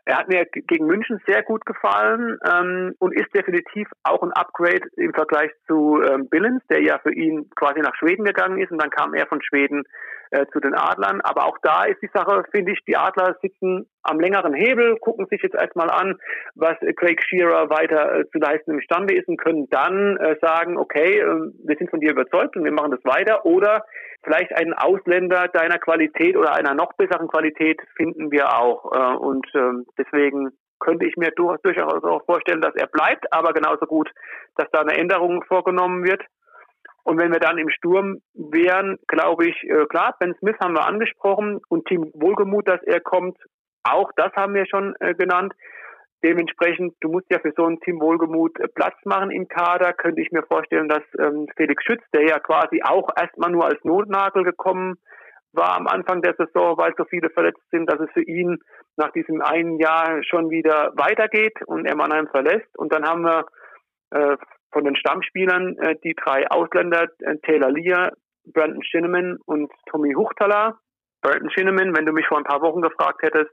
er 0.09 0.17
hat 0.17 0.29
mir 0.29 0.47
gegen 0.47 0.87
München 0.87 1.21
sehr 1.27 1.43
gut 1.43 1.67
gefallen 1.67 2.39
ähm, 2.51 2.95
und 2.99 3.13
ist 3.13 3.35
definitiv 3.35 3.89
auch 4.05 4.23
ein 4.23 4.33
Upgrade 4.33 4.89
im 4.97 5.13
Vergleich 5.13 5.51
zu 5.67 6.01
ähm, 6.03 6.31
Billens, 6.31 6.63
der 6.71 6.83
ja 6.83 6.99
für 6.99 7.13
ihn 7.13 7.51
quasi 7.55 7.81
nach 7.81 7.95
Schweden 7.95 8.25
gegangen 8.25 8.59
ist 8.59 8.73
und 8.73 8.81
dann 8.81 8.89
kam 8.89 9.13
er 9.13 9.27
von 9.27 9.43
Schweden 9.43 9.85
äh, 10.31 10.47
zu 10.53 10.61
den 10.61 10.75
Adlern. 10.75 11.21
Aber 11.23 11.47
auch 11.47 11.59
da 11.63 11.85
ist 11.85 12.01
die 12.03 12.11
Sache, 12.13 12.45
finde 12.51 12.73
ich, 12.73 12.81
die 12.87 12.97
Adler 12.97 13.37
sitzen 13.43 13.87
am 14.03 14.21
längeren 14.21 14.55
Hebel, 14.55 14.97
gucken 14.99 15.27
sich 15.31 15.43
jetzt 15.43 15.55
erstmal 15.55 15.91
an, 15.91 16.19
was 16.55 16.77
Craig 16.97 17.23
Shearer 17.23 17.71
weiter 17.71 18.21
äh, 18.21 18.29
zu 18.31 18.39
leisten 18.39 18.73
imstande 18.73 19.15
ist 19.15 19.29
und 19.29 19.39
können 19.39 19.69
dann 19.71 20.17
äh, 20.17 20.37
sagen, 20.41 20.79
okay, 20.79 21.21
äh, 21.21 21.53
wir 21.65 21.77
sind 21.77 21.91
von 21.91 22.01
dir 22.01 22.13
überzeugt 22.13 22.57
und 22.57 22.65
wir 22.65 22.73
machen 22.73 22.91
das 22.91 23.05
weiter 23.05 23.45
oder 23.45 23.85
vielleicht 24.25 24.53
einen 24.55 24.75
Ausländer 24.75 25.49
deiner 25.49 25.79
Qualität 25.79 26.37
oder 26.37 26.55
einer 26.55 26.75
noch 26.75 26.93
besseren 26.95 27.29
Qualität 27.29 27.81
finden 27.97 28.31
wir 28.31 28.57
auch. 28.57 28.93
Äh, 28.93 29.17
und 29.17 29.47
ähm, 29.55 29.87
deswegen 29.99 30.51
könnte 30.81 31.07
ich 31.07 31.17
mir 31.17 31.31
durchaus 31.33 32.05
auch 32.05 32.25
vorstellen, 32.25 32.61
dass 32.61 32.75
er 32.77 32.87
bleibt, 32.87 33.33
aber 33.33 33.53
genauso 33.53 33.87
gut, 33.87 34.11
dass 34.57 34.69
da 34.73 34.81
eine 34.81 34.97
Änderung 34.97 35.43
vorgenommen 35.45 36.05
wird. 36.05 36.23
Und 37.09 37.17
wenn 37.17 37.33
wir 37.33 37.41
dann 37.41 37.57
im 37.57 37.71
Sturm 37.71 38.21
wären, 38.35 38.99
glaube 39.07 39.47
ich, 39.47 39.57
äh, 39.65 39.87
klar, 39.87 40.15
Ben 40.21 40.35
Smith 40.41 40.57
haben 40.61 40.75
wir 40.75 40.87
angesprochen 40.87 41.59
und 41.71 41.87
Team 41.87 42.11
Wohlgemut, 42.13 42.69
dass 42.69 42.83
er 42.83 43.01
kommt, 43.01 43.39
auch 43.83 44.11
das 44.17 44.31
haben 44.35 44.53
wir 44.53 44.67
schon 44.67 44.95
äh, 45.01 45.15
genannt. 45.15 45.55
Dementsprechend, 46.23 46.97
du 47.01 47.09
musst 47.09 47.25
ja 47.31 47.39
für 47.39 47.55
so 47.57 47.65
ein 47.65 47.81
Team 47.81 47.99
Wohlgemut 47.99 48.61
äh, 48.61 48.69
Platz 48.69 48.95
machen 49.07 49.31
im 49.31 49.49
Kader. 49.49 49.95
Könnte 49.95 50.21
ich 50.21 50.31
mir 50.33 50.43
vorstellen, 50.43 50.91
dass 50.91 51.03
ähm, 51.19 51.47
Felix 51.57 51.83
Schütz, 51.83 52.03
der 52.13 52.27
ja 52.27 52.41
quasi 52.41 52.83
auch 52.85 53.09
erstmal 53.19 53.53
nur 53.53 53.65
als 53.65 53.83
Notnagel 53.85 54.45
gekommen 54.45 54.97
war 55.55 55.79
am 55.79 55.87
Anfang 55.87 56.21
der 56.21 56.35
Saison, 56.35 56.77
weil 56.77 56.93
so 56.99 57.07
viele 57.07 57.31
verletzt 57.31 57.65
sind, 57.71 57.91
dass 57.91 58.01
es 58.01 58.11
für 58.13 58.23
ihn 58.23 58.59
nach 58.99 59.13
diesem 59.13 59.41
einen 59.41 59.79
Jahr 59.79 60.23
schon 60.25 60.51
wieder 60.51 60.93
weitergeht 60.95 61.57
und 61.65 61.87
er 61.87 61.97
Mannheim 61.97 62.29
verlässt. 62.29 62.77
Und 62.77 62.93
dann 62.93 63.09
haben 63.09 63.23
wir 63.23 63.47
äh, 64.11 64.37
von 64.71 64.85
den 64.85 64.97
Stammspielern 64.97 65.77
äh, 65.79 65.97
die 66.05 66.15
drei 66.15 66.49
Ausländer, 66.51 67.09
äh, 67.21 67.37
Taylor 67.39 67.71
Lear, 67.71 68.13
Brandon 68.45 68.83
Shinneman 68.83 69.39
und 69.47 69.71
Tommy 69.87 70.13
Huchtala. 70.15 70.79
Brandon 71.23 71.51
Shinneman, 71.51 71.97
wenn 71.97 72.07
du 72.07 72.13
mich 72.13 72.27
vor 72.27 72.39
ein 72.39 72.45
paar 72.45 72.63
Wochen 72.63 72.81
gefragt 72.81 73.23
hättest, 73.23 73.51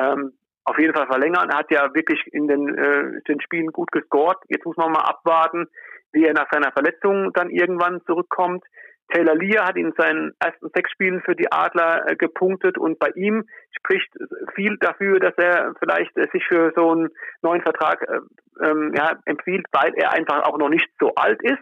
ähm, 0.00 0.32
auf 0.64 0.78
jeden 0.78 0.94
Fall 0.94 1.06
verlängern. 1.06 1.48
Er 1.50 1.58
hat 1.58 1.70
ja 1.70 1.94
wirklich 1.94 2.20
in 2.32 2.48
den, 2.48 2.76
äh, 2.76 3.22
den 3.28 3.40
Spielen 3.40 3.68
gut 3.68 3.92
gescored. 3.92 4.38
Jetzt 4.48 4.66
muss 4.66 4.76
man 4.76 4.92
mal 4.92 5.04
abwarten, 5.04 5.66
wie 6.12 6.24
er 6.24 6.34
nach 6.34 6.48
seiner 6.50 6.72
Verletzung 6.72 7.32
dann 7.32 7.50
irgendwann 7.50 8.02
zurückkommt. 8.06 8.64
Taylor 9.12 9.36
Lear 9.36 9.66
hat 9.66 9.76
in 9.76 9.92
seinen 9.96 10.32
ersten 10.40 10.68
sechs 10.74 10.90
Spielen 10.90 11.22
für 11.22 11.36
die 11.36 11.50
Adler 11.50 12.08
äh, 12.08 12.16
gepunktet 12.16 12.78
und 12.78 12.98
bei 12.98 13.08
ihm 13.14 13.44
spricht 13.76 14.08
viel 14.54 14.76
dafür, 14.78 15.20
dass 15.20 15.34
er 15.36 15.74
vielleicht 15.78 16.16
äh, 16.16 16.26
sich 16.32 16.44
für 16.46 16.72
so 16.74 16.90
einen 16.90 17.08
neuen 17.42 17.62
Vertrag 17.62 18.02
äh, 18.02 18.66
ähm, 18.66 18.92
ja, 18.96 19.18
empfiehlt, 19.24 19.66
weil 19.72 19.94
er 19.94 20.12
einfach 20.12 20.42
auch 20.42 20.58
noch 20.58 20.68
nicht 20.68 20.88
so 20.98 21.14
alt 21.14 21.40
ist. 21.42 21.58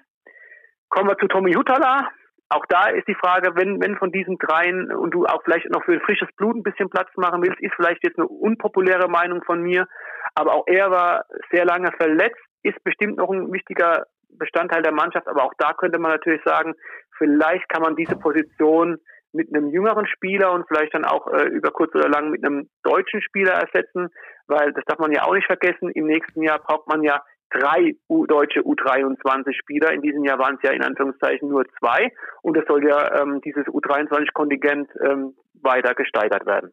Kommen 0.89 1.09
wir 1.09 1.19
zu 1.19 1.29
Tommy 1.29 1.53
Hutala. 1.53 2.09
Auch 2.51 2.65
da 2.69 2.89
ist 2.89 3.09
die 3.09 3.17
Frage, 3.17 3.57
wenn, 3.57 3.81
wenn 3.81 3.97
von 3.97 4.13
diesen 4.13 4.39
dreien 4.39 4.93
und 4.93 5.13
du 5.13 5.25
auch 5.25 5.43
vielleicht 5.45 5.69
noch 5.71 5.85
für 5.85 5.99
frisches 6.01 6.29
Blut 6.37 6.57
ein 6.57 6.63
bisschen 6.63 6.91
Platz 6.91 7.09
machen 7.17 7.43
willst, 7.43 7.61
ist 7.61 7.75
vielleicht 7.75 8.05
jetzt 8.05 8.19
eine 8.19 8.29
unpopuläre 8.29 9.09
Meinung 9.09 9.43
von 9.45 9.63
mir, 9.63 9.87
aber 10.35 10.53
auch 10.53 10.65
er 10.67 10.91
war 10.91 11.25
sehr 11.51 11.65
lange 11.65 11.91
verletzt, 11.93 12.41
ist 12.63 12.83
bestimmt 12.85 13.17
noch 13.17 13.31
ein 13.31 13.53
wichtiger 13.53 14.05
Bestandteil 14.39 14.83
der 14.83 14.93
Mannschaft, 14.93 15.27
aber 15.27 15.45
auch 15.45 15.55
da 15.59 15.73
könnte 15.73 15.99
man 15.99 16.13
natürlich 16.13 16.43
sagen, 16.45 16.75
vielleicht 17.19 17.69
kann 17.69 17.83
man 17.83 17.97
diese 17.97 18.17
Position 18.17 18.99
mit 19.33 19.53
einem 19.53 19.69
jüngeren 19.71 20.07
Spieler 20.07 20.53
und 20.53 20.67
vielleicht 20.69 20.95
dann 20.95 21.05
auch 21.05 21.27
äh, 21.27 21.49
über 21.49 21.71
kurz 21.71 21.95
oder 21.95 22.09
lang 22.09 22.31
mit 22.31 22.45
einem 22.45 22.69
deutschen 22.83 23.21
Spieler 23.21 23.53
ersetzen, 23.53 24.09
weil 24.47 24.73
das 24.73 24.85
darf 24.87 24.99
man 24.99 25.13
ja 25.13 25.25
auch 25.25 25.35
nicht 25.35 25.47
vergessen. 25.47 25.91
Im 25.91 26.07
nächsten 26.07 26.43
Jahr 26.43 26.61
braucht 26.61 26.87
man 26.87 27.03
ja 27.03 27.21
drei 27.51 27.97
U 28.09 28.27
deutsche 28.27 28.61
U23-Spieler. 28.61 29.93
In 29.93 30.03
diesem 30.03 30.25
Jahr 30.25 30.39
waren 30.39 30.57
es 30.57 30.63
ja 30.63 30.71
in 30.71 30.83
Anführungszeichen 30.83 31.49
nur 31.49 31.65
zwei 31.79 32.13
und 32.43 32.57
es 32.57 32.65
soll 32.67 32.87
ja 32.87 33.23
ähm, 33.23 33.41
dieses 33.45 33.65
U23-Kontingent 33.67 34.89
ähm, 35.05 35.35
weiter 35.63 35.95
gesteigert 35.95 36.47
werden. 36.47 36.73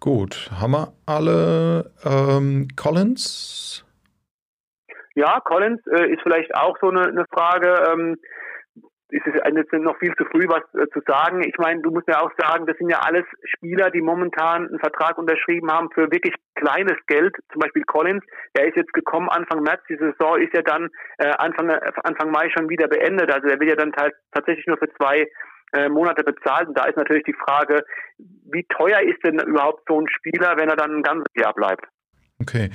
Gut, 0.00 0.50
haben 0.60 0.72
wir 0.72 0.92
alle 1.06 1.92
ähm, 2.04 2.68
Collins? 2.76 3.84
Ja, 5.14 5.40
Collins 5.40 5.80
äh, 5.86 6.12
ist 6.12 6.20
vielleicht 6.22 6.54
auch 6.54 6.76
so 6.80 6.90
eine, 6.90 7.06
eine 7.08 7.24
Frage. 7.32 7.90
Ähm, 7.90 8.16
ist 9.10 9.26
es 9.26 9.34
jetzt 9.34 9.72
noch 9.72 9.98
viel 9.98 10.14
zu 10.16 10.24
früh, 10.24 10.46
was 10.48 10.62
äh, 10.74 10.88
zu 10.90 11.00
sagen. 11.06 11.42
Ich 11.42 11.56
meine, 11.58 11.80
du 11.80 11.90
musst 11.90 12.08
ja 12.08 12.20
auch 12.20 12.30
sagen, 12.38 12.66
das 12.66 12.76
sind 12.78 12.90
ja 12.90 12.98
alles 13.00 13.24
Spieler, 13.44 13.90
die 13.90 14.00
momentan 14.00 14.68
einen 14.68 14.78
Vertrag 14.78 15.18
unterschrieben 15.18 15.70
haben 15.70 15.90
für 15.92 16.10
wirklich 16.10 16.34
kleines 16.54 16.96
Geld. 17.06 17.34
Zum 17.52 17.60
Beispiel 17.60 17.84
Collins, 17.84 18.24
der 18.56 18.68
ist 18.68 18.76
jetzt 18.76 18.92
gekommen 18.92 19.28
Anfang 19.28 19.62
März. 19.62 19.80
Die 19.88 19.96
Saison 19.96 20.40
ist 20.40 20.52
ja 20.54 20.62
dann 20.62 20.88
äh, 21.18 21.30
Anfang, 21.38 21.70
Anfang 21.70 22.30
Mai 22.30 22.48
schon 22.50 22.68
wieder 22.68 22.88
beendet. 22.88 23.30
Also 23.30 23.48
er 23.48 23.60
wird 23.60 23.70
ja 23.70 23.76
dann 23.76 23.92
tatsächlich 24.32 24.66
nur 24.66 24.78
für 24.78 24.90
zwei 24.94 25.28
äh, 25.72 25.88
Monate 25.88 26.24
bezahlt. 26.24 26.68
Und 26.68 26.78
da 26.78 26.84
ist 26.84 26.96
natürlich 26.96 27.24
die 27.24 27.34
Frage, 27.44 27.84
wie 28.18 28.64
teuer 28.68 29.00
ist 29.00 29.22
denn 29.24 29.38
überhaupt 29.40 29.82
so 29.88 30.00
ein 30.00 30.08
Spieler, 30.08 30.56
wenn 30.56 30.68
er 30.68 30.76
dann 30.76 30.96
ein 30.96 31.02
ganzes 31.02 31.32
Jahr 31.34 31.54
bleibt? 31.54 31.86
Okay. 32.40 32.68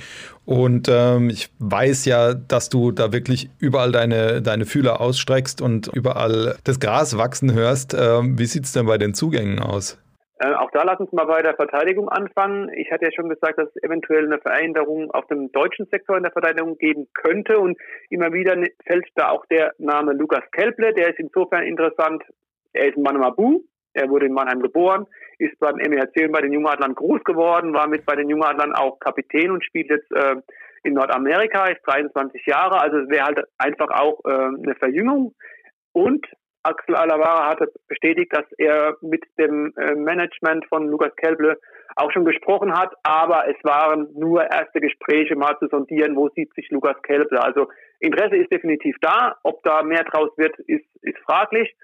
Und 0.44 0.88
ähm, 0.90 1.30
ich 1.30 1.50
weiß 1.60 2.04
ja, 2.06 2.34
dass 2.34 2.68
du 2.68 2.90
da 2.90 3.12
wirklich 3.12 3.48
überall 3.60 3.92
deine, 3.92 4.42
deine 4.42 4.64
Fühler 4.64 5.00
ausstreckst 5.00 5.62
und 5.62 5.88
überall 5.94 6.56
das 6.64 6.80
Gras 6.80 7.16
wachsen 7.16 7.54
hörst. 7.54 7.94
Ähm, 7.94 8.38
wie 8.38 8.46
sieht 8.46 8.64
es 8.64 8.72
denn 8.72 8.86
bei 8.86 8.98
den 8.98 9.14
Zugängen 9.14 9.60
aus? 9.60 10.02
Äh, 10.40 10.52
auch 10.54 10.70
da 10.72 10.82
lass 10.82 10.98
uns 10.98 11.12
mal 11.12 11.26
bei 11.26 11.42
der 11.42 11.54
Verteidigung 11.54 12.08
anfangen. 12.08 12.70
Ich 12.74 12.90
hatte 12.90 13.04
ja 13.04 13.12
schon 13.12 13.28
gesagt, 13.28 13.58
dass 13.58 13.68
es 13.68 13.82
eventuell 13.84 14.26
eine 14.26 14.40
Veränderung 14.40 15.12
auf 15.12 15.26
dem 15.28 15.52
deutschen 15.52 15.86
Sektor 15.86 16.16
in 16.16 16.24
der 16.24 16.32
Verteidigung 16.32 16.76
geben 16.78 17.06
könnte. 17.14 17.60
Und 17.60 17.78
immer 18.10 18.32
wieder 18.32 18.56
ne, 18.56 18.72
fällt 18.84 19.06
da 19.14 19.28
auch 19.28 19.46
der 19.46 19.74
Name 19.78 20.12
Lukas 20.12 20.42
Kelble. 20.50 20.92
Der 20.94 21.10
ist 21.10 21.20
insofern 21.20 21.62
interessant. 21.62 22.24
Er 22.72 22.88
ist 22.88 22.96
ein 22.96 23.02
Manamabu. 23.02 23.60
Er 23.94 24.08
wurde 24.08 24.26
in 24.26 24.32
Mannheim 24.32 24.60
geboren 24.60 25.06
ist 25.42 25.58
beim 25.58 25.76
MEHC 25.76 26.30
bei 26.30 26.40
den 26.40 26.52
Jungadlern 26.52 26.94
groß 26.94 27.24
geworden, 27.24 27.74
war 27.74 27.88
mit 27.88 28.06
bei 28.06 28.14
den 28.14 28.28
Jungadlern 28.28 28.74
auch 28.74 28.98
Kapitän 29.00 29.50
und 29.50 29.64
spielt 29.64 29.90
jetzt 29.90 30.10
äh, 30.12 30.36
in 30.84 30.94
Nordamerika, 30.94 31.66
ist 31.66 31.86
23 31.86 32.46
Jahre, 32.46 32.80
also 32.80 32.98
es 32.98 33.08
wäre 33.08 33.26
halt 33.26 33.40
einfach 33.58 33.90
auch 33.90 34.20
äh, 34.24 34.30
eine 34.30 34.74
Verjüngung. 34.76 35.34
Und 35.92 36.26
Axel 36.64 36.94
Alavara 36.94 37.48
hatte 37.48 37.72
bestätigt, 37.88 38.32
dass 38.34 38.46
er 38.56 38.96
mit 39.00 39.24
dem 39.38 39.74
äh, 39.76 39.94
Management 39.94 40.64
von 40.68 40.86
Lukas 40.88 41.14
Kelble 41.16 41.58
auch 41.96 42.12
schon 42.12 42.24
gesprochen 42.24 42.72
hat, 42.72 42.94
aber 43.02 43.48
es 43.48 43.56
waren 43.64 44.08
nur 44.14 44.42
erste 44.42 44.80
Gespräche 44.80 45.34
mal 45.36 45.58
zu 45.58 45.66
sondieren, 45.66 46.16
wo 46.16 46.28
sieht 46.30 46.54
sich 46.54 46.70
Lukas 46.70 47.00
Kelble. 47.02 47.42
Also 47.42 47.68
Interesse 47.98 48.36
ist 48.36 48.52
definitiv 48.52 48.96
da, 49.00 49.36
ob 49.42 49.62
da 49.64 49.82
mehr 49.82 50.04
draus 50.04 50.30
wird, 50.36 50.56
ist, 50.60 50.86
ist 51.02 51.18
fraglich. 51.26 51.74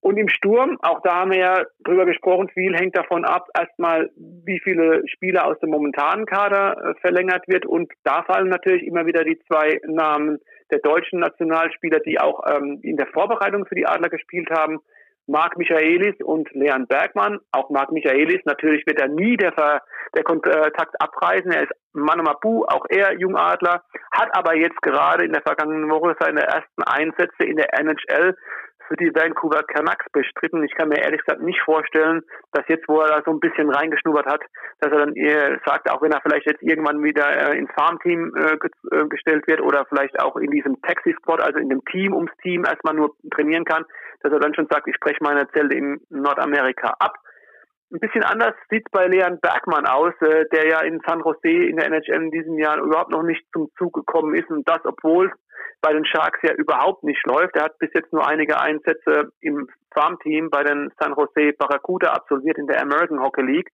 Und 0.00 0.16
im 0.16 0.28
Sturm, 0.28 0.78
auch 0.80 1.00
da 1.02 1.16
haben 1.16 1.32
wir 1.32 1.38
ja 1.38 1.62
drüber 1.84 2.06
gesprochen, 2.06 2.48
viel 2.54 2.74
hängt 2.76 2.96
davon 2.96 3.24
ab, 3.24 3.48
erstmal, 3.58 4.10
wie 4.16 4.60
viele 4.60 5.02
Spieler 5.08 5.46
aus 5.46 5.58
dem 5.58 5.70
momentanen 5.70 6.24
Kader 6.24 6.76
äh, 6.76 6.94
verlängert 7.00 7.48
wird. 7.48 7.66
Und 7.66 7.92
da 8.04 8.22
fallen 8.22 8.48
natürlich 8.48 8.86
immer 8.86 9.06
wieder 9.06 9.24
die 9.24 9.38
zwei 9.48 9.80
Namen 9.86 10.38
der 10.70 10.78
deutschen 10.78 11.18
Nationalspieler, 11.18 11.98
die 12.00 12.20
auch 12.20 12.42
ähm, 12.48 12.78
in 12.82 12.96
der 12.96 13.08
Vorbereitung 13.08 13.66
für 13.66 13.74
die 13.74 13.86
Adler 13.86 14.08
gespielt 14.08 14.50
haben. 14.50 14.78
Marc 15.26 15.58
Michaelis 15.58 16.14
und 16.24 16.50
Leon 16.52 16.86
Bergmann. 16.86 17.38
Auch 17.52 17.68
Marc 17.68 17.92
Michaelis, 17.92 18.40
natürlich 18.44 18.86
wird 18.86 19.00
er 19.00 19.08
nie 19.08 19.36
der, 19.36 19.52
Ver 19.52 19.82
der 20.16 20.24
Kontakt 20.24 20.94
abreißen. 21.00 21.50
Er 21.52 21.64
ist 21.64 21.72
Manamapu, 21.92 22.64
auch 22.64 22.86
er 22.88 23.18
Jungadler, 23.18 23.82
hat 24.10 24.34
aber 24.34 24.56
jetzt 24.56 24.80
gerade 24.80 25.26
in 25.26 25.32
der 25.32 25.42
vergangenen 25.42 25.90
Woche 25.90 26.16
seine 26.18 26.42
ersten 26.42 26.82
Einsätze 26.82 27.44
in 27.44 27.56
der 27.56 27.78
NHL 27.78 28.36
für 28.88 28.96
die 28.96 29.14
Vancouver 29.14 29.62
Canucks 29.62 30.06
bestritten. 30.12 30.64
Ich 30.64 30.74
kann 30.74 30.88
mir 30.88 31.02
ehrlich 31.02 31.20
gesagt 31.20 31.42
nicht 31.42 31.60
vorstellen, 31.60 32.22
dass 32.52 32.66
jetzt, 32.68 32.88
wo 32.88 33.00
er 33.00 33.08
da 33.08 33.22
so 33.24 33.30
ein 33.30 33.40
bisschen 33.40 33.70
reingeschnuppert 33.70 34.26
hat, 34.26 34.40
dass 34.80 34.90
er 34.90 34.98
dann 34.98 35.14
eher 35.14 35.60
sagt, 35.64 35.90
auch 35.90 36.02
wenn 36.02 36.12
er 36.12 36.22
vielleicht 36.22 36.46
jetzt 36.46 36.62
irgendwann 36.62 37.02
wieder 37.02 37.28
äh, 37.28 37.58
ins 37.58 37.70
Farmteam 37.76 38.34
äh, 38.34 38.56
äh, 38.96 39.06
gestellt 39.08 39.46
wird 39.46 39.60
oder 39.60 39.84
vielleicht 39.88 40.18
auch 40.20 40.36
in 40.36 40.50
diesem 40.50 40.80
Taxi-Squad, 40.82 41.42
also 41.42 41.58
in 41.58 41.68
dem 41.68 41.84
Team 41.84 42.14
ums 42.14 42.32
Team 42.42 42.64
erstmal 42.64 42.94
nur 42.94 43.14
trainieren 43.30 43.64
kann, 43.64 43.84
dass 44.22 44.32
er 44.32 44.40
dann 44.40 44.54
schon 44.54 44.68
sagt, 44.70 44.88
ich 44.88 44.96
spreche 44.96 45.22
meine 45.22 45.48
Zelle 45.50 45.74
in 45.74 46.00
Nordamerika 46.08 46.94
ab. 46.98 47.14
Ein 47.90 48.00
bisschen 48.00 48.22
anders 48.22 48.54
sieht 48.68 48.90
bei 48.90 49.06
Leon 49.06 49.38
Bergmann 49.40 49.86
aus, 49.86 50.12
äh, 50.20 50.44
der 50.52 50.66
ja 50.66 50.80
in 50.80 51.00
San 51.06 51.20
Jose 51.20 51.48
in 51.48 51.76
der 51.76 51.86
NHL 51.86 52.22
in 52.24 52.30
diesem 52.30 52.58
Jahr 52.58 52.78
überhaupt 52.78 53.10
noch 53.10 53.22
nicht 53.22 53.44
zum 53.52 53.70
Zug 53.78 53.94
gekommen 53.94 54.34
ist 54.34 54.50
und 54.50 54.68
das, 54.68 54.80
obwohl 54.84 55.32
bei 55.80 55.92
den 55.92 56.04
Sharks 56.04 56.40
ja 56.42 56.54
überhaupt 56.54 57.04
nicht 57.04 57.24
läuft. 57.26 57.56
Er 57.56 57.64
hat 57.64 57.78
bis 57.78 57.90
jetzt 57.94 58.12
nur 58.12 58.26
einige 58.26 58.60
Einsätze 58.60 59.30
im 59.40 59.68
Farmteam 59.94 60.50
bei 60.50 60.64
den 60.64 60.90
San 60.98 61.14
Jose 61.14 61.52
Barracuda 61.58 62.12
absolviert 62.12 62.58
in 62.58 62.66
der 62.66 62.82
American 62.82 63.20
Hockey 63.20 63.42
League. 63.42 63.70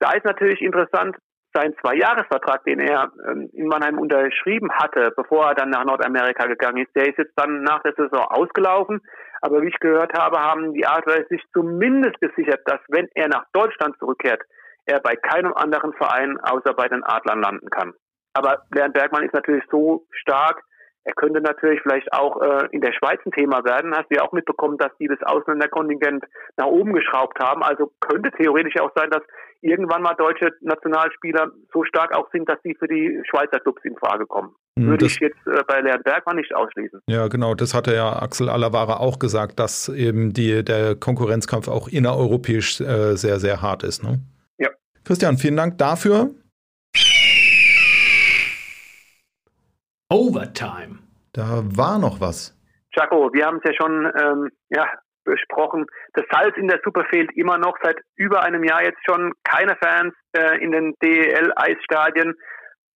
Da 0.00 0.12
ist 0.12 0.24
natürlich 0.24 0.60
interessant, 0.60 1.16
sein 1.54 1.74
Zwei-Jahres-Vertrag, 1.80 2.64
den 2.64 2.80
er 2.80 3.12
ähm, 3.28 3.48
in 3.52 3.68
Mannheim 3.68 3.98
unterschrieben 3.98 4.72
hatte, 4.72 5.12
bevor 5.16 5.46
er 5.46 5.54
dann 5.54 5.70
nach 5.70 5.84
Nordamerika 5.84 6.46
gegangen 6.46 6.78
ist, 6.78 6.94
der 6.96 7.08
ist 7.08 7.18
jetzt 7.18 7.34
dann 7.36 7.62
nach 7.62 7.80
der 7.82 7.94
Saison 7.96 8.26
ausgelaufen. 8.28 9.00
Aber 9.40 9.62
wie 9.62 9.68
ich 9.68 9.78
gehört 9.78 10.18
habe, 10.18 10.40
haben 10.40 10.74
die 10.74 10.86
Adler 10.86 11.24
sich 11.28 11.42
zumindest 11.52 12.20
gesichert, 12.20 12.60
dass 12.66 12.80
wenn 12.88 13.08
er 13.14 13.28
nach 13.28 13.44
Deutschland 13.52 13.96
zurückkehrt, 13.98 14.42
er 14.86 15.00
bei 15.00 15.14
keinem 15.14 15.54
anderen 15.54 15.92
Verein 15.94 16.38
außer 16.40 16.74
bei 16.74 16.88
den 16.88 17.04
Adlern 17.04 17.40
landen 17.40 17.70
kann. 17.70 17.94
Aber 18.34 18.62
Bernd 18.70 18.94
Bergmann 18.94 19.24
ist 19.24 19.34
natürlich 19.34 19.64
so 19.70 20.06
stark, 20.10 20.60
er 21.04 21.12
könnte 21.14 21.40
natürlich 21.40 21.80
vielleicht 21.82 22.10
auch 22.12 22.40
äh, 22.40 22.68
in 22.72 22.80
der 22.80 22.92
Schweiz 22.92 23.20
ein 23.26 23.32
Thema 23.32 23.62
werden. 23.64 23.94
Hast 23.94 24.10
du 24.10 24.16
ja 24.16 24.22
auch 24.22 24.32
mitbekommen, 24.32 24.78
dass 24.78 24.90
die 24.98 25.06
das 25.06 25.22
Ausländerkontingent 25.22 26.24
nach 26.56 26.66
oben 26.66 26.94
geschraubt 26.94 27.38
haben. 27.38 27.62
Also 27.62 27.92
könnte 28.00 28.30
theoretisch 28.30 28.80
auch 28.80 28.90
sein, 28.96 29.10
dass 29.10 29.22
irgendwann 29.60 30.02
mal 30.02 30.14
deutsche 30.14 30.50
Nationalspieler 30.60 31.50
so 31.72 31.84
stark 31.84 32.16
auch 32.16 32.30
sind, 32.32 32.48
dass 32.48 32.58
sie 32.62 32.74
für 32.74 32.88
die 32.88 33.20
Schweizer 33.28 33.60
Clubs 33.60 33.82
in 33.84 33.96
Frage 33.96 34.26
kommen. 34.26 34.54
Hm, 34.78 34.88
Würde 34.88 35.04
das, 35.04 35.12
ich 35.12 35.20
jetzt 35.20 35.46
äh, 35.46 35.62
bei 35.66 35.80
Leon 35.80 36.02
Bergmann 36.02 36.36
nicht 36.36 36.54
ausschließen. 36.54 37.00
Ja, 37.06 37.28
genau. 37.28 37.54
Das 37.54 37.74
hatte 37.74 37.94
ja 37.94 38.22
Axel 38.22 38.48
Alavara 38.48 38.96
auch 38.96 39.18
gesagt, 39.18 39.58
dass 39.58 39.90
eben 39.90 40.32
die, 40.32 40.64
der 40.64 40.94
Konkurrenzkampf 40.96 41.68
auch 41.68 41.88
innereuropäisch 41.88 42.80
äh, 42.80 43.16
sehr, 43.16 43.38
sehr 43.40 43.60
hart 43.60 43.82
ist. 43.82 44.02
Ne? 44.02 44.20
Ja. 44.58 44.70
Christian, 45.04 45.36
vielen 45.36 45.56
Dank 45.56 45.76
dafür. 45.76 46.30
Overtime. 50.10 50.98
Da 51.32 51.62
war 51.64 51.98
noch 51.98 52.20
was. 52.20 52.56
Chaco, 52.94 53.32
wir 53.32 53.46
haben 53.46 53.60
es 53.62 53.64
ja 53.64 53.74
schon 53.74 54.12
ähm, 54.22 54.50
ja, 54.70 54.86
besprochen. 55.24 55.86
Das 56.12 56.24
Salz 56.30 56.56
in 56.56 56.68
der 56.68 56.80
Suppe 56.84 57.04
fehlt 57.10 57.30
immer 57.36 57.58
noch 57.58 57.76
seit 57.82 57.96
über 58.16 58.42
einem 58.42 58.62
Jahr 58.62 58.82
jetzt 58.84 59.00
schon. 59.04 59.32
Keine 59.42 59.76
Fans 59.76 60.14
äh, 60.32 60.62
in 60.62 60.70
den 60.72 60.94
DEL-Eisstadien. 61.02 62.34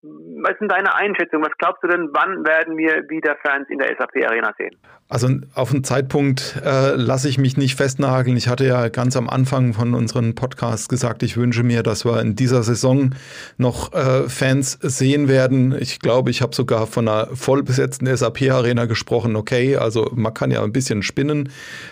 Was 0.01 0.53
ist 0.53 0.61
denn 0.61 0.69
deine 0.69 0.95
Einschätzung? 0.95 1.41
Was 1.43 1.51
glaubst 1.57 1.83
du 1.83 1.87
denn, 1.89 2.07
wann 2.13 2.45
werden 2.45 2.77
wir 2.77 3.09
wieder 3.09 3.35
Fans 3.45 3.67
in 3.69 3.79
der 3.79 3.89
SAP 3.97 4.25
Arena 4.25 4.53
sehen? 4.57 4.71
Also 5.09 5.27
auf 5.55 5.73
einen 5.73 5.83
Zeitpunkt 5.83 6.61
äh, 6.63 6.95
lasse 6.95 7.27
ich 7.27 7.37
mich 7.37 7.57
nicht 7.57 7.75
festnageln. 7.75 8.37
Ich 8.37 8.47
hatte 8.47 8.65
ja 8.65 8.87
ganz 8.87 9.17
am 9.17 9.27
Anfang 9.27 9.73
von 9.73 9.93
unseren 9.93 10.35
Podcasts 10.35 10.87
gesagt, 10.87 11.21
ich 11.21 11.35
wünsche 11.35 11.63
mir, 11.63 11.83
dass 11.83 12.05
wir 12.05 12.21
in 12.21 12.35
dieser 12.35 12.63
Saison 12.63 13.09
noch 13.57 13.91
äh, 13.93 14.29
Fans 14.29 14.79
sehen 14.81 15.27
werden. 15.27 15.75
Ich 15.77 15.99
glaube, 15.99 16.29
ich 16.29 16.41
habe 16.41 16.55
sogar 16.55 16.87
von 16.87 17.07
einer 17.07 17.35
vollbesetzten 17.35 18.07
SAP-Arena 18.07 18.85
gesprochen. 18.85 19.35
Okay, 19.35 19.75
also 19.75 20.11
man 20.15 20.33
kann 20.33 20.51
ja 20.51 20.63
ein 20.63 20.71
bisschen 20.71 21.03
spinnen 21.03 21.49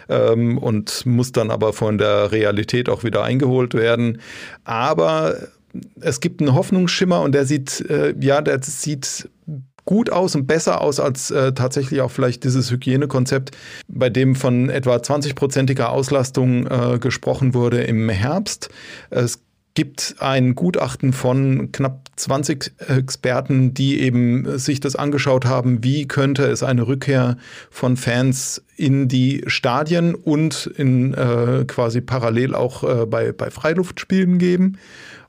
ähm, 0.08 0.58
und 0.58 1.06
muss 1.06 1.34
dann 1.34 1.52
aber 1.52 1.74
von 1.74 1.98
der 1.98 2.32
Realität 2.32 2.88
auch 2.88 3.04
wieder 3.04 3.24
eingeholt 3.24 3.74
werden. 3.74 4.22
Aber 4.64 5.36
es 6.00 6.20
gibt 6.20 6.42
einen 6.42 6.54
Hoffnungsschimmer 6.54 7.22
und 7.22 7.34
der 7.34 7.46
sieht, 7.46 7.82
äh, 7.90 8.14
ja, 8.20 8.42
der 8.42 8.62
sieht 8.64 9.30
gut 9.86 10.12
aus 10.12 10.36
und 10.36 10.46
besser 10.46 10.82
aus 10.82 11.00
als 11.00 11.32
äh, 11.32 11.54
tatsächlich 11.54 12.02
auch 12.02 12.12
vielleicht 12.12 12.44
dieses 12.44 12.70
Hygienekonzept, 12.70 13.58
bei 13.88 14.10
dem 14.10 14.36
von 14.36 14.70
etwa 14.70 14.98
20-prozentiger 14.98 15.90
Auslastung 15.90 16.68
äh, 16.68 17.00
gesprochen 17.00 17.54
wurde 17.54 17.82
im 17.82 18.10
Herbst. 18.10 18.70
Es 19.10 19.40
gibt 19.78 20.16
ein 20.18 20.56
Gutachten 20.56 21.14
von 21.14 21.72
knapp 21.72 22.10
20 22.16 22.74
Experten, 22.88 23.76
die 23.76 24.02
eben 24.02 24.58
sich 24.58 24.80
das 24.80 24.96
angeschaut 24.96 25.46
haben, 25.46 25.84
wie 25.84 26.08
könnte 26.08 26.46
es 26.46 26.64
eine 26.64 26.88
Rückkehr 26.88 27.38
von 27.70 27.96
Fans 27.96 28.64
in 28.76 29.08
die 29.08 29.44
Stadien 29.46 30.16
und 30.16 30.66
in 30.66 31.14
äh, 31.14 31.64
quasi 31.68 32.02
parallel 32.02 32.56
auch 32.56 32.84
äh, 32.84 33.06
bei, 33.06 33.32
bei 33.32 33.52
Freiluftspielen 33.52 34.40
geben. 34.40 34.80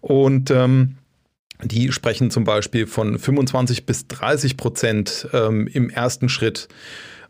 Und 0.09 0.51
ähm, 0.51 0.97
die 1.63 1.93
sprechen 1.93 2.31
zum 2.31 2.45
Beispiel 2.45 2.87
von 2.87 3.19
25 3.19 3.85
bis 3.85 4.09
30 4.09 4.57
Prozent 4.57 5.29
ähm, 5.35 5.67
im 5.67 5.91
ersten 5.91 6.31
Schritt. 6.31 6.69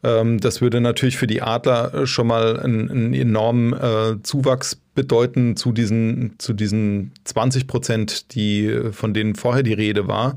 Ähm, 0.05 0.39
das 0.39 0.61
würde 0.61 0.81
natürlich 0.81 1.17
für 1.17 1.27
die 1.27 1.43
Adler 1.43 2.07
schon 2.07 2.29
mal 2.29 2.61
einen, 2.61 2.89
einen 2.89 3.15
enormen 3.15 3.73
äh, 3.73 4.23
Zuwachs 4.23 4.81
bedeuten 4.99 5.55
zu 5.55 5.71
diesen, 5.71 6.35
zu 6.39 6.53
diesen 6.53 7.13
20 7.23 7.69
Prozent, 7.69 8.35
die, 8.35 8.91
von 8.91 9.15
denen 9.15 9.37
vorher 9.37 9.63
die 9.63 9.75
Rede 9.75 10.09
war. 10.09 10.37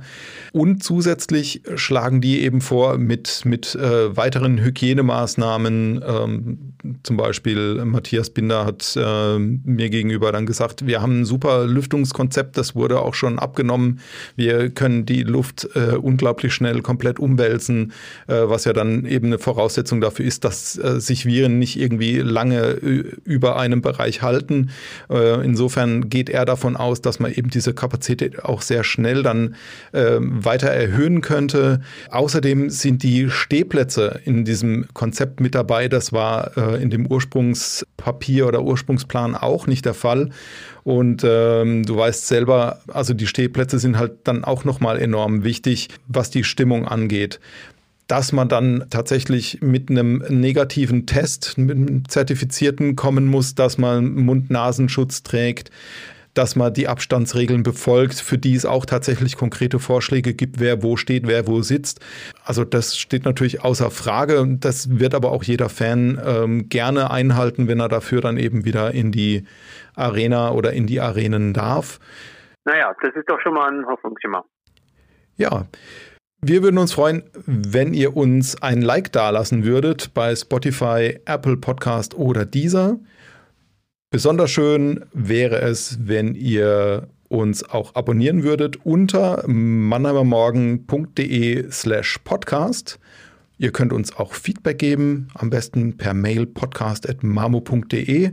Und 0.51 0.84
zusätzlich 0.84 1.64
schlagen 1.74 2.22
die 2.22 2.41
eben 2.41 2.62
vor 2.62 2.99
mit, 2.99 3.41
mit 3.43 3.74
äh, 3.74 4.16
weiteren 4.16 4.59
Hygienemaßnahmen. 4.64 6.03
Ähm, 6.07 6.57
zum 7.01 7.18
Beispiel 7.18 7.84
Matthias 7.86 8.30
Binder 8.30 8.66
hat 8.66 8.95
äh, 8.95 9.39
mir 9.39 9.89
gegenüber 9.89 10.32
dann 10.32 10.45
gesagt, 10.45 10.86
wir 10.86 11.01
haben 11.01 11.22
ein 11.22 11.26
super 11.26 11.66
Lüftungskonzept, 11.66 12.55
das 12.55 12.76
wurde 12.76 12.99
auch 13.01 13.16
schon 13.16 13.39
abgenommen. 13.39 13.99
Wir 14.36 14.70
können 14.70 15.07
die 15.07 15.24
Luft 15.24 15.70
äh, 15.74 15.95
unglaublich 15.95 16.53
schnell 16.53 16.84
komplett 16.84 17.18
umwälzen, 17.18 17.93
äh, 18.28 18.36
was 18.43 18.66
ja 18.66 18.74
dann 18.74 19.05
eben 19.05 19.28
eine 19.28 19.39
Voraussetzung 19.39 20.01
dafür 20.01 20.26
ist, 20.26 20.43
dass 20.43 20.78
äh, 20.78 20.99
sich 20.99 21.26
Viren 21.26 21.57
nicht 21.57 21.80
irgendwie 21.80 22.18
lange 22.18 22.59
äh, 22.59 23.16
über 23.24 23.57
einem 23.57 23.82
Bereich 23.82 24.22
halten 24.22 24.51
halten. 24.52 24.70
Äh, 25.10 25.43
insofern 25.45 26.10
geht 26.10 26.30
er 26.30 26.45
davon 26.45 26.76
aus, 26.76 27.02
dass 27.02 27.20
man 27.20 27.32
eben 27.34 27.49
diese 27.49 27.74
Kapazität 27.74 28.43
auch 28.43 28.62
sehr 28.62 28.84
schnell 28.84 29.24
dann 29.24 29.56
ähm, 29.93 30.43
weiter 30.43 30.70
erhöhen 30.70 31.22
könnte. 31.22 31.82
Außerdem 32.10 32.70
sind 32.70 33.04
die 33.04 33.30
Stehplätze 33.30 34.20
in 34.26 34.45
diesem 34.45 34.88
Konzept 34.93 35.39
mit 35.39 35.56
dabei. 35.56 35.88
Das 35.88 36.14
war 36.14 36.58
äh, 36.58 36.82
in 36.82 36.89
dem 36.89 37.08
Ursprungspapier 37.08 38.47
oder 38.47 38.62
Ursprungsplan 38.64 39.36
auch 39.36 39.68
nicht 39.68 39.86
der 39.86 39.93
Fall. 39.93 40.30
Und 40.84 41.24
ähm, 41.24 41.84
du 41.86 41.95
weißt 41.95 42.28
selber, 42.28 42.80
also 42.88 43.14
die 43.14 43.28
Stehplätze 43.28 43.78
sind 43.78 43.99
halt 43.99 44.14
dann 44.24 44.43
auch 44.43 44.64
nochmal 44.64 44.99
enorm 44.99 45.43
wichtig, 45.43 45.89
was 46.08 46.32
die 46.32 46.43
Stimmung 46.43 46.88
angeht 46.88 47.39
dass 48.12 48.34
man 48.34 48.49
dann 48.49 48.88
tatsächlich 48.89 49.59
mit 49.62 49.89
einem 49.89 50.18
negativen 50.28 51.05
Test, 51.05 51.57
mit 51.57 51.78
einem 51.78 52.09
zertifizierten 52.09 52.97
kommen 52.97 53.26
muss, 53.26 53.55
dass 53.55 53.78
man 53.78 54.16
Mund-Nasenschutz 54.16 55.24
trägt, 55.24 55.72
dass 56.34 56.57
man 56.57 56.74
die 56.74 56.89
Abstandsregeln 56.89 57.64
befolgt, 57.64 58.16
für 58.16 58.38
die 58.38 58.53
es 58.53 58.66
auch 58.66 58.86
tatsächlich 58.86 59.38
konkrete 59.38 59.80
Vorschläge 59.80 60.34
gibt, 60.34 60.59
wer 60.59 60.84
wo 60.84 60.97
steht, 60.97 61.26
wer 61.26 61.47
wo 61.47 61.62
sitzt. 61.62 62.01
Also 62.43 62.66
das 62.66 62.97
steht 62.97 63.24
natürlich 63.24 63.64
außer 63.64 63.89
Frage. 63.91 64.45
Das 64.59 64.99
wird 64.99 65.16
aber 65.16 65.32
auch 65.32 65.43
jeder 65.43 65.70
Fan 65.70 66.22
ähm, 66.22 66.68
gerne 66.68 67.12
einhalten, 67.12 67.70
wenn 67.70 67.80
er 67.80 67.88
dafür 67.88 68.20
dann 68.20 68.36
eben 68.36 68.66
wieder 68.66 68.91
in 68.91 69.14
die 69.14 69.45
Arena 69.95 70.51
oder 70.51 70.74
in 70.74 70.86
die 70.86 70.99
Arenen 70.99 71.53
darf. 71.53 72.01
Naja, 72.66 72.93
das 73.01 73.16
ist 73.16 73.30
doch 73.30 73.39
schon 73.39 73.53
mal 73.53 73.72
ein 73.72 73.86
Hoffnungsschimmer. 73.86 74.43
Ja. 75.38 75.66
Wir 76.44 76.64
würden 76.64 76.80
uns 76.80 76.94
freuen, 76.94 77.22
wenn 77.46 77.94
ihr 77.94 78.18
uns 78.18 78.60
ein 78.64 78.82
Like 78.82 79.12
dalassen 79.12 79.64
würdet 79.64 80.16
bei 80.16 80.36
Spotify, 80.36 81.20
Apple 81.26 81.58
Podcast 81.58 82.16
oder 82.16 82.46
dieser. 82.46 82.98
Besonders 84.10 84.50
schön 84.50 85.06
wäre 85.14 85.62
es, 85.62 86.00
wenn 86.02 86.34
ihr 86.34 87.10
uns 87.30 87.64
auch 87.64 87.94
abonnieren 87.94 88.42
würdet 88.42 88.84
unter 88.84 89.44
mannheimermorgen.de 89.48 91.70
slash 91.70 92.18
podcast. 92.24 92.98
Ihr 93.60 93.72
könnt 93.72 93.94
uns 93.94 94.18
auch 94.18 94.34
Feedback 94.34 94.80
geben, 94.80 95.28
am 95.36 95.52
besten 95.52 95.96
per 95.96 96.16
Mail 96.16 96.48
podcast.mamo.de. 96.48 98.32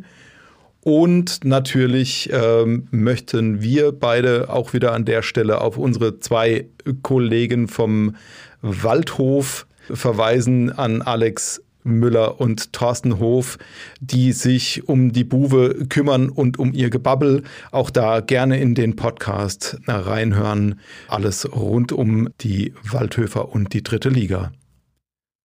Und 0.89 1.45
natürlich 1.45 2.31
ähm, 2.33 2.89
möchten 2.91 3.61
wir 3.61 3.93
beide 3.93 4.49
auch 4.49 4.73
wieder 4.73 4.95
an 4.95 5.05
der 5.05 5.21
Stelle 5.21 5.61
auf 5.61 5.77
unsere 5.77 6.19
zwei 6.19 6.65
Kollegen 7.03 7.69
vom 7.69 8.17
Waldhof 8.63 9.67
verweisen, 9.93 10.73
an 10.73 11.03
Alex 11.03 11.61
Müller 11.85 12.41
und 12.41 12.73
Thorsten 12.73 13.19
Hof, 13.19 13.59
die 14.01 14.33
sich 14.33 14.89
um 14.89 15.13
die 15.13 15.25
Buwe 15.25 15.85
kümmern 15.91 16.31
und 16.31 16.59
um 16.59 16.73
ihr 16.73 16.89
Gebabbel. 16.89 17.43
Auch 17.71 17.91
da 17.91 18.21
gerne 18.21 18.59
in 18.59 18.75
den 18.75 18.97
Podcast 18.97 19.79
reinhören. 19.87 20.81
Alles 21.09 21.55
rund 21.55 21.93
um 21.93 22.31
die 22.41 22.73
Waldhöfer 22.83 23.53
und 23.53 23.75
die 23.75 23.83
dritte 23.83 24.09
Liga. 24.09 24.53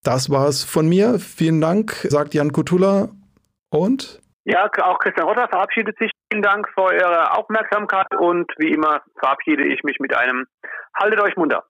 Das 0.06 0.30
war's 0.30 0.64
von 0.64 0.88
mir. 0.88 1.20
Vielen 1.20 1.60
Dank, 1.60 2.08
sagt 2.10 2.34
Jan 2.34 2.54
Kutula. 2.54 3.10
Und? 3.72 4.22
Ja, 4.46 4.70
auch 4.82 5.00
Christian 5.00 5.26
Rotter 5.26 5.48
verabschiedet 5.48 5.98
sich. 5.98 6.12
Vielen 6.30 6.44
Dank 6.44 6.68
für 6.74 6.84
eure 6.84 7.32
Aufmerksamkeit 7.38 8.14
und 8.18 8.52
wie 8.58 8.74
immer 8.74 9.02
verabschiede 9.18 9.66
ich 9.66 9.84
mich 9.84 10.00
mit 10.00 10.14
einem 10.14 10.46
Haltet 11.00 11.22
euch 11.22 11.38
munter. 11.38 11.64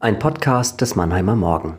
Ein 0.00 0.18
Podcast 0.18 0.80
des 0.80 0.96
Mannheimer 0.96 1.36
Morgen. 1.36 1.78